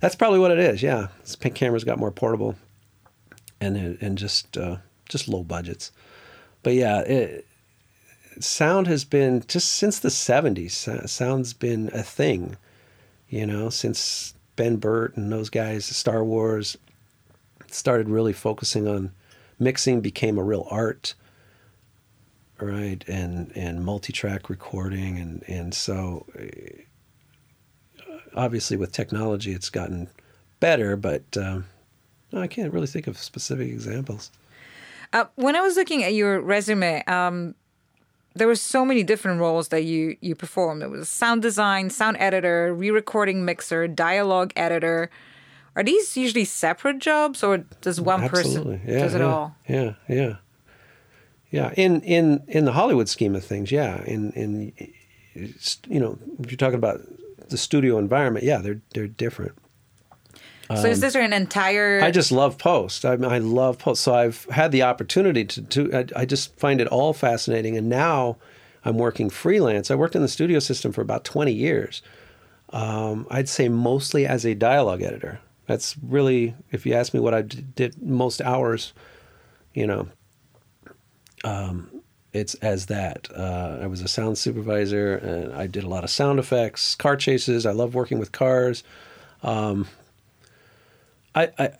that's 0.00 0.16
probably 0.16 0.40
what 0.40 0.50
it 0.50 0.58
is. 0.58 0.82
Yeah, 0.82 1.06
pink 1.40 1.54
cameras 1.54 1.84
got 1.84 1.98
more 1.98 2.10
portable 2.10 2.56
and 3.60 3.98
and 4.00 4.18
just 4.18 4.56
uh, 4.56 4.78
just 5.08 5.28
low 5.28 5.42
budgets. 5.42 5.92
But 6.62 6.74
yeah, 6.74 7.00
it, 7.00 7.46
sound 8.40 8.86
has 8.86 9.04
been 9.04 9.44
just 9.46 9.70
since 9.70 9.98
the 9.98 10.08
'70s. 10.08 11.08
Sound's 11.08 11.52
been 11.52 11.90
a 11.92 12.02
thing, 12.02 12.56
you 13.28 13.46
know, 13.46 13.70
since 13.70 14.34
Ben 14.56 14.76
Burtt 14.76 15.16
and 15.16 15.32
those 15.32 15.50
guys, 15.50 15.84
Star 15.84 16.24
Wars, 16.24 16.76
started 17.68 18.08
really 18.08 18.32
focusing 18.32 18.88
on 18.88 19.12
mixing, 19.58 20.00
became 20.00 20.38
a 20.38 20.42
real 20.42 20.66
art, 20.70 21.14
right? 22.60 23.04
And 23.08 23.52
and 23.54 23.84
multi-track 23.84 24.48
recording, 24.48 25.18
and 25.18 25.44
and 25.48 25.74
so 25.74 26.26
obviously 28.36 28.76
with 28.76 28.92
technology, 28.92 29.52
it's 29.52 29.70
gotten 29.70 30.08
better, 30.60 30.96
but 30.96 31.22
um, 31.36 31.66
no, 32.34 32.40
I 32.40 32.48
can't 32.48 32.72
really 32.72 32.88
think 32.88 33.06
of 33.06 33.16
specific 33.16 33.68
examples. 33.68 34.30
Uh, 35.12 35.26
when 35.36 35.54
I 35.54 35.60
was 35.60 35.76
looking 35.76 36.02
at 36.02 36.14
your 36.14 36.40
resume, 36.40 37.04
um, 37.04 37.54
there 38.34 38.48
were 38.48 38.56
so 38.56 38.84
many 38.84 39.04
different 39.04 39.40
roles 39.40 39.68
that 39.68 39.84
you 39.84 40.16
you 40.20 40.34
performed. 40.34 40.82
There 40.82 40.88
was 40.88 41.08
sound 41.08 41.42
design, 41.42 41.90
sound 41.90 42.16
editor, 42.18 42.74
re-recording 42.74 43.44
mixer, 43.44 43.86
dialogue 43.86 44.52
editor. 44.56 45.10
Are 45.76 45.84
these 45.84 46.16
usually 46.16 46.44
separate 46.44 46.98
jobs, 46.98 47.44
or 47.44 47.58
does 47.80 48.00
one 48.00 48.24
Absolutely. 48.24 48.78
person 48.78 48.92
yeah, 48.92 48.98
does 48.98 49.14
it 49.14 49.20
yeah, 49.20 49.26
all? 49.26 49.56
Yeah, 49.68 49.92
yeah, 50.08 50.36
yeah. 51.52 51.72
In 51.76 52.00
in 52.00 52.42
in 52.48 52.64
the 52.64 52.72
Hollywood 52.72 53.08
scheme 53.08 53.36
of 53.36 53.44
things, 53.44 53.70
yeah. 53.70 54.02
In 54.04 54.32
in 54.32 54.72
you 55.34 56.00
know, 56.00 56.18
if 56.40 56.50
you're 56.50 56.56
talking 56.58 56.74
about 56.74 57.00
the 57.50 57.56
studio 57.56 57.98
environment, 57.98 58.44
yeah, 58.44 58.58
they're 58.58 58.80
they're 58.94 59.06
different. 59.06 59.56
So 60.68 60.86
is 60.86 61.00
this 61.00 61.14
an 61.14 61.32
entire? 61.32 62.00
I 62.00 62.10
just 62.10 62.32
love 62.32 62.56
post. 62.56 63.04
I, 63.04 63.12
I 63.12 63.38
love 63.38 63.78
post. 63.78 64.02
So 64.02 64.14
I've 64.14 64.44
had 64.44 64.72
the 64.72 64.82
opportunity 64.82 65.44
to. 65.44 65.62
to 65.62 65.94
I, 65.94 66.20
I, 66.22 66.24
just 66.24 66.58
find 66.58 66.80
it 66.80 66.88
all 66.88 67.12
fascinating. 67.12 67.76
And 67.76 67.88
now 67.88 68.38
I'm 68.84 68.96
working 68.96 69.28
freelance. 69.28 69.90
I 69.90 69.94
worked 69.94 70.16
in 70.16 70.22
the 70.22 70.28
studio 70.28 70.58
system 70.58 70.92
for 70.92 71.02
about 71.02 71.24
20 71.24 71.52
years. 71.52 72.02
Um, 72.70 73.26
I'd 73.30 73.48
say 73.48 73.68
mostly 73.68 74.26
as 74.26 74.46
a 74.46 74.54
dialogue 74.54 75.02
editor. 75.02 75.40
That's 75.66 75.96
really, 76.02 76.54
if 76.70 76.86
you 76.86 76.94
ask 76.94 77.14
me 77.14 77.20
what 77.20 77.34
I 77.34 77.42
did 77.42 78.02
most 78.02 78.40
hours, 78.40 78.92
you 79.72 79.86
know, 79.86 80.08
um, 81.42 82.02
it's 82.32 82.54
as 82.56 82.86
that. 82.86 83.28
Uh, 83.34 83.78
I 83.82 83.86
was 83.86 84.00
a 84.00 84.08
sound 84.08 84.38
supervisor, 84.38 85.16
and 85.16 85.52
I 85.54 85.66
did 85.66 85.84
a 85.84 85.88
lot 85.88 86.04
of 86.04 86.10
sound 86.10 86.38
effects, 86.38 86.94
car 86.94 87.16
chases. 87.16 87.64
I 87.64 87.72
love 87.72 87.94
working 87.94 88.18
with 88.18 88.32
cars. 88.32 88.82
Um, 89.42 89.86
I, 91.34 91.50
I 91.58 91.70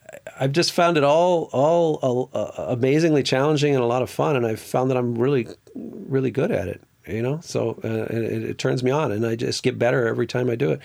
I've 0.40 0.52
just 0.52 0.72
found 0.72 0.96
it 0.96 1.04
all 1.04 1.48
all 1.52 2.30
uh, 2.32 2.66
amazingly 2.68 3.22
challenging 3.22 3.74
and 3.74 3.82
a 3.82 3.86
lot 3.86 4.02
of 4.02 4.10
fun, 4.10 4.36
and 4.36 4.46
I've 4.46 4.60
found 4.60 4.90
that 4.90 4.96
I'm 4.96 5.14
really 5.14 5.46
really 5.74 6.30
good 6.30 6.50
at 6.50 6.68
it. 6.68 6.82
You 7.06 7.20
know, 7.20 7.40
so 7.42 7.78
uh, 7.84 8.06
it, 8.14 8.44
it, 8.44 8.58
turns 8.58 8.82
me 8.82 8.90
on, 8.90 9.12
and 9.12 9.26
I 9.26 9.36
just 9.36 9.62
get 9.62 9.78
better 9.78 10.06
every 10.06 10.26
time 10.26 10.48
I 10.48 10.54
do 10.54 10.70
it. 10.70 10.80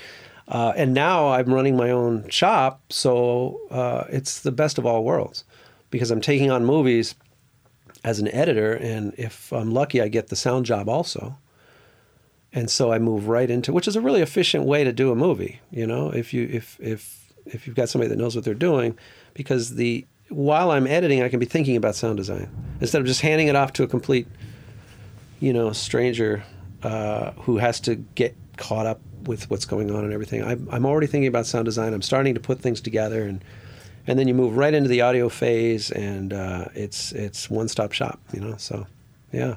Uh, 0.49 0.74
and 0.76 0.93
now 0.93 1.30
I'm 1.30 1.53
running 1.53 1.78
my 1.78 1.91
own 1.91 2.28
shop, 2.28 2.82
so 2.91 3.61
uh, 3.72 4.03
it's 4.09 4.41
the 4.41 4.51
best 4.51 4.78
of 4.78 4.86
all 4.86 5.05
worlds 5.05 5.45
because 5.91 6.11
I'm 6.11 6.20
taking 6.20 6.51
on 6.51 6.65
movies 6.65 7.15
as 8.03 8.20
an 8.20 8.28
editor, 8.30 8.74
and 8.74 9.13
if 9.17 9.53
I'm 9.53 9.72
lucky, 9.72 10.01
I 10.01 10.09
get 10.09 10.28
the 10.28 10.36
sound 10.36 10.65
job 10.65 10.89
also. 10.89 11.38
And 12.51 12.70
so 12.70 12.91
I 12.91 12.99
move 12.99 13.28
right 13.28 13.49
into, 13.49 13.72
which 13.72 13.88
is 13.88 13.95
a 13.95 14.01
really 14.01 14.22
efficient 14.22 14.65
way 14.65 14.84
to 14.84 14.91
do 14.91 15.11
a 15.11 15.15
movie. 15.15 15.61
You 15.72 15.86
know, 15.86 16.09
if 16.09 16.34
you 16.34 16.49
if 16.51 16.78
if 16.82 17.28
if 17.45 17.67
you've 17.67 17.75
got 17.75 17.89
somebody 17.89 18.09
that 18.09 18.17
knows 18.17 18.35
what 18.35 18.45
they're 18.45 18.53
doing, 18.53 18.97
because 19.33 19.75
the 19.75 20.05
while 20.29 20.71
I'm 20.71 20.85
editing, 20.85 21.23
I 21.23 21.29
can 21.29 21.39
be 21.39 21.45
thinking 21.45 21.75
about 21.75 21.95
sound 21.95 22.17
design 22.17 22.49
instead 22.81 23.01
of 23.01 23.07
just 23.07 23.21
handing 23.21 23.47
it 23.47 23.55
off 23.55 23.73
to 23.73 23.83
a 23.83 23.87
complete, 23.87 24.27
you 25.39 25.51
know, 25.53 25.71
stranger 25.71 26.43
uh, 26.83 27.31
who 27.31 27.57
has 27.57 27.79
to 27.81 27.95
get 27.95 28.35
caught 28.57 28.85
up 28.85 28.99
with 29.23 29.49
what's 29.49 29.65
going 29.65 29.91
on 29.91 30.03
and 30.03 30.13
everything. 30.13 30.43
I'm, 30.43 30.67
I'm 30.71 30.85
already 30.85 31.07
thinking 31.07 31.27
about 31.27 31.45
sound 31.45 31.65
design. 31.65 31.93
I'm 31.93 32.01
starting 32.01 32.33
to 32.35 32.39
put 32.39 32.59
things 32.59 32.79
together, 32.81 33.23
and 33.23 33.43
and 34.07 34.17
then 34.17 34.27
you 34.27 34.33
move 34.33 34.55
right 34.55 34.73
into 34.73 34.89
the 34.89 35.01
audio 35.01 35.29
phase, 35.29 35.91
and 35.91 36.33
uh, 36.33 36.65
it's 36.73 37.11
it's 37.11 37.49
one 37.49 37.67
stop 37.67 37.91
shop. 37.91 38.19
You 38.33 38.39
know, 38.41 38.55
so 38.57 38.87
yeah. 39.31 39.55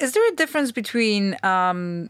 Is 0.00 0.12
there 0.12 0.26
a 0.28 0.36
difference 0.36 0.70
between 0.70 1.36
um, 1.42 2.08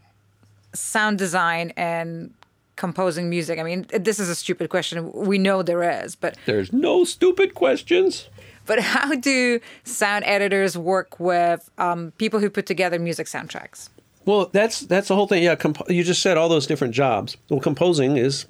sound 0.73 1.17
design 1.17 1.73
and 1.75 2.33
composing 2.79 3.29
music? 3.29 3.59
I 3.59 3.63
mean, 3.63 3.85
this 3.91 4.19
is 4.19 4.29
a 4.29 4.35
stupid 4.35 4.69
question. 4.69 5.11
We 5.11 5.37
know 5.37 5.61
there 5.61 5.83
is, 5.83 6.15
but 6.15 6.37
there's 6.45 6.73
no 6.73 7.03
stupid 7.03 7.53
questions. 7.53 8.29
But 8.65 8.79
how 8.79 9.15
do 9.15 9.59
sound 9.83 10.23
editors 10.25 10.77
work 10.77 11.19
with 11.19 11.69
um, 11.77 12.13
people 12.17 12.39
who 12.39 12.49
put 12.49 12.65
together 12.65 12.97
music 12.97 13.27
soundtracks? 13.27 13.89
Well, 14.25 14.49
that's 14.51 14.81
that's 14.81 15.09
the 15.09 15.15
whole 15.15 15.27
thing. 15.27 15.43
Yeah, 15.43 15.55
comp- 15.55 15.89
you 15.89 16.03
just 16.03 16.21
said 16.21 16.37
all 16.37 16.49
those 16.49 16.67
different 16.67 16.93
jobs. 16.93 17.35
Well, 17.49 17.59
composing 17.59 18.15
is 18.17 18.45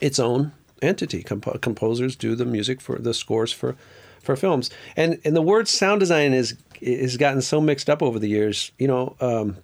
its 0.00 0.18
own 0.18 0.52
entity. 0.80 1.22
Comp- 1.22 1.60
composers 1.60 2.16
do 2.16 2.34
the 2.34 2.44
music 2.44 2.80
for 2.80 2.98
the 2.98 3.12
scores 3.12 3.52
for 3.52 3.76
for 4.22 4.36
films, 4.36 4.70
and 4.96 5.20
and 5.24 5.36
the 5.36 5.42
word 5.42 5.68
sound 5.68 6.00
design 6.00 6.32
is 6.32 6.56
is 6.80 7.18
gotten 7.18 7.42
so 7.42 7.60
mixed 7.60 7.90
up 7.90 8.02
over 8.02 8.18
the 8.18 8.28
years. 8.28 8.72
You 8.78 8.88
know, 8.88 9.16
um, 9.20 9.56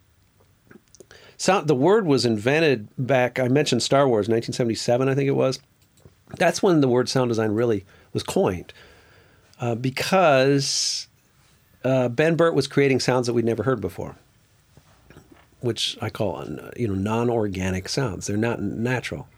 sound 1.36 1.68
the 1.68 1.74
word 1.74 2.06
was 2.06 2.24
invented 2.24 2.88
back. 2.98 3.38
I 3.38 3.48
mentioned 3.48 3.82
Star 3.82 4.06
Wars, 4.08 4.28
1977, 4.28 5.08
I 5.08 5.14
think 5.14 5.28
it 5.28 5.32
was. 5.32 5.60
That's 6.38 6.62
when 6.62 6.80
the 6.80 6.88
word 6.88 7.08
sound 7.08 7.28
design 7.28 7.52
really 7.52 7.84
was 8.12 8.22
coined, 8.22 8.72
uh, 9.60 9.74
because 9.76 11.06
uh, 11.84 12.08
Ben 12.08 12.34
Burtt 12.36 12.54
was 12.54 12.66
creating 12.66 13.00
sounds 13.00 13.26
that 13.26 13.32
we'd 13.32 13.44
never 13.44 13.62
heard 13.62 13.80
before, 13.80 14.16
which 15.60 15.96
I 16.00 16.10
call 16.10 16.38
uh, 16.38 16.70
you 16.76 16.88
know 16.88 16.94
non-organic 16.94 17.88
sounds. 17.88 18.26
They're 18.26 18.36
not 18.36 18.60
natural. 18.60 19.28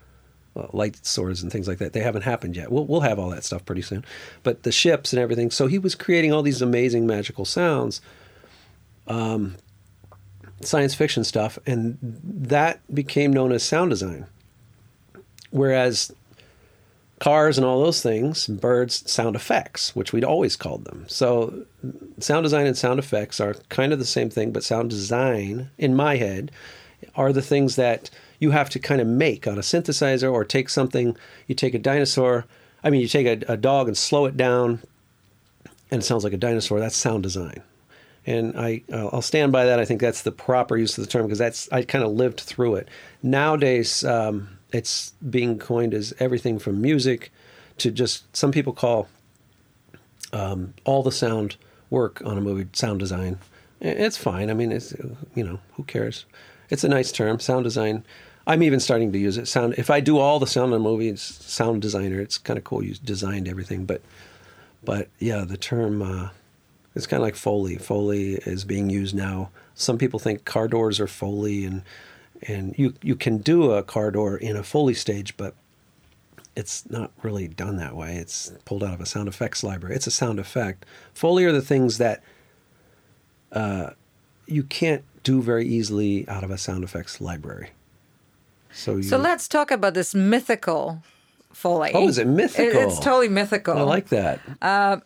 light 0.72 1.04
swords 1.04 1.42
and 1.42 1.52
things 1.52 1.68
like 1.68 1.78
that. 1.78 1.92
They 1.92 2.00
haven't 2.00 2.22
happened 2.22 2.56
yet. 2.56 2.72
We'll, 2.72 2.86
we'll 2.86 3.02
have 3.02 3.18
all 3.18 3.30
that 3.30 3.44
stuff 3.44 3.64
pretty 3.64 3.82
soon. 3.82 4.04
But 4.42 4.62
the 4.62 4.72
ships 4.72 5.12
and 5.12 5.20
everything. 5.20 5.50
So 5.50 5.66
he 5.66 5.78
was 5.78 5.94
creating 5.94 6.32
all 6.32 6.42
these 6.42 6.62
amazing 6.62 7.06
magical 7.06 7.44
sounds. 7.44 8.00
Um, 9.06 9.56
science 10.60 10.94
fiction 10.94 11.24
stuff, 11.24 11.58
and 11.66 11.98
that 12.02 12.80
became 12.92 13.32
known 13.32 13.52
as 13.52 13.62
sound 13.62 13.90
design. 13.90 14.26
Whereas 15.50 16.12
cars 17.20 17.58
and 17.58 17.66
all 17.66 17.82
those 17.82 18.02
things, 18.02 18.46
birds, 18.46 19.10
sound 19.10 19.36
effects, 19.36 19.94
which 19.94 20.12
we'd 20.12 20.24
always 20.24 20.56
called 20.56 20.84
them. 20.84 21.04
So 21.08 21.64
sound 22.18 22.44
design 22.44 22.66
and 22.66 22.76
sound 22.76 22.98
effects 22.98 23.40
are 23.40 23.54
kind 23.68 23.92
of 23.92 23.98
the 23.98 24.04
same 24.04 24.30
thing, 24.30 24.52
but 24.52 24.64
sound 24.64 24.90
design, 24.90 25.70
in 25.78 25.96
my 25.96 26.16
head, 26.16 26.50
are 27.14 27.32
the 27.32 27.42
things 27.42 27.76
that 27.76 28.10
you 28.38 28.50
have 28.50 28.70
to 28.70 28.78
kind 28.78 29.00
of 29.00 29.06
make 29.06 29.46
on 29.46 29.58
a 29.58 29.62
synthesizer 29.62 30.32
or 30.32 30.44
take 30.44 30.68
something, 30.68 31.16
you 31.46 31.54
take 31.54 31.74
a 31.74 31.78
dinosaur, 31.78 32.44
I 32.84 32.90
mean, 32.90 33.00
you 33.00 33.08
take 33.08 33.26
a, 33.26 33.52
a 33.52 33.56
dog 33.56 33.88
and 33.88 33.96
slow 33.96 34.26
it 34.26 34.36
down, 34.36 34.80
and 35.90 36.02
it 36.02 36.04
sounds 36.04 36.22
like 36.22 36.32
a 36.32 36.38
dinosaur. 36.38 36.78
That's 36.78 36.96
sound 36.96 37.24
design 37.24 37.62
and 38.28 38.58
I 38.58 38.82
I'll 38.92 39.22
stand 39.22 39.52
by 39.52 39.64
that. 39.64 39.80
I 39.80 39.86
think 39.86 40.02
that's 40.02 40.22
the 40.22 40.30
proper 40.30 40.76
use 40.76 40.98
of 40.98 41.04
the 41.04 41.10
term 41.10 41.24
because 41.24 41.38
that's 41.38 41.70
I 41.72 41.82
kind 41.82 42.04
of 42.04 42.12
lived 42.12 42.40
through 42.40 42.74
it. 42.74 42.88
Nowadays, 43.22 44.04
um, 44.04 44.58
it's 44.70 45.12
being 45.30 45.58
coined 45.58 45.94
as 45.94 46.12
everything 46.20 46.58
from 46.58 46.82
music 46.82 47.32
to 47.78 47.90
just 47.90 48.36
some 48.36 48.52
people 48.52 48.74
call 48.74 49.08
um, 50.34 50.74
all 50.84 51.02
the 51.02 51.10
sound 51.10 51.56
work 51.88 52.20
on 52.24 52.36
a 52.36 52.40
movie 52.42 52.68
sound 52.74 53.00
design. 53.00 53.38
It's 53.80 54.18
fine. 54.18 54.50
I 54.50 54.54
mean, 54.54 54.72
it's 54.72 54.92
you 55.34 55.42
know 55.42 55.58
who 55.72 55.84
cares? 55.84 56.26
It's 56.68 56.84
a 56.84 56.88
nice 56.88 57.10
term, 57.10 57.40
sound 57.40 57.64
design. 57.64 58.04
I'm 58.46 58.62
even 58.62 58.80
starting 58.80 59.10
to 59.12 59.18
use 59.18 59.38
it. 59.38 59.48
Sound. 59.48 59.74
If 59.78 59.88
I 59.88 60.00
do 60.00 60.18
all 60.18 60.38
the 60.38 60.46
sound 60.46 60.74
on 60.74 60.80
a 60.80 60.82
movie, 60.82 61.08
it's 61.08 61.22
sound 61.22 61.80
designer. 61.80 62.20
It's 62.20 62.36
kind 62.36 62.58
of 62.58 62.64
cool. 62.64 62.84
You 62.84 62.94
designed 63.02 63.48
everything, 63.48 63.86
but 63.86 64.02
but 64.84 65.08
yeah, 65.18 65.46
the 65.46 65.56
term. 65.56 66.02
Uh, 66.02 66.28
it's 66.94 67.06
kind 67.06 67.20
of 67.20 67.26
like 67.26 67.36
Foley. 67.36 67.76
Foley 67.76 68.34
is 68.34 68.64
being 68.64 68.90
used 68.90 69.14
now. 69.14 69.50
Some 69.74 69.98
people 69.98 70.18
think 70.18 70.44
car 70.44 70.68
doors 70.68 70.98
are 71.00 71.06
Foley, 71.06 71.64
and 71.64 71.82
and 72.42 72.74
you 72.78 72.94
you 73.02 73.16
can 73.16 73.38
do 73.38 73.72
a 73.72 73.82
car 73.82 74.10
door 74.10 74.36
in 74.36 74.56
a 74.56 74.62
Foley 74.62 74.94
stage, 74.94 75.36
but 75.36 75.54
it's 76.56 76.88
not 76.90 77.12
really 77.22 77.46
done 77.46 77.76
that 77.76 77.94
way. 77.94 78.16
It's 78.16 78.52
pulled 78.64 78.82
out 78.82 78.94
of 78.94 79.00
a 79.00 79.06
sound 79.06 79.28
effects 79.28 79.62
library. 79.62 79.94
It's 79.94 80.08
a 80.08 80.10
sound 80.10 80.40
effect. 80.40 80.84
Foley 81.14 81.44
are 81.44 81.52
the 81.52 81.62
things 81.62 81.98
that 81.98 82.22
uh, 83.52 83.90
you 84.46 84.64
can't 84.64 85.04
do 85.22 85.40
very 85.40 85.66
easily 85.66 86.28
out 86.28 86.42
of 86.42 86.50
a 86.50 86.58
sound 86.58 86.82
effects 86.82 87.20
library. 87.20 87.70
So, 88.72 88.96
you, 88.96 89.02
so 89.04 89.16
let's 89.16 89.46
talk 89.46 89.70
about 89.70 89.94
this 89.94 90.14
mythical 90.14 91.02
Foley. 91.52 91.92
Oh, 91.94 92.08
is 92.08 92.18
it 92.18 92.26
mythical? 92.26 92.80
It's 92.82 92.98
totally 92.98 93.28
mythical. 93.28 93.76
I 93.76 93.82
like 93.82 94.08
that. 94.08 94.40
Uh, 94.60 94.98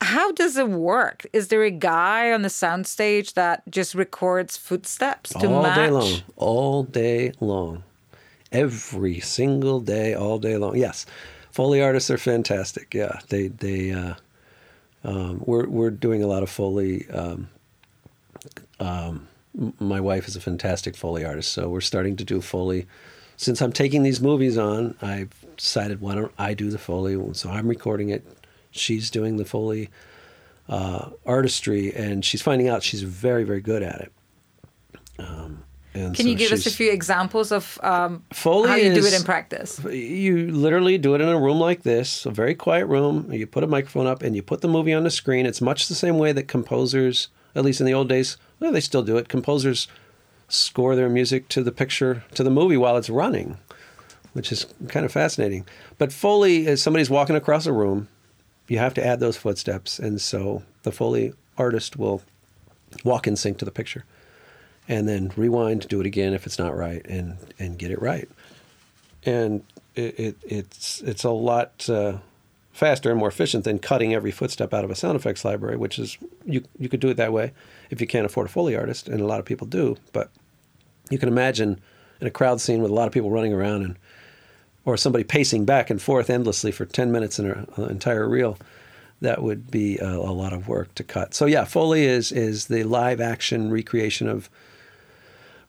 how 0.00 0.32
does 0.32 0.56
it 0.56 0.68
work? 0.68 1.26
Is 1.32 1.48
there 1.48 1.62
a 1.62 1.70
guy 1.70 2.32
on 2.32 2.42
the 2.42 2.48
soundstage 2.48 3.34
that 3.34 3.62
just 3.70 3.94
records 3.94 4.56
footsteps 4.56 5.30
to 5.34 5.46
all 5.48 5.62
match? 5.62 5.76
day 5.76 5.90
long, 5.90 6.22
all 6.36 6.82
day 6.84 7.32
long, 7.40 7.84
every 8.50 9.20
single 9.20 9.80
day, 9.80 10.14
all 10.14 10.38
day 10.38 10.56
long? 10.56 10.76
Yes, 10.76 11.06
foley 11.50 11.82
artists 11.82 12.10
are 12.10 12.18
fantastic. 12.18 12.94
Yeah, 12.94 13.20
they 13.28 13.48
they 13.48 13.92
uh, 13.92 14.14
um, 15.04 15.42
we're 15.44 15.68
we're 15.68 15.90
doing 15.90 16.22
a 16.22 16.26
lot 16.26 16.42
of 16.42 16.50
foley. 16.50 17.08
Um, 17.10 17.48
um, 18.78 19.28
my 19.78 20.00
wife 20.00 20.26
is 20.28 20.36
a 20.36 20.40
fantastic 20.40 20.96
foley 20.96 21.24
artist, 21.24 21.52
so 21.52 21.68
we're 21.68 21.80
starting 21.80 22.16
to 22.16 22.24
do 22.24 22.40
foley. 22.40 22.86
Since 23.36 23.62
I'm 23.62 23.72
taking 23.72 24.02
these 24.02 24.20
movies 24.20 24.58
on, 24.58 24.96
I've 25.00 25.34
decided 25.56 26.00
why 26.00 26.14
don't 26.14 26.32
I 26.38 26.54
do 26.54 26.70
the 26.70 26.78
foley? 26.78 27.18
So 27.34 27.50
I'm 27.50 27.68
recording 27.68 28.10
it 28.10 28.24
she's 28.70 29.10
doing 29.10 29.36
the 29.36 29.44
Foley 29.44 29.90
uh, 30.68 31.10
artistry, 31.26 31.92
and 31.94 32.24
she's 32.24 32.42
finding 32.42 32.68
out 32.68 32.82
she's 32.82 33.02
very, 33.02 33.44
very 33.44 33.60
good 33.60 33.82
at 33.82 34.00
it. 34.00 34.12
Um, 35.18 35.64
Can 35.92 36.14
so 36.14 36.22
you 36.22 36.36
give 36.36 36.52
us 36.52 36.66
a 36.66 36.70
few 36.70 36.92
examples 36.92 37.50
of 37.50 37.78
um, 37.82 38.24
Foley 38.32 38.68
how 38.68 38.76
you 38.76 38.92
is, 38.92 38.98
do 38.98 39.06
it 39.06 39.18
in 39.18 39.24
practice? 39.24 39.82
You 39.84 40.50
literally 40.52 40.96
do 40.98 41.14
it 41.14 41.20
in 41.20 41.28
a 41.28 41.38
room 41.38 41.58
like 41.58 41.82
this, 41.82 42.24
a 42.24 42.30
very 42.30 42.54
quiet 42.54 42.86
room. 42.86 43.32
You 43.32 43.46
put 43.46 43.64
a 43.64 43.66
microphone 43.66 44.06
up 44.06 44.22
and 44.22 44.36
you 44.36 44.42
put 44.42 44.60
the 44.60 44.68
movie 44.68 44.94
on 44.94 45.02
the 45.02 45.10
screen. 45.10 45.46
It's 45.46 45.60
much 45.60 45.88
the 45.88 45.96
same 45.96 46.16
way 46.16 46.32
that 46.32 46.46
composers, 46.46 47.28
at 47.56 47.64
least 47.64 47.80
in 47.80 47.86
the 47.86 47.94
old 47.94 48.08
days, 48.08 48.36
well, 48.60 48.70
they 48.70 48.80
still 48.80 49.02
do 49.02 49.16
it. 49.16 49.28
Composers 49.28 49.88
score 50.48 50.94
their 50.94 51.08
music 51.08 51.48
to 51.48 51.62
the 51.62 51.72
picture, 51.72 52.22
to 52.34 52.44
the 52.44 52.50
movie 52.50 52.76
while 52.76 52.96
it's 52.96 53.10
running, 53.10 53.58
which 54.32 54.52
is 54.52 54.66
kind 54.88 55.04
of 55.04 55.12
fascinating. 55.12 55.66
But 55.98 56.12
Foley 56.12 56.66
is 56.66 56.80
somebody's 56.80 57.10
walking 57.10 57.36
across 57.36 57.66
a 57.66 57.72
room 57.72 58.08
you 58.70 58.78
have 58.78 58.94
to 58.94 59.04
add 59.04 59.18
those 59.18 59.36
footsteps. 59.36 59.98
And 59.98 60.20
so 60.20 60.62
the 60.84 60.92
Foley 60.92 61.34
artist 61.58 61.96
will 61.96 62.22
walk 63.02 63.26
in 63.26 63.34
sync 63.34 63.58
to 63.58 63.64
the 63.64 63.72
picture 63.72 64.04
and 64.88 65.08
then 65.08 65.32
rewind, 65.36 65.88
do 65.88 66.00
it 66.00 66.06
again 66.06 66.32
if 66.34 66.46
it's 66.46 66.58
not 66.58 66.76
right, 66.76 67.04
and, 67.06 67.36
and 67.58 67.78
get 67.78 67.90
it 67.90 68.00
right. 68.00 68.28
And 69.24 69.64
it, 69.96 70.18
it 70.18 70.36
it's, 70.44 71.00
it's 71.02 71.24
a 71.24 71.30
lot 71.30 71.90
uh, 71.90 72.18
faster 72.72 73.10
and 73.10 73.18
more 73.18 73.28
efficient 73.28 73.64
than 73.64 73.80
cutting 73.80 74.14
every 74.14 74.30
footstep 74.30 74.72
out 74.72 74.84
of 74.84 74.90
a 74.90 74.94
sound 74.94 75.16
effects 75.16 75.44
library, 75.44 75.76
which 75.76 75.98
is, 75.98 76.16
you, 76.46 76.62
you 76.78 76.88
could 76.88 77.00
do 77.00 77.08
it 77.08 77.16
that 77.16 77.32
way 77.32 77.52
if 77.90 78.00
you 78.00 78.06
can't 78.06 78.24
afford 78.24 78.46
a 78.46 78.50
Foley 78.50 78.76
artist, 78.76 79.08
and 79.08 79.20
a 79.20 79.26
lot 79.26 79.40
of 79.40 79.44
people 79.44 79.66
do. 79.66 79.96
But 80.12 80.30
you 81.10 81.18
can 81.18 81.28
imagine 81.28 81.80
in 82.20 82.28
a 82.28 82.30
crowd 82.30 82.60
scene 82.60 82.82
with 82.82 82.92
a 82.92 82.94
lot 82.94 83.08
of 83.08 83.12
people 83.12 83.32
running 83.32 83.52
around 83.52 83.82
and 83.82 83.96
or 84.84 84.96
somebody 84.96 85.24
pacing 85.24 85.64
back 85.64 85.90
and 85.90 86.00
forth 86.00 86.30
endlessly 86.30 86.72
for 86.72 86.86
10 86.86 87.12
minutes 87.12 87.38
in 87.38 87.46
an 87.46 87.90
entire 87.90 88.28
reel, 88.28 88.58
that 89.20 89.42
would 89.42 89.70
be 89.70 89.98
a, 89.98 90.08
a 90.08 90.32
lot 90.32 90.52
of 90.52 90.68
work 90.68 90.94
to 90.94 91.04
cut. 91.04 91.34
So 91.34 91.46
yeah, 91.46 91.64
Foley 91.64 92.04
is 92.06 92.32
is 92.32 92.66
the 92.66 92.84
live 92.84 93.20
action 93.20 93.70
recreation 93.70 94.28
of 94.28 94.48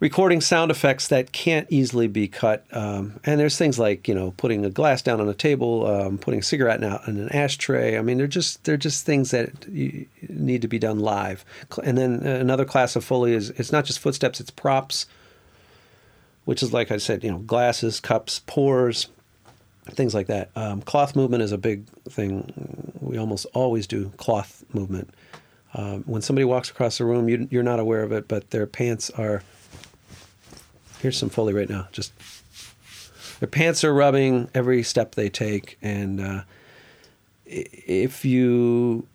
recording 0.01 0.41
sound 0.41 0.71
effects 0.71 1.07
that 1.09 1.31
can't 1.31 1.67
easily 1.69 2.07
be 2.07 2.27
cut. 2.27 2.65
Um, 2.71 3.19
and 3.23 3.39
there's 3.39 3.57
things 3.57 3.79
like 3.79 4.07
you 4.07 4.15
know 4.15 4.31
putting 4.31 4.65
a 4.65 4.69
glass 4.69 5.01
down 5.01 5.21
on 5.21 5.29
a 5.29 5.33
table, 5.33 5.85
um, 5.87 6.17
putting 6.17 6.41
a 6.41 6.43
cigarette 6.43 6.83
out 6.83 7.07
in 7.07 7.17
an 7.17 7.29
ashtray. 7.29 7.97
I 7.97 8.01
mean, 8.01 8.17
they're 8.17 8.27
just 8.27 8.63
they're 8.65 8.75
just 8.75 9.05
things 9.05 9.31
that 9.31 9.69
need 9.69 10.61
to 10.61 10.67
be 10.67 10.79
done 10.79 10.99
live. 10.99 11.45
And 11.83 11.97
then 11.97 12.25
another 12.25 12.65
class 12.65 12.97
of 12.97 13.05
foley 13.05 13.33
is 13.33 13.51
it's 13.51 13.71
not 13.71 13.85
just 13.85 13.99
footsteps; 13.99 14.41
it's 14.41 14.51
props, 14.51 15.05
which 16.45 16.63
is 16.63 16.73
like 16.73 16.91
I 16.91 16.97
said, 16.97 17.23
you 17.23 17.31
know, 17.31 17.39
glasses, 17.39 17.99
cups, 17.99 18.41
pours. 18.45 19.07
Things 19.89 20.13
like 20.13 20.27
that. 20.27 20.51
Um, 20.55 20.81
cloth 20.81 21.15
movement 21.15 21.41
is 21.43 21.51
a 21.51 21.57
big 21.57 21.87
thing. 22.07 22.93
We 23.01 23.17
almost 23.17 23.47
always 23.53 23.87
do 23.87 24.11
cloth 24.17 24.63
movement. 24.73 25.11
Um, 25.73 26.03
when 26.03 26.21
somebody 26.21 26.45
walks 26.45 26.69
across 26.69 26.99
the 26.99 27.05
room, 27.05 27.27
you, 27.27 27.47
you're 27.49 27.63
not 27.63 27.79
aware 27.79 28.03
of 28.03 28.11
it, 28.11 28.27
but 28.27 28.51
their 28.51 28.67
pants 28.67 29.09
are 29.11 29.41
Here's 31.01 31.17
some 31.17 31.29
Foley 31.29 31.53
right 31.53 31.69
now. 31.69 31.87
Just 31.91 32.13
their 33.39 33.47
pants 33.47 33.83
are 33.83 33.93
rubbing 33.93 34.49
every 34.53 34.83
step 34.83 35.15
they 35.15 35.29
take, 35.29 35.79
and 35.81 36.21
uh, 36.21 36.41
if 37.45 38.23
you 38.23 39.07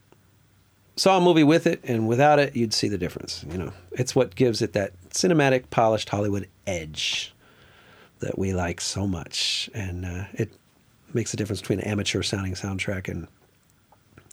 saw 0.96 1.18
a 1.18 1.20
movie 1.20 1.44
with 1.44 1.64
it 1.64 1.80
and 1.84 2.08
without 2.08 2.40
it, 2.40 2.56
you'd 2.56 2.74
see 2.74 2.88
the 2.88 2.98
difference. 2.98 3.44
You 3.48 3.58
know, 3.58 3.72
it's 3.92 4.16
what 4.16 4.34
gives 4.34 4.62
it 4.62 4.72
that 4.72 4.92
cinematic, 5.10 5.70
polished 5.70 6.08
Hollywood 6.08 6.48
edge 6.66 7.34
that 8.20 8.38
we 8.38 8.52
like 8.52 8.80
so 8.80 9.06
much, 9.06 9.70
and 9.74 10.04
uh, 10.04 10.24
it 10.32 10.50
makes 11.12 11.32
a 11.34 11.36
difference 11.36 11.60
between 11.60 11.80
an 11.80 11.86
amateur 11.86 12.22
sounding 12.22 12.54
soundtrack 12.54 13.08
and 13.08 13.28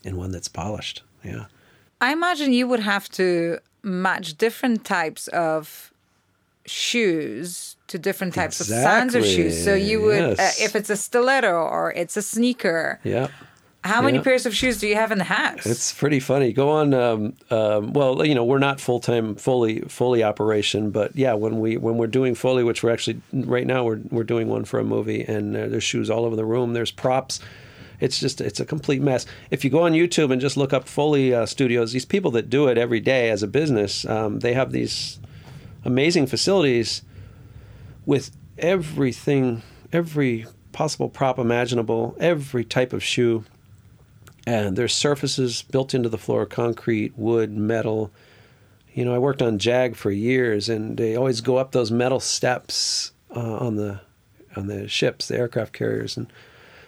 and 0.06 0.18
one 0.18 0.32
that's 0.32 0.48
polished. 0.48 1.04
Yeah. 1.24 1.46
I 2.02 2.12
imagine 2.12 2.52
you 2.52 2.68
would 2.68 2.82
have 2.82 3.10
to 3.12 3.60
match 3.82 4.38
different 4.38 4.84
types 4.84 5.28
of 5.30 5.94
shoes 6.66 7.76
to 7.88 7.98
different 7.98 8.34
types 8.34 8.60
exactly. 8.60 8.78
of 8.78 8.84
sounds 8.84 9.16
of 9.16 9.26
shoes. 9.26 9.64
So 9.64 9.74
you 9.74 10.02
would, 10.02 10.38
yes. 10.38 10.62
uh, 10.62 10.66
if 10.66 10.76
it's 10.76 10.90
a 10.90 10.98
stiletto 10.98 11.54
or 11.54 11.94
it's 11.94 12.18
a 12.18 12.22
sneaker. 12.22 13.00
Yeah. 13.04 13.28
How 13.84 14.02
many 14.02 14.20
pairs 14.20 14.46
of 14.46 14.56
shoes 14.56 14.80
do 14.80 14.88
you 14.88 14.96
have 14.96 15.12
in 15.12 15.18
the 15.18 15.26
house? 15.26 15.66
It's 15.66 15.94
pretty 15.94 16.22
funny. 16.22 16.54
Go 16.54 16.70
on. 16.70 16.94
Um, 16.94 17.34
um, 17.50 17.92
well, 17.92 18.26
you 18.26 18.34
know, 18.34 18.46
we're 18.46 18.60
not 18.60 18.80
full 18.80 19.02
time 19.02 19.36
fully 19.36 19.82
Foley 19.82 20.24
operation, 20.24 20.90
but 20.90 21.16
yeah, 21.16 21.34
when 21.34 21.60
we 21.60 21.76
when 21.76 21.98
we're 21.98 22.08
doing 22.08 22.34
Foley, 22.34 22.64
which 22.64 22.82
we're 22.82 22.92
actually 22.92 23.22
right 23.34 23.68
now 23.68 23.84
we're 23.84 24.00
we're 24.10 24.24
doing 24.24 24.48
one 24.48 24.64
for 24.64 24.80
a 24.80 24.86
movie, 24.86 25.24
and 25.24 25.56
uh, 25.56 25.68
there's 25.68 25.84
shoes 25.84 26.10
all 26.10 26.24
over 26.24 26.36
the 26.36 26.46
room. 26.46 26.74
There's 26.74 26.92
props. 26.92 27.42
It's 28.00 28.20
just 28.20 28.40
it's 28.40 28.60
a 28.60 28.66
complete 28.66 29.02
mess. 29.02 29.26
If 29.52 29.64
you 29.66 29.70
go 29.70 29.84
on 29.84 29.92
YouTube 29.92 30.32
and 30.32 30.40
just 30.40 30.56
look 30.56 30.72
up 30.72 30.88
Foley 30.88 31.34
uh, 31.34 31.46
Studios, 31.46 31.92
these 31.92 32.06
people 32.06 32.32
that 32.32 32.50
do 32.50 32.68
it 32.68 32.78
every 32.78 33.00
day 33.02 33.30
as 33.30 33.44
a 33.44 33.48
business, 33.48 34.06
um, 34.06 34.40
they 34.40 34.54
have 34.54 34.72
these 34.72 35.20
amazing 35.86 36.28
facilities 36.28 37.02
with 38.06 38.32
everything, 38.58 39.62
every 39.92 40.46
possible 40.72 41.10
prop 41.10 41.38
imaginable, 41.38 42.16
every 42.20 42.64
type 42.64 42.94
of 42.94 43.04
shoe. 43.04 43.46
And 44.46 44.76
there's 44.76 44.94
surfaces 44.94 45.62
built 45.62 45.94
into 45.94 46.10
the 46.10 46.18
floor 46.18 46.46
concrete, 46.46 47.18
wood, 47.18 47.56
metal. 47.56 48.12
You 48.94 49.06
know, 49.06 49.16
I 49.16 49.18
worked 49.18 49.42
on 49.42 49.58
JAG 49.58 49.96
for 49.96 50.12
years, 50.12 50.68
and 50.70 50.98
they 50.98 51.16
always 51.16 51.42
go 51.42 51.58
up 51.58 51.72
those 51.72 51.92
metal 51.92 52.20
steps 52.20 53.12
uh, 53.36 53.58
on 53.58 53.76
the 53.76 54.02
on 54.56 54.68
the 54.68 54.88
ships, 54.88 55.30
the 55.30 55.38
aircraft 55.38 55.74
carriers, 55.74 56.16
and 56.16 56.32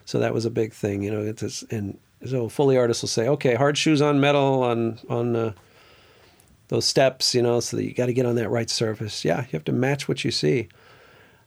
so 0.06 0.20
that 0.20 0.34
was 0.34 0.46
a 0.46 0.52
big 0.52 0.74
thing. 0.74 1.02
You 1.02 1.12
know, 1.12 1.22
it's 1.22 1.64
and 1.64 1.98
so 2.26 2.50
Foley 2.50 2.78
artists 2.78 3.04
will 3.04 3.10
say, 3.10 3.28
okay, 3.28 3.56
hard 3.56 3.78
shoes 3.78 4.02
on 4.02 4.20
metal 4.20 4.64
on 4.64 5.00
on 5.10 5.36
uh, 5.36 5.54
those 6.68 6.86
steps, 6.86 7.36
you 7.36 7.42
know, 7.42 7.60
so 7.60 7.78
that 7.78 7.84
you 7.84 7.94
got 7.94 8.08
to 8.08 8.14
get 8.14 8.26
on 8.26 8.36
that 8.36 8.50
right 8.50 8.70
surface. 8.70 9.24
Yeah, 9.24 9.42
you 9.42 9.50
have 9.54 9.66
to 9.66 9.72
match 9.72 10.08
what 10.08 10.24
you 10.26 10.32
see. 10.32 10.68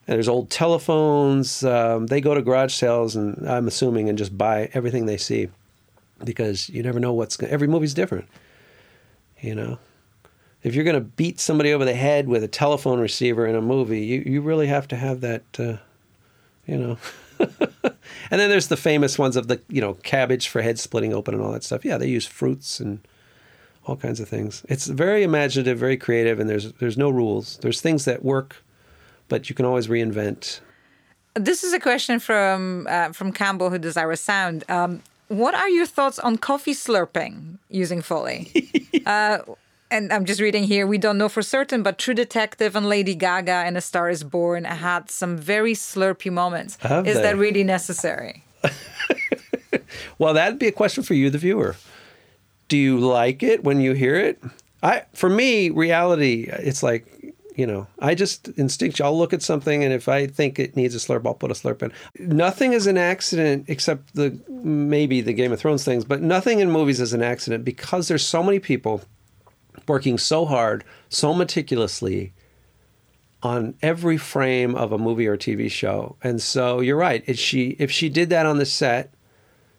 And 0.07 0.15
there's 0.15 0.29
old 0.29 0.51
telephones. 0.51 1.63
Um, 1.63 2.07
they 2.07 2.21
go 2.21 2.35
to 2.35 2.43
garage 2.43 2.73
sales, 2.73 3.15
and 3.15 3.49
I'm 3.49 3.69
assuming, 3.69 4.09
and 4.09 4.17
just 4.17 4.37
buy 4.39 4.71
everything 4.73 5.07
they 5.07 5.19
see, 5.19 5.49
because 6.25 6.69
you 6.69 6.83
never 6.83 7.01
know 7.01 7.13
what's. 7.13 7.41
Every 7.43 7.69
movie's 7.69 7.95
different. 7.95 8.29
You 9.41 9.55
know, 9.55 9.79
if 10.63 10.75
you're 10.75 10.85
going 10.85 10.95
to 10.95 11.01
beat 11.01 11.39
somebody 11.41 11.73
over 11.73 11.85
the 11.85 11.95
head 11.95 12.29
with 12.29 12.43
a 12.43 12.49
telephone 12.49 13.01
receiver 13.01 13.47
in 13.47 13.55
a 13.55 13.63
movie, 13.63 14.05
you 14.05 14.23
you 14.27 14.41
really 14.41 14.67
have 14.67 14.89
to 14.89 14.97
have 14.97 15.21
that. 15.21 15.43
Uh, 15.59 15.77
you 16.67 16.77
know. 16.77 16.99
and 17.41 18.41
then 18.41 18.51
there's 18.51 18.67
the 18.67 18.77
famous 18.77 19.19
ones 19.19 19.37
of 19.37 19.49
the 19.49 19.61
you 19.69 19.81
know 19.81 19.95
cabbage 19.95 20.49
for 20.49 20.61
head 20.61 20.79
splitting 20.79 21.15
open 21.15 21.35
and 21.35 21.43
all 21.43 21.53
that 21.53 21.65
stuff. 21.65 21.85
Yeah, 21.85 21.99
they 21.99 22.09
use 22.09 22.27
fruits 22.27 22.81
and 22.81 23.01
all 23.87 23.97
kinds 23.97 24.21
of 24.21 24.29
things. 24.29 24.65
It's 24.69 24.87
very 24.87 25.23
imaginative, 25.23 25.79
very 25.79 25.97
creative, 25.97 26.39
and 26.39 26.49
there's 26.49 26.73
there's 26.75 26.99
no 26.99 27.11
rules. 27.11 27.59
There's 27.59 27.81
things 27.81 28.05
that 28.05 28.25
work, 28.25 28.57
but 29.29 29.49
you 29.49 29.55
can 29.55 29.65
always 29.65 29.89
reinvent. 29.89 30.61
This 31.35 31.63
is 31.63 31.73
a 31.73 31.81
question 31.81 32.19
from 32.19 32.87
uh, 32.89 33.13
from 33.13 33.33
Campbell 33.33 33.71
who 33.71 33.79
does 33.79 33.97
our 33.97 34.17
sound. 34.17 34.65
Um, 34.69 35.03
what 35.29 35.55
are 35.55 35.69
your 35.69 35.87
thoughts 35.87 36.19
on 36.19 36.39
coffee 36.39 36.75
slurping 36.75 37.59
using 37.69 38.03
Foley? 38.03 38.73
uh, 39.07 39.39
and 39.91 40.13
I'm 40.13 40.25
just 40.25 40.41
reading 40.41 40.65
here. 40.65 40.87
We 40.87 40.99
don't 40.99 41.17
know 41.17 41.29
for 41.29 41.43
certain, 41.43 41.83
but 41.83 41.99
True 41.99 42.15
Detective 42.15 42.77
and 42.77 42.89
Lady 42.89 43.15
Gaga 43.15 43.67
in 43.67 43.77
A 43.77 43.81
Star 43.81 44.11
Is 44.11 44.25
Born 44.25 44.65
had 44.65 45.11
some 45.11 45.37
very 45.37 45.75
slurpy 45.75 46.31
moments. 46.31 46.77
Have 46.81 47.07
is 47.07 47.17
they? 47.17 47.23
that 47.23 47.37
really 47.37 47.65
necessary? 47.65 48.45
well, 50.19 50.35
that'd 50.35 50.59
be 50.59 50.67
a 50.67 50.73
question 50.73 51.03
for 51.03 51.15
you, 51.15 51.31
the 51.31 51.39
viewer 51.39 51.77
do 52.69 52.77
you 52.77 52.99
like 52.99 53.43
it 53.43 53.65
when 53.65 53.81
you 53.81 53.93
hear 53.93 54.15
it? 54.15 54.41
I 54.83 55.03
for 55.15 55.29
me, 55.29 55.71
reality, 55.71 56.49
it's 56.49 56.83
like 56.83 57.07
you 57.59 57.67
know, 57.67 57.89
I 57.99 58.15
just 58.15 58.49
instinct. 58.57 59.01
I'll 59.01 59.19
look 59.19 59.33
at 59.33 59.43
something, 59.43 59.83
and 59.83 59.93
if 59.93 60.09
I 60.09 60.29
think 60.29 60.61
it 60.61 60.77
needs 60.77 60.95
a 60.95 60.99
slurp, 60.99 61.27
I'll 61.27 61.35
put 61.35 61.51
a 61.51 61.55
slurp 61.55 61.83
in. 61.83 61.93
Nothing 62.17 62.73
is 62.73 62.87
an 62.87 62.97
accident 62.97 63.65
except 63.67 64.15
the 64.15 64.39
maybe 64.49 65.21
the 65.21 65.33
Game 65.33 65.51
of 65.51 65.59
Thrones 65.59 65.85
things, 65.85 66.05
but 66.05 66.23
nothing 66.23 66.61
in 66.61 66.71
movies 66.71 67.01
is 67.01 67.13
an 67.13 67.23
accident 67.23 67.65
because 67.65 68.07
there's 68.07 68.25
so 68.25 68.45
many 68.45 68.61
people 68.61 69.03
working 69.89 70.19
so 70.19 70.47
hard, 70.47 70.85
so 71.09 71.35
meticulously 71.35 72.33
on 73.43 73.75
every 73.83 74.19
frame 74.19 74.77
of 74.77 74.93
a 74.93 74.99
movie 74.99 75.27
or 75.27 75.37
TV 75.37 75.69
show. 75.69 76.15
And 76.23 76.41
so 76.41 76.79
you're 76.79 76.97
right. 76.97 77.25
If 77.27 77.41
she 77.41 77.71
if 77.81 77.91
she 77.91 78.09
did 78.09 78.31
that 78.31 78.47
on 78.47 78.59
the 78.59 78.67
set, 78.67 79.13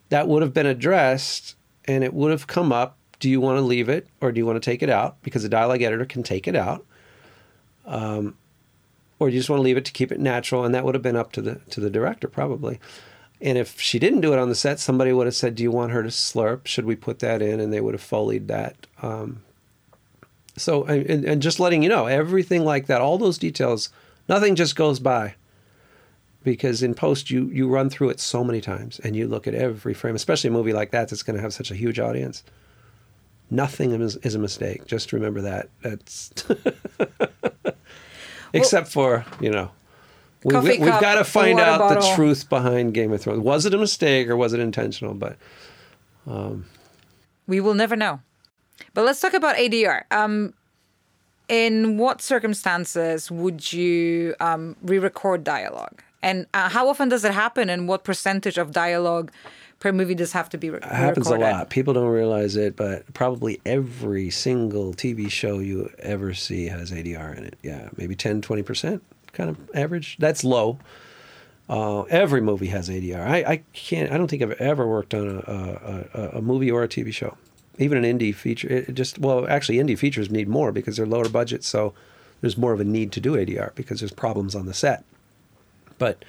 that 0.09 0.27
would 0.27 0.41
have 0.41 0.53
been 0.53 0.65
addressed 0.65 1.55
and 1.85 2.03
it 2.03 2.13
would 2.13 2.31
have 2.31 2.45
come 2.45 2.73
up 2.73 2.97
do 3.19 3.29
you 3.29 3.39
want 3.39 3.57
to 3.57 3.61
leave 3.61 3.87
it 3.87 4.07
or 4.19 4.33
do 4.33 4.39
you 4.39 4.45
want 4.45 4.61
to 4.61 4.69
take 4.69 4.83
it 4.83 4.89
out? 4.89 5.21
Because 5.21 5.43
the 5.43 5.49
dialogue 5.49 5.81
editor 5.81 6.05
can 6.05 6.23
take 6.23 6.47
it 6.47 6.55
out. 6.55 6.85
Um, 7.89 8.37
or 9.19 9.27
you 9.27 9.37
just 9.37 9.49
want 9.49 9.59
to 9.59 9.63
leave 9.63 9.77
it 9.77 9.85
to 9.85 9.91
keep 9.91 10.11
it 10.11 10.19
natural, 10.19 10.63
and 10.63 10.73
that 10.73 10.85
would 10.85 10.95
have 10.95 11.01
been 11.01 11.17
up 11.17 11.33
to 11.33 11.41
the 11.41 11.55
to 11.71 11.81
the 11.81 11.89
director 11.89 12.27
probably. 12.27 12.79
And 13.41 13.57
if 13.57 13.79
she 13.79 13.99
didn't 13.99 14.21
do 14.21 14.33
it 14.33 14.39
on 14.39 14.49
the 14.49 14.55
set, 14.55 14.79
somebody 14.79 15.11
would 15.11 15.27
have 15.27 15.35
said, 15.35 15.55
"Do 15.55 15.63
you 15.63 15.71
want 15.71 15.91
her 15.91 16.03
to 16.03 16.09
slurp? 16.09 16.65
Should 16.67 16.85
we 16.85 16.95
put 16.95 17.19
that 17.19 17.41
in?" 17.41 17.59
And 17.59 17.73
they 17.73 17.81
would 17.81 17.93
have 17.93 18.03
foleyed 18.03 18.47
that. 18.47 18.87
Um, 19.01 19.41
so, 20.55 20.83
and, 20.85 21.25
and 21.25 21.41
just 21.41 21.59
letting 21.59 21.83
you 21.83 21.89
know, 21.89 22.05
everything 22.05 22.65
like 22.65 22.87
that, 22.87 23.01
all 23.01 23.17
those 23.17 23.37
details, 23.37 23.89
nothing 24.27 24.55
just 24.55 24.75
goes 24.75 24.99
by 24.99 25.35
because 26.43 26.81
in 26.81 26.93
post 26.93 27.29
you 27.29 27.45
you 27.47 27.67
run 27.67 27.89
through 27.89 28.09
it 28.09 28.19
so 28.19 28.43
many 28.43 28.61
times 28.61 28.99
and 28.99 29.15
you 29.15 29.27
look 29.27 29.47
at 29.47 29.53
every 29.53 29.93
frame, 29.93 30.15
especially 30.15 30.49
a 30.49 30.53
movie 30.53 30.73
like 30.73 30.91
that 30.91 31.09
that's 31.09 31.23
going 31.23 31.35
to 31.35 31.41
have 31.41 31.53
such 31.53 31.71
a 31.71 31.75
huge 31.75 31.99
audience. 31.99 32.43
Nothing 33.51 33.91
is, 33.99 34.15
is 34.17 34.35
a 34.35 34.39
mistake. 34.39 34.85
Just 34.85 35.11
remember 35.11 35.41
that. 35.41 35.69
That's 35.81 36.31
except 38.53 38.87
for 38.89 39.25
you 39.39 39.51
know. 39.51 39.71
We, 40.43 40.53
have 40.53 41.01
got 41.01 41.15
to 41.15 41.25
find 41.25 41.59
out 41.59 41.79
bottle. 41.79 42.01
the 42.01 42.15
truth 42.15 42.47
behind 42.47 42.93
Game 42.93 43.11
of 43.11 43.21
Thrones. 43.21 43.41
Was 43.41 43.65
it 43.65 43.73
a 43.73 43.77
mistake 43.77 44.29
or 44.29 44.37
was 44.37 44.53
it 44.53 44.61
intentional? 44.61 45.13
But 45.13 45.35
um, 46.25 46.65
we 47.45 47.59
will 47.59 47.73
never 47.73 47.97
know. 47.97 48.21
But 48.93 49.03
let's 49.03 49.19
talk 49.19 49.33
about 49.33 49.57
ADR. 49.57 50.03
Um, 50.11 50.53
in 51.49 51.97
what 51.97 52.21
circumstances 52.21 53.29
would 53.29 53.73
you 53.73 54.35
um, 54.39 54.77
re-record 54.81 55.43
dialogue? 55.43 56.01
And 56.21 56.45
uh, 56.53 56.69
how 56.69 56.87
often 56.87 57.09
does 57.09 57.25
it 57.25 57.33
happen? 57.33 57.69
And 57.69 57.87
what 57.87 58.03
percentage 58.03 58.57
of 58.57 58.71
dialogue 58.71 59.31
per 59.79 59.91
movie 59.91 60.15
does 60.15 60.31
have 60.33 60.49
to 60.49 60.57
be 60.57 60.69
re- 60.69 60.77
it 60.77 60.83
happens 60.83 61.27
a 61.27 61.37
lot. 61.37 61.69
People 61.69 61.93
don't 61.93 62.09
realize 62.09 62.55
it, 62.55 62.75
but 62.75 63.11
probably 63.13 63.61
every 63.65 64.29
single 64.29 64.93
TV 64.93 65.29
show 65.29 65.59
you 65.59 65.89
ever 65.99 66.33
see 66.33 66.65
has 66.67 66.91
ADR 66.91 67.37
in 67.37 67.45
it. 67.45 67.57
Yeah, 67.63 67.89
maybe 67.95 68.15
10, 68.15 68.41
20% 68.41 69.01
kind 69.33 69.49
of 69.49 69.57
average. 69.73 70.17
That's 70.19 70.43
low. 70.43 70.79
Uh, 71.69 72.01
every 72.03 72.41
movie 72.41 72.67
has 72.67 72.89
ADR. 72.89 73.21
I, 73.21 73.37
I, 73.43 73.57
can't. 73.73 74.11
I 74.11 74.17
don't 74.17 74.27
think 74.27 74.41
I've 74.41 74.51
ever 74.53 74.87
worked 74.87 75.13
on 75.13 75.43
a, 75.45 76.07
a, 76.13 76.29
a 76.37 76.41
movie 76.41 76.71
or 76.71 76.83
a 76.83 76.87
TV 76.87 77.13
show, 77.13 77.37
even 77.77 78.03
an 78.03 78.19
indie 78.19 78.33
feature. 78.33 78.67
It 78.67 78.95
just 78.95 79.19
well, 79.19 79.47
actually, 79.47 79.77
indie 79.77 79.97
features 79.97 80.31
need 80.31 80.47
more 80.47 80.71
because 80.71 80.97
they're 80.97 81.05
lower 81.05 81.29
budget, 81.29 81.63
so 81.63 81.93
there's 82.41 82.57
more 82.57 82.73
of 82.73 82.79
a 82.79 82.83
need 82.83 83.11
to 83.11 83.19
do 83.19 83.33
ADR 83.33 83.75
because 83.75 83.99
there's 83.99 84.11
problems 84.11 84.55
on 84.55 84.65
the 84.65 84.73
set. 84.73 85.03
But 85.99 86.25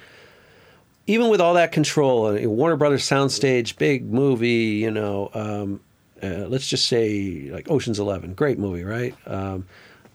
even 1.07 1.29
with 1.29 1.41
all 1.41 1.55
that 1.55 1.71
control, 1.71 2.27
uh, 2.27 2.47
Warner 2.47 2.77
Brothers 2.77 3.03
soundstage, 3.03 3.77
big 3.77 4.11
movie, 4.11 4.79
you 4.81 4.91
know, 4.91 5.29
um, 5.33 5.79
uh, 6.21 6.45
let's 6.47 6.67
just 6.67 6.87
say 6.87 7.49
like 7.51 7.69
Ocean's 7.69 7.99
Eleven, 7.99 8.33
great 8.33 8.59
movie, 8.59 8.83
right? 8.83 9.15
Um, 9.25 9.65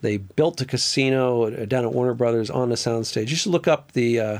they 0.01 0.17
built 0.17 0.61
a 0.61 0.65
casino 0.65 1.65
down 1.65 1.83
at 1.83 1.93
Warner 1.93 2.13
Brothers 2.13 2.49
on 2.49 2.69
the 2.69 2.75
soundstage. 2.75 3.29
You 3.29 3.35
should 3.35 3.51
look 3.51 3.67
up 3.67 3.91
the 3.91 4.19
uh, 4.19 4.39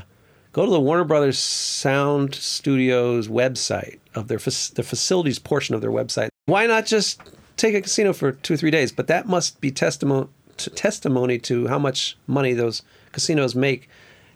go 0.52 0.64
to 0.64 0.70
the 0.70 0.80
Warner 0.80 1.04
Brothers 1.04 1.38
Sound 1.38 2.34
Studios 2.34 3.28
website 3.28 3.98
of 4.14 4.28
their 4.28 4.38
the 4.38 4.82
facilities 4.82 5.38
portion 5.38 5.74
of 5.74 5.80
their 5.80 5.90
website. 5.90 6.28
Why 6.46 6.66
not 6.66 6.86
just 6.86 7.20
take 7.56 7.74
a 7.74 7.82
casino 7.82 8.12
for 8.12 8.32
two 8.32 8.54
or 8.54 8.56
three 8.56 8.70
days? 8.70 8.92
But 8.92 9.08
that 9.08 9.26
must 9.26 9.60
be 9.60 9.70
testimony 9.70 10.28
testimony 10.56 11.38
to 11.38 11.68
how 11.68 11.78
much 11.78 12.16
money 12.26 12.52
those 12.52 12.82
casinos 13.12 13.54
make 13.54 13.88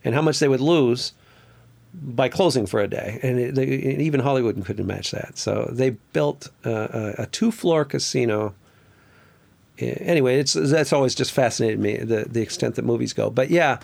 and 0.05 0.15
how 0.15 0.23
much 0.23 0.39
they 0.39 0.49
would 0.49 0.61
lose 0.61 1.13
by 1.95 2.29
closing 2.29 2.67
for 2.67 2.81
a 2.81 2.89
day. 2.89 3.19
And, 3.23 3.39
it, 3.39 3.55
they, 3.55 3.67
even 3.67 4.21
Hollywood 4.21 4.63
couldn't 4.65 4.87
match 4.87 5.11
that. 5.11 5.37
So 5.37 5.69
they 5.71 5.91
built 5.91 6.51
a, 6.65 7.15
a 7.19 7.27
two 7.27 7.51
floor 7.51 7.85
casino. 7.85 8.55
Anyway, 9.79 10.39
it's 10.39 10.53
that's 10.53 10.93
always 10.93 11.15
just 11.15 11.33
fascinated 11.33 11.81
me 11.81 11.97
the 11.97 12.27
the 12.29 12.41
extent 12.41 12.77
that 12.77 12.85
movies 12.85 13.13
go. 13.13 13.31
But 13.31 13.51
yeah, 13.51 13.81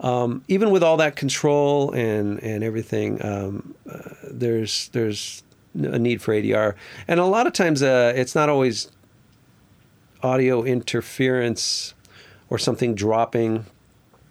um, 0.00 0.44
even 0.48 0.70
with 0.70 0.82
all 0.82 0.96
that 0.98 1.16
control 1.16 1.92
and 1.92 2.42
and 2.42 2.62
everything, 2.62 3.24
um, 3.24 3.74
uh, 3.90 4.10
there's 4.30 4.88
there's 4.88 5.42
a 5.74 5.98
need 5.98 6.20
for 6.20 6.34
ADR, 6.34 6.74
and 7.06 7.20
a 7.20 7.24
lot 7.24 7.46
of 7.46 7.52
times 7.52 7.82
uh, 7.82 8.12
it's 8.14 8.34
not 8.34 8.48
always 8.48 8.90
audio 10.22 10.64
interference 10.64 11.94
or 12.50 12.58
something 12.58 12.94
dropping. 12.94 13.64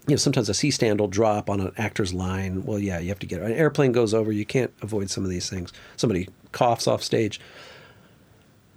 You 0.08 0.14
know, 0.14 0.18
sometimes 0.18 0.47
a 0.49 0.53
C 0.53 0.72
stand 0.72 0.99
will 0.99 1.08
drop 1.08 1.49
on 1.49 1.60
an 1.60 1.74
actor's 1.78 2.14
line. 2.14 2.64
Well, 2.66 2.80
yeah, 2.80 2.99
you 2.99 3.10
have 3.10 3.20
to 3.20 3.28
get 3.28 3.41
it. 3.41 3.45
an 3.45 3.53
airplane 3.53 3.91
goes 3.91 4.14
over. 4.14 4.32
You 4.32 4.45
can't 4.45 4.74
avoid 4.82 5.10
some 5.10 5.24
of 5.24 5.30
these 5.30 5.49
things. 5.49 5.74
Somebody 5.97 6.30
coughs 6.51 6.88
off 6.88 7.03
stage 7.03 7.39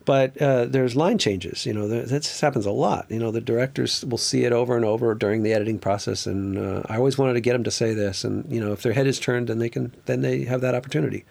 but 0.04 0.36
uh, 0.42 0.64
there's 0.64 0.96
line 0.96 1.18
changes. 1.18 1.64
You 1.66 1.72
know, 1.72 1.86
that 1.86 2.26
happens 2.40 2.66
a 2.66 2.70
lot. 2.70 3.06
You 3.10 3.18
know, 3.18 3.30
the 3.30 3.40
directors 3.40 4.04
will 4.04 4.18
see 4.18 4.44
it 4.44 4.52
over 4.52 4.74
and 4.74 4.84
over 4.84 5.14
during 5.14 5.44
the 5.44 5.52
editing 5.52 5.78
process, 5.78 6.26
and 6.26 6.58
uh, 6.58 6.82
I 6.86 6.96
always 6.96 7.18
wanted 7.18 7.34
to 7.34 7.40
get 7.40 7.52
them 7.52 7.62
to 7.64 7.70
say 7.70 7.94
this. 7.94 8.24
And 8.24 8.50
you 8.50 8.60
know, 8.60 8.72
if 8.72 8.82
their 8.82 8.92
head 8.92 9.06
is 9.06 9.20
turned, 9.20 9.48
then 9.48 9.58
they 9.58 9.68
can 9.68 9.94
then 10.06 10.22
they 10.22 10.44
have 10.44 10.62
that 10.62 10.74
opportunity. 10.74 11.24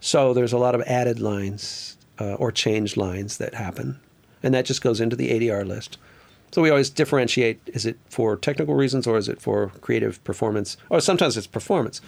So 0.00 0.32
there's 0.32 0.54
a 0.54 0.58
lot 0.58 0.74
of 0.74 0.80
added 0.82 1.20
lines 1.20 1.98
uh, 2.18 2.34
or 2.34 2.52
changed 2.52 2.96
lines 2.96 3.38
that 3.38 3.54
happen, 3.54 4.00
and 4.42 4.54
that 4.54 4.64
just 4.64 4.82
goes 4.82 5.00
into 5.00 5.16
the 5.16 5.30
ADR 5.30 5.66
list. 5.66 5.98
So 6.56 6.62
we 6.62 6.70
always 6.70 6.88
differentiate: 6.88 7.60
is 7.66 7.84
it 7.84 7.98
for 8.08 8.34
technical 8.34 8.74
reasons 8.74 9.06
or 9.06 9.18
is 9.18 9.28
it 9.28 9.42
for 9.42 9.72
creative 9.82 10.24
performance? 10.24 10.78
Or 10.88 11.02
sometimes 11.02 11.36
it's 11.36 11.46
performance, 11.46 12.00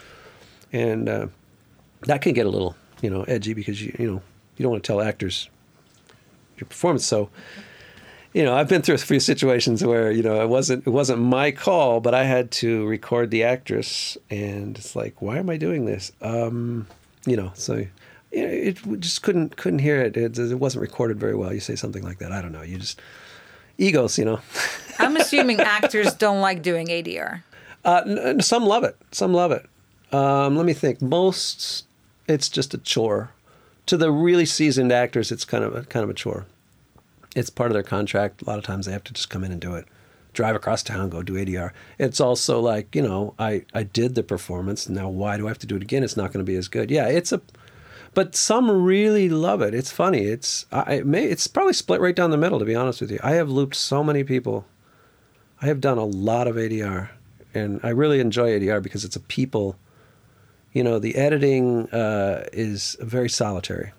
and 0.73 1.07
uh, 1.07 1.27
that 2.07 2.23
can 2.23 2.33
get 2.33 2.47
a 2.47 2.49
little 2.49 2.75
you 3.03 3.11
know 3.11 3.25
edgy 3.25 3.53
because 3.53 3.83
you 3.83 3.95
you 3.99 4.11
know 4.11 4.23
you 4.57 4.63
don't 4.63 4.73
want 4.73 4.83
to 4.83 4.87
tell 4.87 5.03
actors 5.03 5.51
your 6.57 6.67
performance. 6.67 7.05
So, 7.05 7.29
you 8.33 8.43
know, 8.43 8.55
I've 8.55 8.71
been 8.71 8.81
through 8.81 8.95
a 8.95 8.99
few 9.13 9.21
situations 9.21 9.85
where 9.85 10.11
you 10.11 10.23
know 10.23 10.41
it 10.41 10.49
wasn't 10.49 10.87
it 10.87 10.91
wasn't 10.93 11.21
my 11.21 11.51
call, 11.51 12.01
but 12.01 12.15
I 12.15 12.25
had 12.25 12.51
to 12.53 12.87
record 12.87 13.31
the 13.31 13.45
actress, 13.45 14.17
and 14.31 14.79
it's 14.79 14.97
like, 14.97 15.21
why 15.21 15.37
am 15.37 15.51
I 15.51 15.59
doing 15.59 15.85
this? 15.85 16.11
Um, 16.23 16.87
you 17.27 17.37
know, 17.37 17.53
so 17.53 17.85
you 18.33 18.43
know, 18.47 18.49
it 18.49 18.79
just 19.01 19.23
couldn't 19.23 19.59
couldn't 19.59 19.81
hear 19.81 20.01
it. 20.01 20.17
it. 20.17 20.39
It 20.39 20.55
wasn't 20.55 20.81
recorded 20.81 21.21
very 21.21 21.35
well. 21.35 21.53
You 21.53 21.61
say 21.61 21.77
something 21.77 22.03
like 22.03 22.21
that. 22.21 22.33
I 22.33 22.41
don't 22.41 22.53
know. 22.53 22.63
You 22.63 22.79
just 22.79 22.99
egos, 23.79 24.19
you 24.19 24.25
know. 24.25 24.41
I'm 24.99 25.17
assuming 25.17 25.61
actors 25.61 26.15
don't 26.15 26.41
like 26.41 26.63
doing 26.63 26.89
ADR. 26.89 27.43
Uh, 27.85 28.41
some 28.41 28.65
love 28.65 28.85
it. 28.85 28.97
Some 29.13 29.33
love 29.33 29.53
it. 29.53 29.67
Um, 30.13 30.57
let 30.57 30.67
me 30.67 30.73
think. 30.73 31.01
Most, 31.01 31.87
it's 32.27 32.49
just 32.49 32.75
a 32.75 32.79
chore 32.79 33.31
to 33.89 33.97
the 33.97 34.13
really 34.13 34.45
seasoned 34.45 34.93
actors, 34.93 35.33
it's 35.33 35.45
kind 35.45 35.65
of 35.65 35.75
a, 35.75 35.83
kind 35.85 36.05
of 36.05 36.11
a 36.11 36.15
chore. 36.15 36.45
It's 37.35 37.51
part 37.51 37.71
of 37.71 37.75
their 37.75 37.83
contract. 37.83 38.43
A 38.43 38.45
lot 38.45 38.59
of 38.59 38.65
times 38.65 38.87
they 38.87 38.93
have 38.93 39.05
to 39.05 39.13
just 39.15 39.31
come 39.31 39.45
in 39.45 39.51
and 39.51 39.61
do 39.61 39.75
it. 39.75 39.87
Drive 40.35 40.55
across 40.55 40.83
town, 40.83 41.09
go 41.09 41.23
do 41.23 41.35
ADR. 41.35 41.73
It's 41.99 42.21
also 42.21 42.61
like 42.61 42.95
you 42.95 43.03
know, 43.03 43.35
I 43.39 43.65
I 43.75 43.83
did 43.83 44.15
the 44.15 44.23
performance. 44.23 44.89
Now 44.89 45.09
why 45.09 45.37
do 45.39 45.47
I 45.47 45.51
have 45.51 45.59
to 45.61 45.67
do 45.67 45.77
it 45.77 45.83
again? 45.83 46.05
It's 46.05 46.17
not 46.17 46.33
going 46.33 46.45
to 46.45 46.51
be 46.51 46.57
as 46.57 46.69
good. 46.69 46.91
Yeah, 46.91 47.09
it's 47.09 47.33
a, 47.33 47.41
but 48.15 48.35
some 48.35 48.71
really 48.71 49.29
love 49.29 49.63
it. 49.63 49.75
It's 49.75 49.91
funny. 49.93 50.25
It's 50.25 50.67
I 50.73 50.95
it 50.95 51.07
may 51.07 51.25
it's 51.25 51.47
probably 51.47 51.73
split 51.73 52.01
right 52.01 52.17
down 52.17 52.31
the 52.31 52.37
middle. 52.37 52.59
To 52.59 52.65
be 52.65 52.75
honest 52.75 53.01
with 53.01 53.11
you, 53.11 53.21
I 53.23 53.33
have 53.33 53.51
looped 53.51 53.77
so 53.77 54.03
many 54.03 54.25
people. 54.25 54.67
I 55.61 55.67
have 55.67 55.81
done 55.81 55.99
a 55.99 56.05
lot 56.05 56.47
of 56.47 56.57
ADR, 56.57 57.11
and 57.53 57.81
I 57.83 57.89
really 57.89 58.21
enjoy 58.21 58.51
ADR 58.51 58.83
because 58.83 59.05
it's 59.05 59.17
a 59.17 59.21
people 59.21 59.77
you 60.73 60.85
know, 60.85 60.99
the 60.99 61.17
editing 61.17 61.91
uh, 61.91 62.45
is 62.53 62.97
very 63.01 63.29
solitary. 63.29 63.93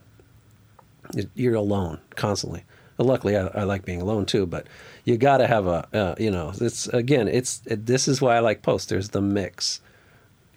You're 1.33 1.55
alone 1.55 1.99
constantly. 2.15 2.63
Well, 2.97 3.07
luckily, 3.07 3.35
I, 3.35 3.47
I, 3.47 3.63
like 3.63 3.85
being 3.85 4.01
alone 4.01 4.25
too, 4.25 4.45
but 4.45 4.67
you 5.03 5.17
got 5.17 5.37
to 5.37 5.47
have 5.47 5.65
a, 5.65 5.87
uh, 5.93 6.15
you 6.17 6.29
know, 6.29 6.53
it's 6.55 6.87
again, 6.87 7.27
it's 7.27 7.61
it, 7.65 7.85
this 7.85 8.07
is 8.07 8.21
why 8.21 8.35
I 8.35 8.39
like 8.39 8.61
post. 8.61 8.89
There's 8.89 9.09
the 9.09 9.21
mix. 9.21 9.81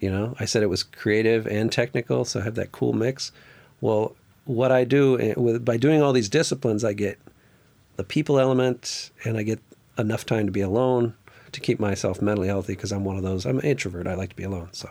You 0.02 0.10
know, 0.10 0.34
I 0.40 0.46
said 0.46 0.64
it 0.64 0.68
was 0.68 0.82
creative 0.82 1.46
and 1.46 1.70
technical, 1.70 2.24
so 2.24 2.40
I 2.40 2.42
have 2.42 2.56
that 2.56 2.72
cool 2.72 2.92
mix. 2.92 3.30
Well, 3.80 4.16
what 4.46 4.72
I 4.72 4.82
do 4.82 5.16
eh, 5.20 5.34
with 5.36 5.64
by 5.64 5.76
doing 5.76 6.02
all 6.02 6.12
these 6.12 6.28
disciplines, 6.28 6.82
I 6.82 6.92
get 6.92 7.20
the 7.94 8.02
people 8.02 8.40
element, 8.40 9.12
and 9.24 9.36
I 9.36 9.44
get 9.44 9.60
enough 9.96 10.26
time 10.26 10.46
to 10.46 10.52
be 10.52 10.60
alone 10.60 11.14
to 11.52 11.60
keep 11.60 11.78
myself 11.78 12.20
mentally 12.20 12.48
healthy 12.48 12.74
because 12.74 12.90
I'm 12.90 13.04
one 13.04 13.16
of 13.16 13.22
those. 13.22 13.46
I'm 13.46 13.60
an 13.60 13.64
introvert. 13.64 14.08
I 14.08 14.14
like 14.14 14.30
to 14.30 14.36
be 14.36 14.42
alone, 14.42 14.70
so 14.72 14.90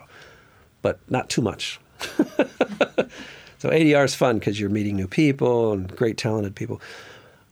but 0.80 0.98
not 1.10 1.28
too 1.28 1.42
much. 1.42 1.78
so 3.58 3.68
ADR 3.68 4.06
is 4.06 4.14
fun 4.14 4.38
because 4.38 4.58
you're 4.58 4.70
meeting 4.70 4.96
new 4.96 5.08
people 5.08 5.72
and 5.72 5.94
great 5.94 6.16
talented 6.16 6.54
people. 6.54 6.80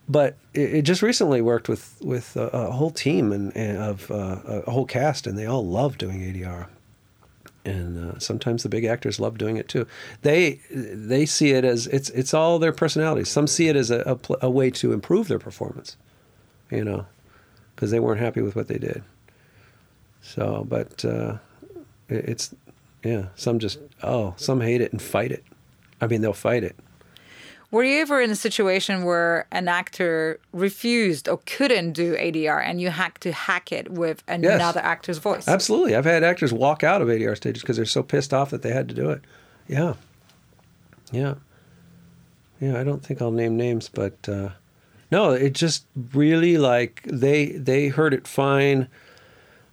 But 0.09 0.39
it, 0.55 0.83
just 0.83 1.03
recently 1.03 1.43
worked 1.43 1.69
with 1.69 1.99
with 2.01 2.39
a, 2.39 2.47
a 2.47 2.71
whole 2.71 2.91
team 2.91 3.33
and, 3.33 3.55
and 3.55 3.77
of 3.77 4.11
uh, 4.11 4.63
a 4.67 4.71
whole 4.71 4.87
cast, 4.87 5.27
and 5.27 5.37
they 5.37 5.45
all 5.45 5.67
love 5.67 5.99
doing 5.99 6.21
ADR. 6.21 6.69
And 7.65 8.13
uh, 8.13 8.19
sometimes 8.19 8.63
the 8.63 8.71
big 8.71 8.85
actors 8.85 9.21
love 9.21 9.37
doing 9.37 9.59
it 9.59 9.69
too. 9.69 9.87
They 10.23 10.61
they 10.71 11.27
see 11.27 11.51
it 11.51 11.65
as 11.65 11.87
it's 11.89 12.09
it's 12.11 12.33
all 12.33 12.59
their 12.59 12.73
personalities. 12.73 13.29
Some 13.29 13.47
see 13.47 13.69
it 13.69 13.77
as 13.77 13.91
a, 13.91 14.19
a, 14.31 14.47
a 14.47 14.51
way 14.51 14.71
to 14.71 14.93
improve 14.93 15.29
their 15.29 15.39
performance, 15.39 15.97
you 16.71 16.85
know, 16.85 17.05
because 17.75 17.91
they 17.91 18.01
weren't 18.01 18.21
happy 18.21 18.41
with 18.41 18.57
what 18.57 18.69
they 18.69 18.79
did. 18.79 19.03
So, 20.23 20.65
but 20.69 21.05
uh, 21.05 21.37
it's 22.09 22.55
yeah, 23.05 23.27
some 23.37 23.59
just 23.59 23.79
oh, 24.03 24.35
some 24.37 24.61
hate 24.61 24.81
it 24.81 24.93
and 24.93 25.01
fight 25.01 25.31
it. 25.31 25.45
I 26.01 26.07
mean, 26.07 26.23
they'll 26.23 26.33
fight 26.33 26.65
it. 26.65 26.77
Were 27.71 27.85
you 27.85 28.01
ever 28.01 28.21
in 28.21 28.31
a 28.31 28.37
situation 28.37 29.05
where 29.05 29.47
an 29.53 29.69
actor 29.69 30.41
refused 30.53 31.29
or 31.29 31.39
couldn't 31.47 31.93
do 31.93 32.17
ADR 32.17 32.61
and 32.65 32.81
you 32.81 32.91
had 32.91 33.15
to 33.21 33.33
hack 33.33 33.71
it 33.71 33.91
with 33.91 34.25
another 34.27 34.81
yes, 34.81 34.85
actor's 34.85 35.19
voice? 35.19 35.47
Absolutely. 35.47 35.95
I've 35.95 36.05
had 36.05 36.25
actors 36.25 36.53
walk 36.53 36.83
out 36.83 37.01
of 37.01 37.07
ADR 37.07 37.37
stages 37.37 37.63
because 37.63 37.77
they're 37.77 37.85
so 37.85 38.03
pissed 38.03 38.35
off 38.35 38.51
that 38.51 38.63
they 38.63 38.73
had 38.73 38.89
to 38.89 38.95
do 38.95 39.11
it. 39.11 39.23
Yeah. 39.69 39.95
Yeah. 41.13 41.35
Yeah, 42.61 42.79
I 42.79 42.85
don't 42.85 43.05
think 43.05 43.23
I'll 43.23 43.31
name 43.31 43.57
names, 43.57 43.89
but 43.89 44.29
uh, 44.29 44.51
no, 45.11 45.31
it 45.31 45.55
just 45.55 45.87
really 46.13 46.59
like 46.59 47.03
they 47.05 47.53
they 47.53 47.89
heard 47.89 48.13
it 48.13 48.27
fine. 48.27 48.89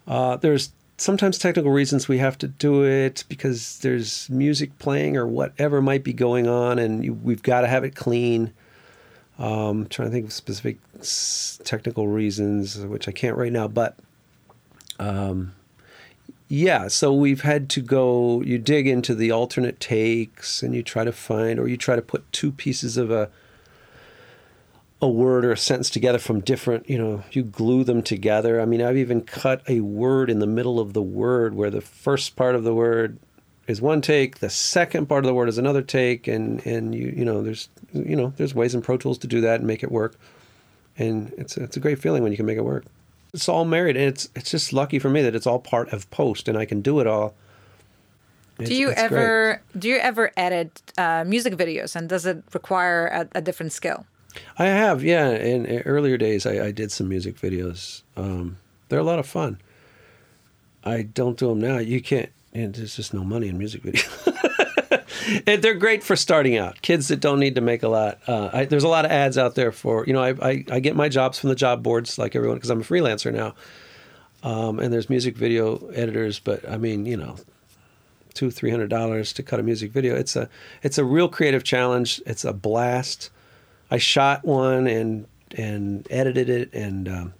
Uh, 0.08 0.38
there's 0.38 0.72
sometimes 0.98 1.38
technical 1.38 1.72
reasons 1.72 2.08
we 2.08 2.18
have 2.18 2.38
to 2.40 2.48
do 2.48 2.84
it 2.84 3.24
because 3.30 3.80
there's 3.80 4.30
music 4.30 4.78
playing 4.80 5.16
or 5.16 5.28
whatever 5.28 5.82
might 5.82 6.04
be 6.04 6.14
going 6.14 6.48
on, 6.48 6.80
and 6.80 7.06
you, 7.06 7.14
we've 7.14 7.44
got 7.44 7.62
to 7.62 7.68
have 7.68 7.84
it 7.84 7.96
clean. 7.96 8.54
Um, 9.40 9.86
trying 9.88 10.08
to 10.08 10.12
think 10.12 10.26
of 10.26 10.34
specific 10.34 10.78
technical 11.64 12.08
reasons, 12.08 12.78
which 12.80 13.08
I 13.08 13.12
can't 13.12 13.38
right 13.38 13.52
now, 13.52 13.68
but 13.68 13.96
um, 14.98 15.54
yeah, 16.48 16.88
so 16.88 17.14
we've 17.14 17.42
had 17.42 17.70
to 17.72 17.82
go. 17.82 18.42
You 18.42 18.58
dig 18.58 18.88
into 18.88 19.14
the 19.14 19.32
alternate 19.32 19.80
takes, 19.80 20.64
and 20.64 20.74
you 20.74 20.82
try 20.82 21.04
to 21.04 21.12
find, 21.12 21.60
or 21.60 21.68
you 21.68 21.78
try 21.78 21.96
to 21.96 22.02
put 22.02 22.32
two 22.32 22.52
pieces 22.52 22.98
of 22.98 23.12
a 23.12 23.30
a 25.02 25.08
word 25.08 25.46
or 25.46 25.52
a 25.52 25.58
sentence 25.58 25.90
together 25.90 26.18
from 26.18 26.40
different, 26.42 26.90
you 26.90 26.98
know, 26.98 27.24
you 27.32 27.44
glue 27.44 27.84
them 27.84 28.02
together. 28.02 28.60
I 28.60 28.66
mean, 28.66 28.82
I've 28.82 28.98
even 28.98 29.22
cut 29.22 29.62
a 29.68 29.82
word 29.82 30.30
in 30.30 30.40
the 30.40 30.48
middle 30.48 30.80
of 30.80 30.94
the 30.94 31.02
word 31.02 31.54
where 31.54 31.70
the 31.70 31.82
first 31.82 32.36
part 32.36 32.56
of 32.56 32.64
the 32.64 32.74
word 32.74 33.20
is 33.68 33.82
one 33.82 34.02
take, 34.02 34.40
the 34.40 34.50
second 34.50 35.08
part 35.08 35.24
of 35.24 35.28
the 35.28 35.34
word 35.34 35.50
is 35.50 35.58
another 35.58 35.82
take, 35.82 36.28
and 36.28 36.66
and 36.66 36.96
you 36.96 37.14
you 37.16 37.26
know, 37.26 37.44
there's 37.44 37.70
you 37.94 38.16
know, 38.16 38.34
there's 38.38 38.56
ways 38.56 38.74
in 38.74 38.82
Pro 38.82 38.98
Tools 38.98 39.18
to 39.20 39.28
do 39.28 39.42
that 39.42 39.60
and 39.60 39.68
make 39.68 39.84
it 39.84 39.92
work. 39.92 40.16
And 40.98 41.34
it's 41.38 41.58
it's 41.58 41.78
a 41.78 41.80
great 41.80 42.00
feeling 42.00 42.24
when 42.24 42.32
you 42.32 42.38
can 42.38 42.46
make 42.46 42.58
it 42.58 42.64
work. 42.64 42.86
It's 43.34 43.50
all 43.50 43.66
married, 43.66 43.98
and 43.98 44.06
it's 44.06 44.30
it's 44.36 44.50
just 44.50 44.74
lucky 44.74 45.00
for 45.00 45.10
me 45.10 45.22
that 45.22 45.36
it's 45.36 45.46
all 45.46 45.60
part 45.60 45.92
of 45.94 46.10
post, 46.10 46.48
and 46.48 46.58
I 46.58 46.66
can 46.66 46.82
do 46.82 47.00
it 47.00 47.08
all. 47.08 47.36
It's, 48.58 48.70
do 48.70 48.76
you 48.76 48.90
ever 48.92 49.62
great. 49.72 49.80
do 49.82 49.90
you 49.90 49.98
ever 49.98 50.32
edit 50.38 50.82
uh, 50.98 51.24
music 51.28 51.54
videos, 51.56 51.96
and 51.96 52.10
does 52.10 52.26
it 52.26 52.44
require 52.54 53.08
a, 53.08 53.28
a 53.38 53.42
different 53.42 53.74
skill? 53.74 54.06
I 54.58 54.66
have, 54.66 55.04
yeah. 55.04 55.30
In, 55.30 55.66
in 55.66 55.82
earlier 55.82 56.18
days, 56.18 56.46
I, 56.46 56.68
I, 56.68 56.72
did 56.72 56.92
some 56.92 57.10
music 57.10 57.38
videos. 57.38 58.04
Um, 58.16 58.58
they're 58.90 59.00
a 59.00 59.04
lot 59.04 59.20
of 59.20 59.28
fun. 59.28 59.60
I 60.84 61.02
don't 61.02 61.38
do 61.38 61.50
them 61.50 61.60
now. 61.60 61.78
You 61.80 62.02
can't. 62.02 62.30
and 62.54 62.74
there's 62.74 62.96
just 62.96 63.14
no 63.14 63.24
money 63.24 63.48
in 63.48 63.58
music 63.58 63.84
videos. 63.84 64.34
They're 65.46 65.74
great 65.74 66.04
for 66.04 66.16
starting 66.16 66.56
out. 66.58 66.82
Kids 66.82 67.10
that 67.10 67.20
don't 67.20 67.40
need 67.40 67.56
to 67.56 67.62
make 67.62 67.84
a 67.84 67.90
lot. 67.90 68.20
Uh, 68.28 68.50
I, 68.54 68.66
there's 68.66 68.84
a 68.84 68.88
lot 68.88 69.04
of 69.04 69.12
ads 69.12 69.38
out 69.38 69.56
there 69.56 69.72
for 69.72 70.06
you 70.06 70.14
know. 70.14 70.24
I, 70.24 70.30
I, 70.42 70.66
I 70.72 70.80
get 70.80 70.96
my 70.96 71.10
jobs 71.10 71.38
from 71.38 71.50
the 71.50 71.56
job 71.56 71.84
boards 71.84 72.18
like 72.18 72.36
everyone 72.36 72.58
because 72.58 72.70
I'm 72.70 72.82
a 72.82 72.84
freelancer 72.84 73.34
now. 73.34 73.54
Um, 74.44 74.80
and 74.80 74.94
there's 74.94 75.10
music 75.10 75.36
video 75.36 75.90
editors, 75.90 76.40
but 76.40 76.68
I 76.70 76.78
mean 76.78 77.06
you 77.06 77.18
know, 77.18 77.36
two 78.34 78.52
three 78.52 78.72
hundred 78.72 78.90
dollars 78.90 79.34
to 79.34 79.44
cut 79.44 79.60
a 79.60 79.64
music 79.64 79.92
video. 79.92 80.16
It's 80.16 80.36
a 80.36 80.50
it's 80.84 80.98
a 80.98 81.04
real 81.04 81.28
creative 81.28 81.64
challenge. 81.64 82.22
It's 82.26 82.46
a 82.46 82.54
blast. 82.54 83.30
I 83.90 83.98
shot 83.98 84.46
one 84.46 84.88
and 84.88 85.28
and 85.56 86.08
edited 86.10 86.50
it 86.50 86.74
and 86.74 87.08
um, 87.08 87.34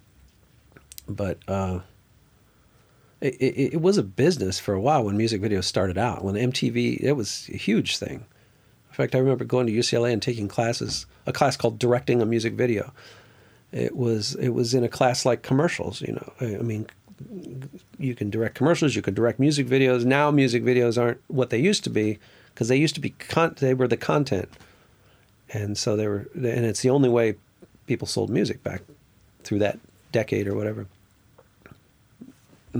but 1.08 1.38
uh, 1.48 1.80
it, 3.20 3.34
it, 3.34 3.74
it, 3.74 3.80
was 3.80 3.98
a 3.98 4.02
business 4.02 4.58
for 4.58 4.74
a 4.74 4.80
while 4.80 5.04
when 5.04 5.16
music 5.16 5.42
videos 5.42 5.64
started 5.64 5.98
out. 5.98 6.24
When 6.24 6.34
MTV, 6.34 7.02
it 7.02 7.12
was 7.12 7.50
a 7.52 7.56
huge 7.56 7.96
thing. 7.98 8.24
In 8.90 8.94
fact, 8.94 9.14
I 9.14 9.18
remember 9.18 9.44
going 9.44 9.66
to 9.66 9.72
UCLA 9.72 10.12
and 10.12 10.22
taking 10.22 10.48
classes, 10.48 11.06
a 11.26 11.32
class 11.32 11.56
called 11.56 11.78
directing 11.78 12.22
a 12.22 12.26
music 12.26 12.54
video. 12.54 12.92
It 13.72 13.96
was 13.96 14.34
it 14.36 14.50
was 14.50 14.74
in 14.74 14.84
a 14.84 14.88
class 14.88 15.26
like 15.26 15.42
commercials. 15.42 16.00
You 16.00 16.14
know, 16.14 16.32
I, 16.40 16.44
I 16.56 16.62
mean, 16.62 16.86
you 17.98 18.14
can 18.14 18.30
direct 18.30 18.54
commercials, 18.54 18.94
you 18.94 19.02
can 19.02 19.14
direct 19.14 19.38
music 19.38 19.66
videos. 19.66 20.04
Now, 20.04 20.30
music 20.30 20.62
videos 20.62 21.00
aren't 21.00 21.20
what 21.28 21.50
they 21.50 21.58
used 21.58 21.84
to 21.84 21.90
be 21.90 22.18
because 22.54 22.68
they 22.68 22.76
used 22.76 22.94
to 22.94 23.00
be 23.00 23.10
con- 23.10 23.56
they 23.58 23.74
were 23.74 23.88
the 23.88 23.96
content, 23.96 24.48
and 25.52 25.76
so 25.76 25.96
they 25.96 26.06
were, 26.06 26.28
and 26.34 26.44
it's 26.44 26.82
the 26.82 26.90
only 26.90 27.08
way 27.08 27.36
people 27.86 28.06
sold 28.06 28.30
music 28.30 28.62
back 28.62 28.82
through 29.44 29.58
that 29.58 29.78
decade 30.12 30.46
or 30.46 30.54
whatever 30.54 30.86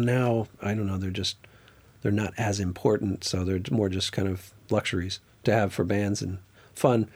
now 0.04 0.46
I 0.60 0.74
don't 0.74 0.86
know. 0.86 0.98
They're 0.98 1.10
just 1.10 1.36
they're 2.02 2.12
not 2.12 2.32
as 2.38 2.60
important, 2.60 3.24
so 3.24 3.44
they're 3.44 3.60
more 3.70 3.88
just 3.88 4.12
kind 4.12 4.28
of 4.28 4.52
luxuries 4.70 5.20
to 5.44 5.52
have 5.52 5.72
for 5.72 5.84
bands 5.84 6.22
and 6.22 6.38
fun. 6.74 7.08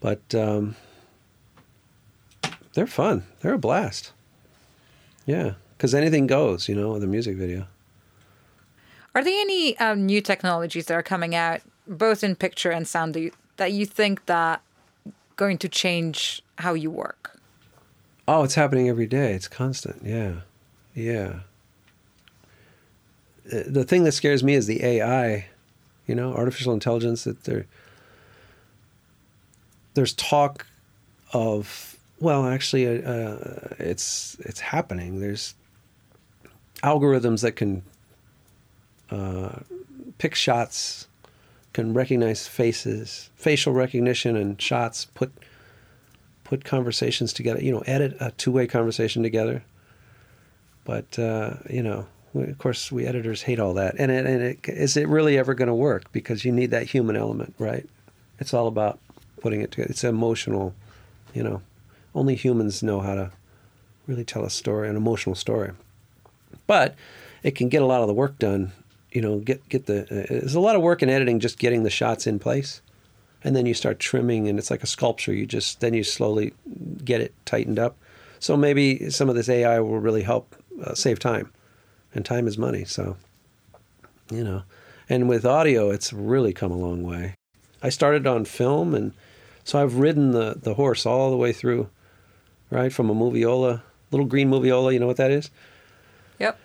But 0.00 0.34
um, 0.34 0.76
they're 2.74 2.86
fun. 2.86 3.24
They're 3.40 3.54
a 3.54 3.58
blast. 3.58 4.12
Yeah, 5.26 5.54
because 5.76 5.94
anything 5.94 6.26
goes, 6.26 6.68
you 6.68 6.74
know, 6.74 6.92
with 6.92 7.04
a 7.04 7.08
music 7.08 7.36
video. 7.36 7.66
Are 9.14 9.24
there 9.24 9.40
any 9.40 9.76
um, 9.78 10.06
new 10.06 10.20
technologies 10.20 10.86
that 10.86 10.94
are 10.94 11.02
coming 11.02 11.34
out, 11.34 11.60
both 11.86 12.22
in 12.22 12.36
picture 12.36 12.70
and 12.70 12.86
sound, 12.86 13.14
that 13.14 13.20
you, 13.20 13.32
that 13.58 13.72
you 13.72 13.86
think 13.86 14.26
that 14.26 14.62
going 15.36 15.58
to 15.58 15.68
change 15.68 16.42
how 16.58 16.74
you 16.74 16.90
work? 16.90 17.38
Oh, 18.26 18.42
it's 18.42 18.56
happening 18.56 18.88
every 18.88 19.06
day. 19.06 19.34
It's 19.34 19.48
constant. 19.48 20.02
Yeah, 20.04 20.40
yeah 20.94 21.40
the 23.48 23.84
thing 23.84 24.04
that 24.04 24.12
scares 24.12 24.44
me 24.44 24.54
is 24.54 24.66
the 24.66 24.84
AI, 24.84 25.46
you 26.06 26.14
know, 26.14 26.34
artificial 26.34 26.72
intelligence. 26.72 27.24
That 27.24 27.44
there, 27.44 27.66
there's 29.94 30.12
talk 30.12 30.66
of 31.32 31.96
well, 32.20 32.46
actually, 32.46 32.86
uh, 32.86 33.10
uh, 33.10 33.74
it's 33.78 34.36
it's 34.40 34.60
happening. 34.60 35.20
There's 35.20 35.54
algorithms 36.82 37.42
that 37.42 37.52
can 37.52 37.82
uh, 39.10 39.60
pick 40.18 40.34
shots, 40.34 41.07
can 41.78 41.94
recognize 41.94 42.48
faces, 42.48 43.30
facial 43.36 43.72
recognition, 43.72 44.34
and 44.34 44.60
shots. 44.60 45.04
Put 45.04 45.32
put 46.42 46.64
conversations 46.64 47.32
together. 47.32 47.62
You 47.62 47.70
know, 47.70 47.84
edit 47.86 48.16
a 48.18 48.32
two 48.32 48.50
way 48.50 48.66
conversation 48.66 49.22
together. 49.22 49.62
But 50.84 51.16
uh, 51.20 51.54
you 51.70 51.84
know, 51.84 52.08
of 52.34 52.58
course, 52.58 52.90
we 52.90 53.06
editors 53.06 53.42
hate 53.42 53.60
all 53.60 53.74
that. 53.74 53.94
And, 53.96 54.10
it, 54.10 54.26
and 54.26 54.42
it, 54.42 54.68
is 54.68 54.96
it 54.96 55.06
really 55.06 55.38
ever 55.38 55.54
going 55.54 55.68
to 55.68 55.74
work? 55.74 56.10
Because 56.10 56.44
you 56.44 56.50
need 56.50 56.72
that 56.72 56.88
human 56.88 57.14
element, 57.14 57.54
right? 57.60 57.88
It's 58.40 58.52
all 58.52 58.66
about 58.66 58.98
putting 59.40 59.60
it 59.60 59.70
together. 59.70 59.90
It's 59.90 60.02
emotional, 60.02 60.74
you 61.32 61.44
know. 61.44 61.62
Only 62.12 62.34
humans 62.34 62.82
know 62.82 62.98
how 62.98 63.14
to 63.14 63.30
really 64.08 64.24
tell 64.24 64.44
a 64.44 64.50
story, 64.50 64.88
an 64.88 64.96
emotional 64.96 65.36
story. 65.36 65.70
But 66.66 66.96
it 67.44 67.52
can 67.52 67.68
get 67.68 67.82
a 67.82 67.86
lot 67.86 68.00
of 68.00 68.08
the 68.08 68.14
work 68.14 68.36
done. 68.40 68.72
You 69.12 69.22
know, 69.22 69.38
get 69.38 69.68
get 69.68 69.86
the. 69.86 70.02
Uh, 70.02 70.26
there's 70.28 70.54
a 70.54 70.60
lot 70.60 70.76
of 70.76 70.82
work 70.82 71.02
in 71.02 71.08
editing, 71.08 71.40
just 71.40 71.58
getting 71.58 71.82
the 71.82 71.90
shots 71.90 72.26
in 72.26 72.38
place, 72.38 72.82
and 73.42 73.56
then 73.56 73.66
you 73.66 73.74
start 73.74 73.98
trimming, 73.98 74.48
and 74.48 74.58
it's 74.58 74.70
like 74.70 74.82
a 74.82 74.86
sculpture. 74.86 75.32
You 75.32 75.46
just 75.46 75.80
then 75.80 75.94
you 75.94 76.04
slowly 76.04 76.52
get 77.04 77.20
it 77.20 77.34
tightened 77.44 77.78
up. 77.78 77.96
So 78.40 78.56
maybe 78.56 79.10
some 79.10 79.28
of 79.28 79.34
this 79.34 79.48
AI 79.48 79.80
will 79.80 79.98
really 79.98 80.22
help 80.22 80.54
uh, 80.84 80.94
save 80.94 81.18
time 81.18 81.50
and 82.14 82.24
time 82.24 82.46
is 82.46 82.58
money. 82.58 82.84
So, 82.84 83.16
you 84.30 84.44
know, 84.44 84.62
and 85.08 85.28
with 85.28 85.44
audio, 85.44 85.90
it's 85.90 86.12
really 86.12 86.52
come 86.52 86.70
a 86.70 86.76
long 86.76 87.02
way. 87.02 87.34
I 87.82 87.88
started 87.90 88.26
on 88.26 88.44
film, 88.44 88.94
and 88.94 89.12
so 89.64 89.80
I've 89.80 89.94
ridden 89.96 90.32
the, 90.32 90.58
the 90.60 90.74
horse 90.74 91.06
all 91.06 91.30
the 91.30 91.36
way 91.36 91.52
through, 91.52 91.88
right? 92.70 92.92
From 92.92 93.08
a 93.08 93.14
moviola, 93.14 93.82
little 94.10 94.26
green 94.26 94.50
moviola, 94.50 94.92
you 94.92 94.98
know 94.98 95.06
what 95.06 95.16
that 95.16 95.30
is? 95.30 95.50
Yep. 96.38 96.58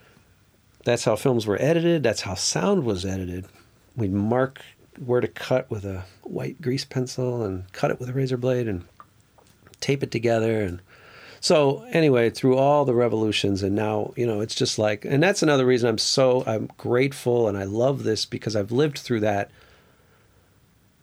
That's 0.83 1.05
how 1.05 1.15
films 1.15 1.47
were 1.47 1.61
edited. 1.61 2.03
That's 2.03 2.21
how 2.21 2.35
sound 2.35 2.83
was 2.83 3.05
edited. 3.05 3.45
We'd 3.95 4.11
mark 4.13 4.61
where 5.03 5.21
to 5.21 5.27
cut 5.27 5.69
with 5.71 5.85
a 5.85 6.03
white 6.23 6.61
grease 6.61 6.85
pencil 6.85 7.43
and 7.43 7.71
cut 7.71 7.91
it 7.91 7.99
with 7.99 8.09
a 8.09 8.13
razor 8.13 8.37
blade 8.37 8.67
and 8.67 8.85
tape 9.79 10.03
it 10.03 10.11
together 10.11 10.61
and 10.61 10.81
so 11.43 11.83
anyway, 11.89 12.29
through 12.29 12.55
all 12.55 12.85
the 12.85 12.93
revolutions, 12.93 13.63
and 13.63 13.75
now 13.75 14.13
you 14.15 14.25
know, 14.25 14.39
it's 14.39 14.55
just 14.55 14.79
like, 14.79 15.03
and 15.03 15.21
that's 15.21 15.43
another 15.43 15.65
reason 15.65 15.89
I'm 15.89 15.97
so 15.97 16.41
I'm 16.47 16.69
grateful 16.77 17.49
and 17.49 17.57
I 17.57 17.65
love 17.65 18.03
this 18.03 18.23
because 18.23 18.55
I've 18.55 18.71
lived 18.71 18.97
through 18.97 19.19
that, 19.19 19.51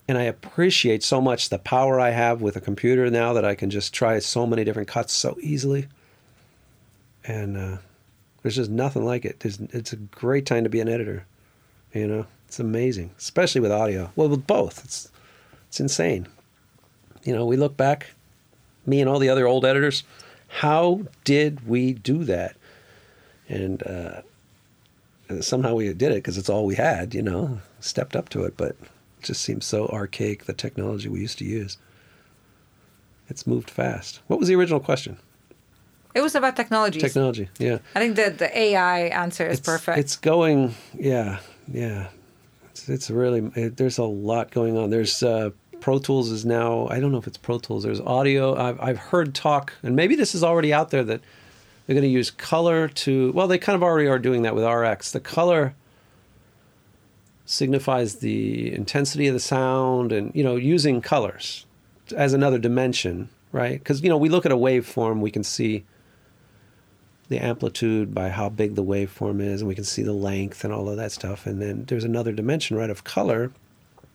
and 0.09 0.17
I 0.17 0.23
appreciate 0.23 1.03
so 1.03 1.21
much 1.21 1.51
the 1.51 1.59
power 1.59 2.01
I 2.01 2.09
have 2.09 2.41
with 2.41 2.57
a 2.57 2.61
computer 2.63 3.11
now 3.11 3.35
that 3.35 3.45
I 3.45 3.55
can 3.55 3.69
just 3.69 3.93
try 3.93 4.19
so 4.19 4.47
many 4.47 4.65
different 4.65 4.89
cuts 4.89 5.13
so 5.13 5.37
easily. 5.43 5.89
And 7.23 7.59
uh, 7.59 7.77
there's 8.43 8.57
just 8.57 8.71
nothing 8.71 9.05
like 9.05 9.25
it. 9.25 9.41
There's, 9.41 9.61
it's 9.61 9.93
a 9.93 9.97
great 9.97 10.47
time 10.47 10.65
to 10.65 10.71
be 10.71 10.81
an 10.81 10.89
editor. 10.89 11.27
You 11.93 12.07
know, 12.07 12.27
it's 12.47 12.61
amazing, 12.61 13.11
especially 13.19 13.61
with 13.61 13.73
audio. 13.73 14.11
Well, 14.17 14.29
with 14.29 14.47
both, 14.47 14.85
it's 14.85 15.11
it's 15.69 15.81
insane. 15.81 16.27
You 17.25 17.35
know, 17.35 17.45
we 17.45 17.57
look 17.57 17.77
back, 17.77 18.13
me 18.87 19.01
and 19.01 19.09
all 19.09 19.19
the 19.19 19.29
other 19.29 19.47
old 19.47 19.65
editors 19.65 20.05
how 20.51 21.03
did 21.25 21.67
we 21.67 21.95
do 21.95 22.25
that? 22.25 22.57
And 23.49 23.83
uh, 23.87 24.23
somehow 25.41 25.75
we 25.75 25.93
did 25.93 26.13
it 26.13 26.17
because 26.17 26.37
it's 26.37 26.49
all 26.49 26.67
we 26.67 26.75
had, 26.75 27.15
you 27.15 27.23
know, 27.23 27.61
stepped 27.79 28.17
up 28.17 28.29
to 28.31 28.45
it. 28.45 28.57
But 28.57 28.71
it 28.71 29.23
just 29.23 29.43
seems 29.43 29.65
so 29.65 29.87
archaic, 29.87 30.45
the 30.45 30.53
technology 30.53 31.09
we 31.09 31.21
used 31.21 31.39
to 31.39 31.45
use. 31.45 31.79
It's 33.29 33.47
moved 33.47 33.71
fast. 33.71 34.21
What 34.27 34.41
was 34.41 34.49
the 34.49 34.57
original 34.57 34.81
question? 34.81 35.19
It 36.15 36.23
was 36.23 36.35
about 36.35 36.57
technology. 36.57 37.01
Technology, 37.01 37.49
yeah. 37.59 37.79
I 37.95 38.01
think 38.01 38.17
the 38.17 38.31
the 38.31 38.59
AI 38.59 39.01
answer 39.09 39.47
is 39.47 39.59
it's, 39.59 39.67
perfect. 39.67 39.99
It's 39.99 40.17
going, 40.17 40.75
yeah, 40.99 41.39
yeah. 41.73 42.09
It's, 42.71 42.89
it's 42.89 43.11
really 43.11 43.51
it, 43.55 43.77
there's 43.77 43.99
a 43.99 44.05
lot 44.05 44.51
going 44.51 44.77
on. 44.77 44.91
There's 44.91 45.23
uh, 45.23 45.51
Pro 45.81 45.99
Tools 45.99 46.31
is 46.31 46.45
now, 46.45 46.87
I 46.89 47.01
don't 47.01 47.11
know 47.11 47.19
if 47.19 47.27
it's 47.27 47.39
Pro 47.39 47.59
Tools, 47.59 47.83
there's 47.83 48.01
audio. 48.01 48.57
I've, 48.57 48.81
I've 48.81 48.99
heard 48.99 49.35
talk, 49.35 49.73
and 49.83 49.97
maybe 49.97 50.15
this 50.15 50.35
is 50.35 50.45
already 50.45 50.73
out 50.73 50.91
there, 50.91 51.03
that 51.05 51.21
they're 51.87 51.95
going 51.95 52.03
to 52.03 52.09
use 52.09 52.31
color 52.31 52.89
to, 52.89 53.33
well, 53.33 53.49
they 53.49 53.59
kind 53.59 53.75
of 53.75 53.83
already 53.83 54.09
are 54.09 54.19
doing 54.19 54.43
that 54.43 54.55
with 54.55 54.65
RX. 54.65 55.13
The 55.13 55.21
color 55.21 55.75
signifies 57.47 58.17
the 58.17 58.73
intensity 58.73 59.27
of 59.27 59.35
the 59.35 59.41
sound 59.41 60.13
and, 60.13 60.33
you 60.35 60.45
know, 60.45 60.57
using 60.57 61.01
colors 61.01 61.67
as 62.17 62.33
another 62.33 62.59
dimension, 62.59 63.29
right? 63.51 63.79
Because, 63.79 64.03
you 64.03 64.09
know, 64.09 64.19
we 64.19 64.29
look 64.29 64.47
at 64.47 64.53
a 64.53 64.57
waveform, 64.57 65.21
we 65.21 65.31
can 65.31 65.43
see 65.43 65.85
the 67.31 67.39
amplitude 67.39 68.15
by 68.15 68.29
how 68.29 68.51
big 68.51 68.75
the 68.75 68.85
waveform 68.85 69.41
is, 69.41 69.63
and 69.63 69.69
we 69.69 69.75
can 69.75 69.85
see 69.85 70.03
the 70.03 70.13
length 70.13 70.65
and 70.65 70.75
all 70.75 70.91
of 70.91 70.99
that 70.99 71.13
stuff. 71.13 71.47
And 71.47 71.63
then 71.63 71.85
there's 71.87 72.05
another 72.05 72.33
dimension, 72.33 72.77
right, 72.77 72.91
of 72.91 73.05
color 73.05 73.53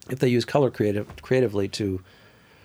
if 0.09 0.19
they 0.19 0.27
use 0.27 0.45
color 0.45 0.69
creative, 0.69 1.07
creatively 1.21 1.67
to 1.69 2.01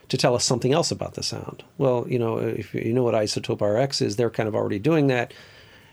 to 0.09 0.17
tell 0.17 0.35
us 0.35 0.45
something 0.45 0.73
else 0.73 0.91
about 0.91 1.15
the 1.15 1.23
sound. 1.23 1.63
Well, 1.79 2.05
you 2.09 2.19
know, 2.19 2.39
if 2.39 2.75
you 2.75 2.93
know 2.93 3.05
what 3.05 3.15
iZotope 3.15 3.63
RX 3.63 4.03
is, 4.03 4.17
they're 4.17 4.29
kind 4.29 4.49
of 4.49 4.57
already 4.57 4.81
doing 4.81 5.07
that. 5.07 5.33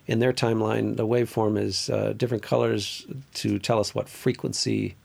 In 0.08 0.18
their 0.18 0.34
timeline, 0.34 0.96
the 0.98 1.06
waveform 1.06 1.60
is 1.62 1.88
uh, 1.92 2.14
different 2.18 2.42
colors 2.42 3.06
to 3.36 3.60
tell 3.60 3.80
us 3.80 3.94
what 3.94 4.10
frequency, 4.10 4.96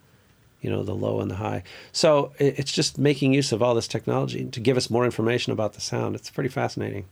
you 0.62 0.70
know, 0.70 0.82
the 0.82 0.94
low 0.94 1.20
and 1.20 1.30
the 1.30 1.34
high. 1.34 1.62
So 1.92 2.32
it's 2.38 2.72
just 2.72 2.96
making 2.96 3.34
use 3.34 3.52
of 3.52 3.62
all 3.62 3.74
this 3.74 3.88
technology 3.88 4.46
to 4.46 4.60
give 4.60 4.78
us 4.78 4.88
more 4.88 5.04
information 5.04 5.52
about 5.52 5.74
the 5.74 5.82
sound. 5.82 6.16
It's 6.16 6.30
pretty 6.30 6.48
fascinating. 6.48 7.04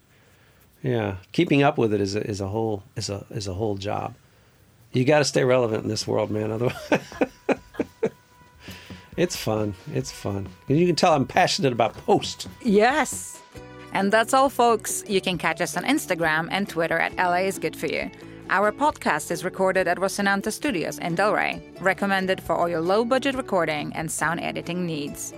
Yeah, 0.82 1.16
keeping 1.32 1.62
up 1.62 1.76
with 1.78 1.92
it 1.92 2.00
is 2.00 2.16
a, 2.16 2.26
is 2.26 2.40
a 2.40 2.48
whole 2.48 2.82
is 2.96 3.10
a 3.10 3.26
is 3.30 3.46
a 3.46 3.54
whole 3.54 3.76
job. 3.76 4.14
You 4.92 5.04
got 5.04 5.18
to 5.18 5.24
stay 5.24 5.44
relevant 5.44 5.84
in 5.84 5.88
this 5.88 6.06
world, 6.06 6.30
man. 6.30 6.50
Otherwise. 6.50 7.00
It's 9.20 9.36
fun. 9.36 9.74
It's 9.92 10.10
fun. 10.10 10.48
And 10.68 10.78
you 10.78 10.86
can 10.86 10.96
tell 10.96 11.12
I'm 11.12 11.26
passionate 11.26 11.74
about 11.74 11.94
post. 11.94 12.48
Yes. 12.62 13.38
And 13.92 14.10
that's 14.10 14.32
all, 14.32 14.48
folks. 14.48 15.04
You 15.06 15.20
can 15.20 15.36
catch 15.36 15.60
us 15.60 15.76
on 15.76 15.84
Instagram 15.84 16.48
and 16.50 16.66
Twitter 16.66 16.98
at 16.98 17.14
LA 17.16 17.44
is 17.44 17.58
good 17.58 17.76
for 17.76 17.86
you. 17.86 18.10
Our 18.48 18.72
podcast 18.72 19.30
is 19.30 19.44
recorded 19.44 19.86
at 19.88 19.98
Rosinante 19.98 20.50
Studios 20.50 20.98
in 20.98 21.16
Delray, 21.16 21.60
recommended 21.82 22.42
for 22.42 22.54
all 22.56 22.68
your 22.68 22.80
low 22.80 23.04
budget 23.04 23.34
recording 23.34 23.92
and 23.94 24.10
sound 24.10 24.40
editing 24.40 24.86
needs. 24.86 25.34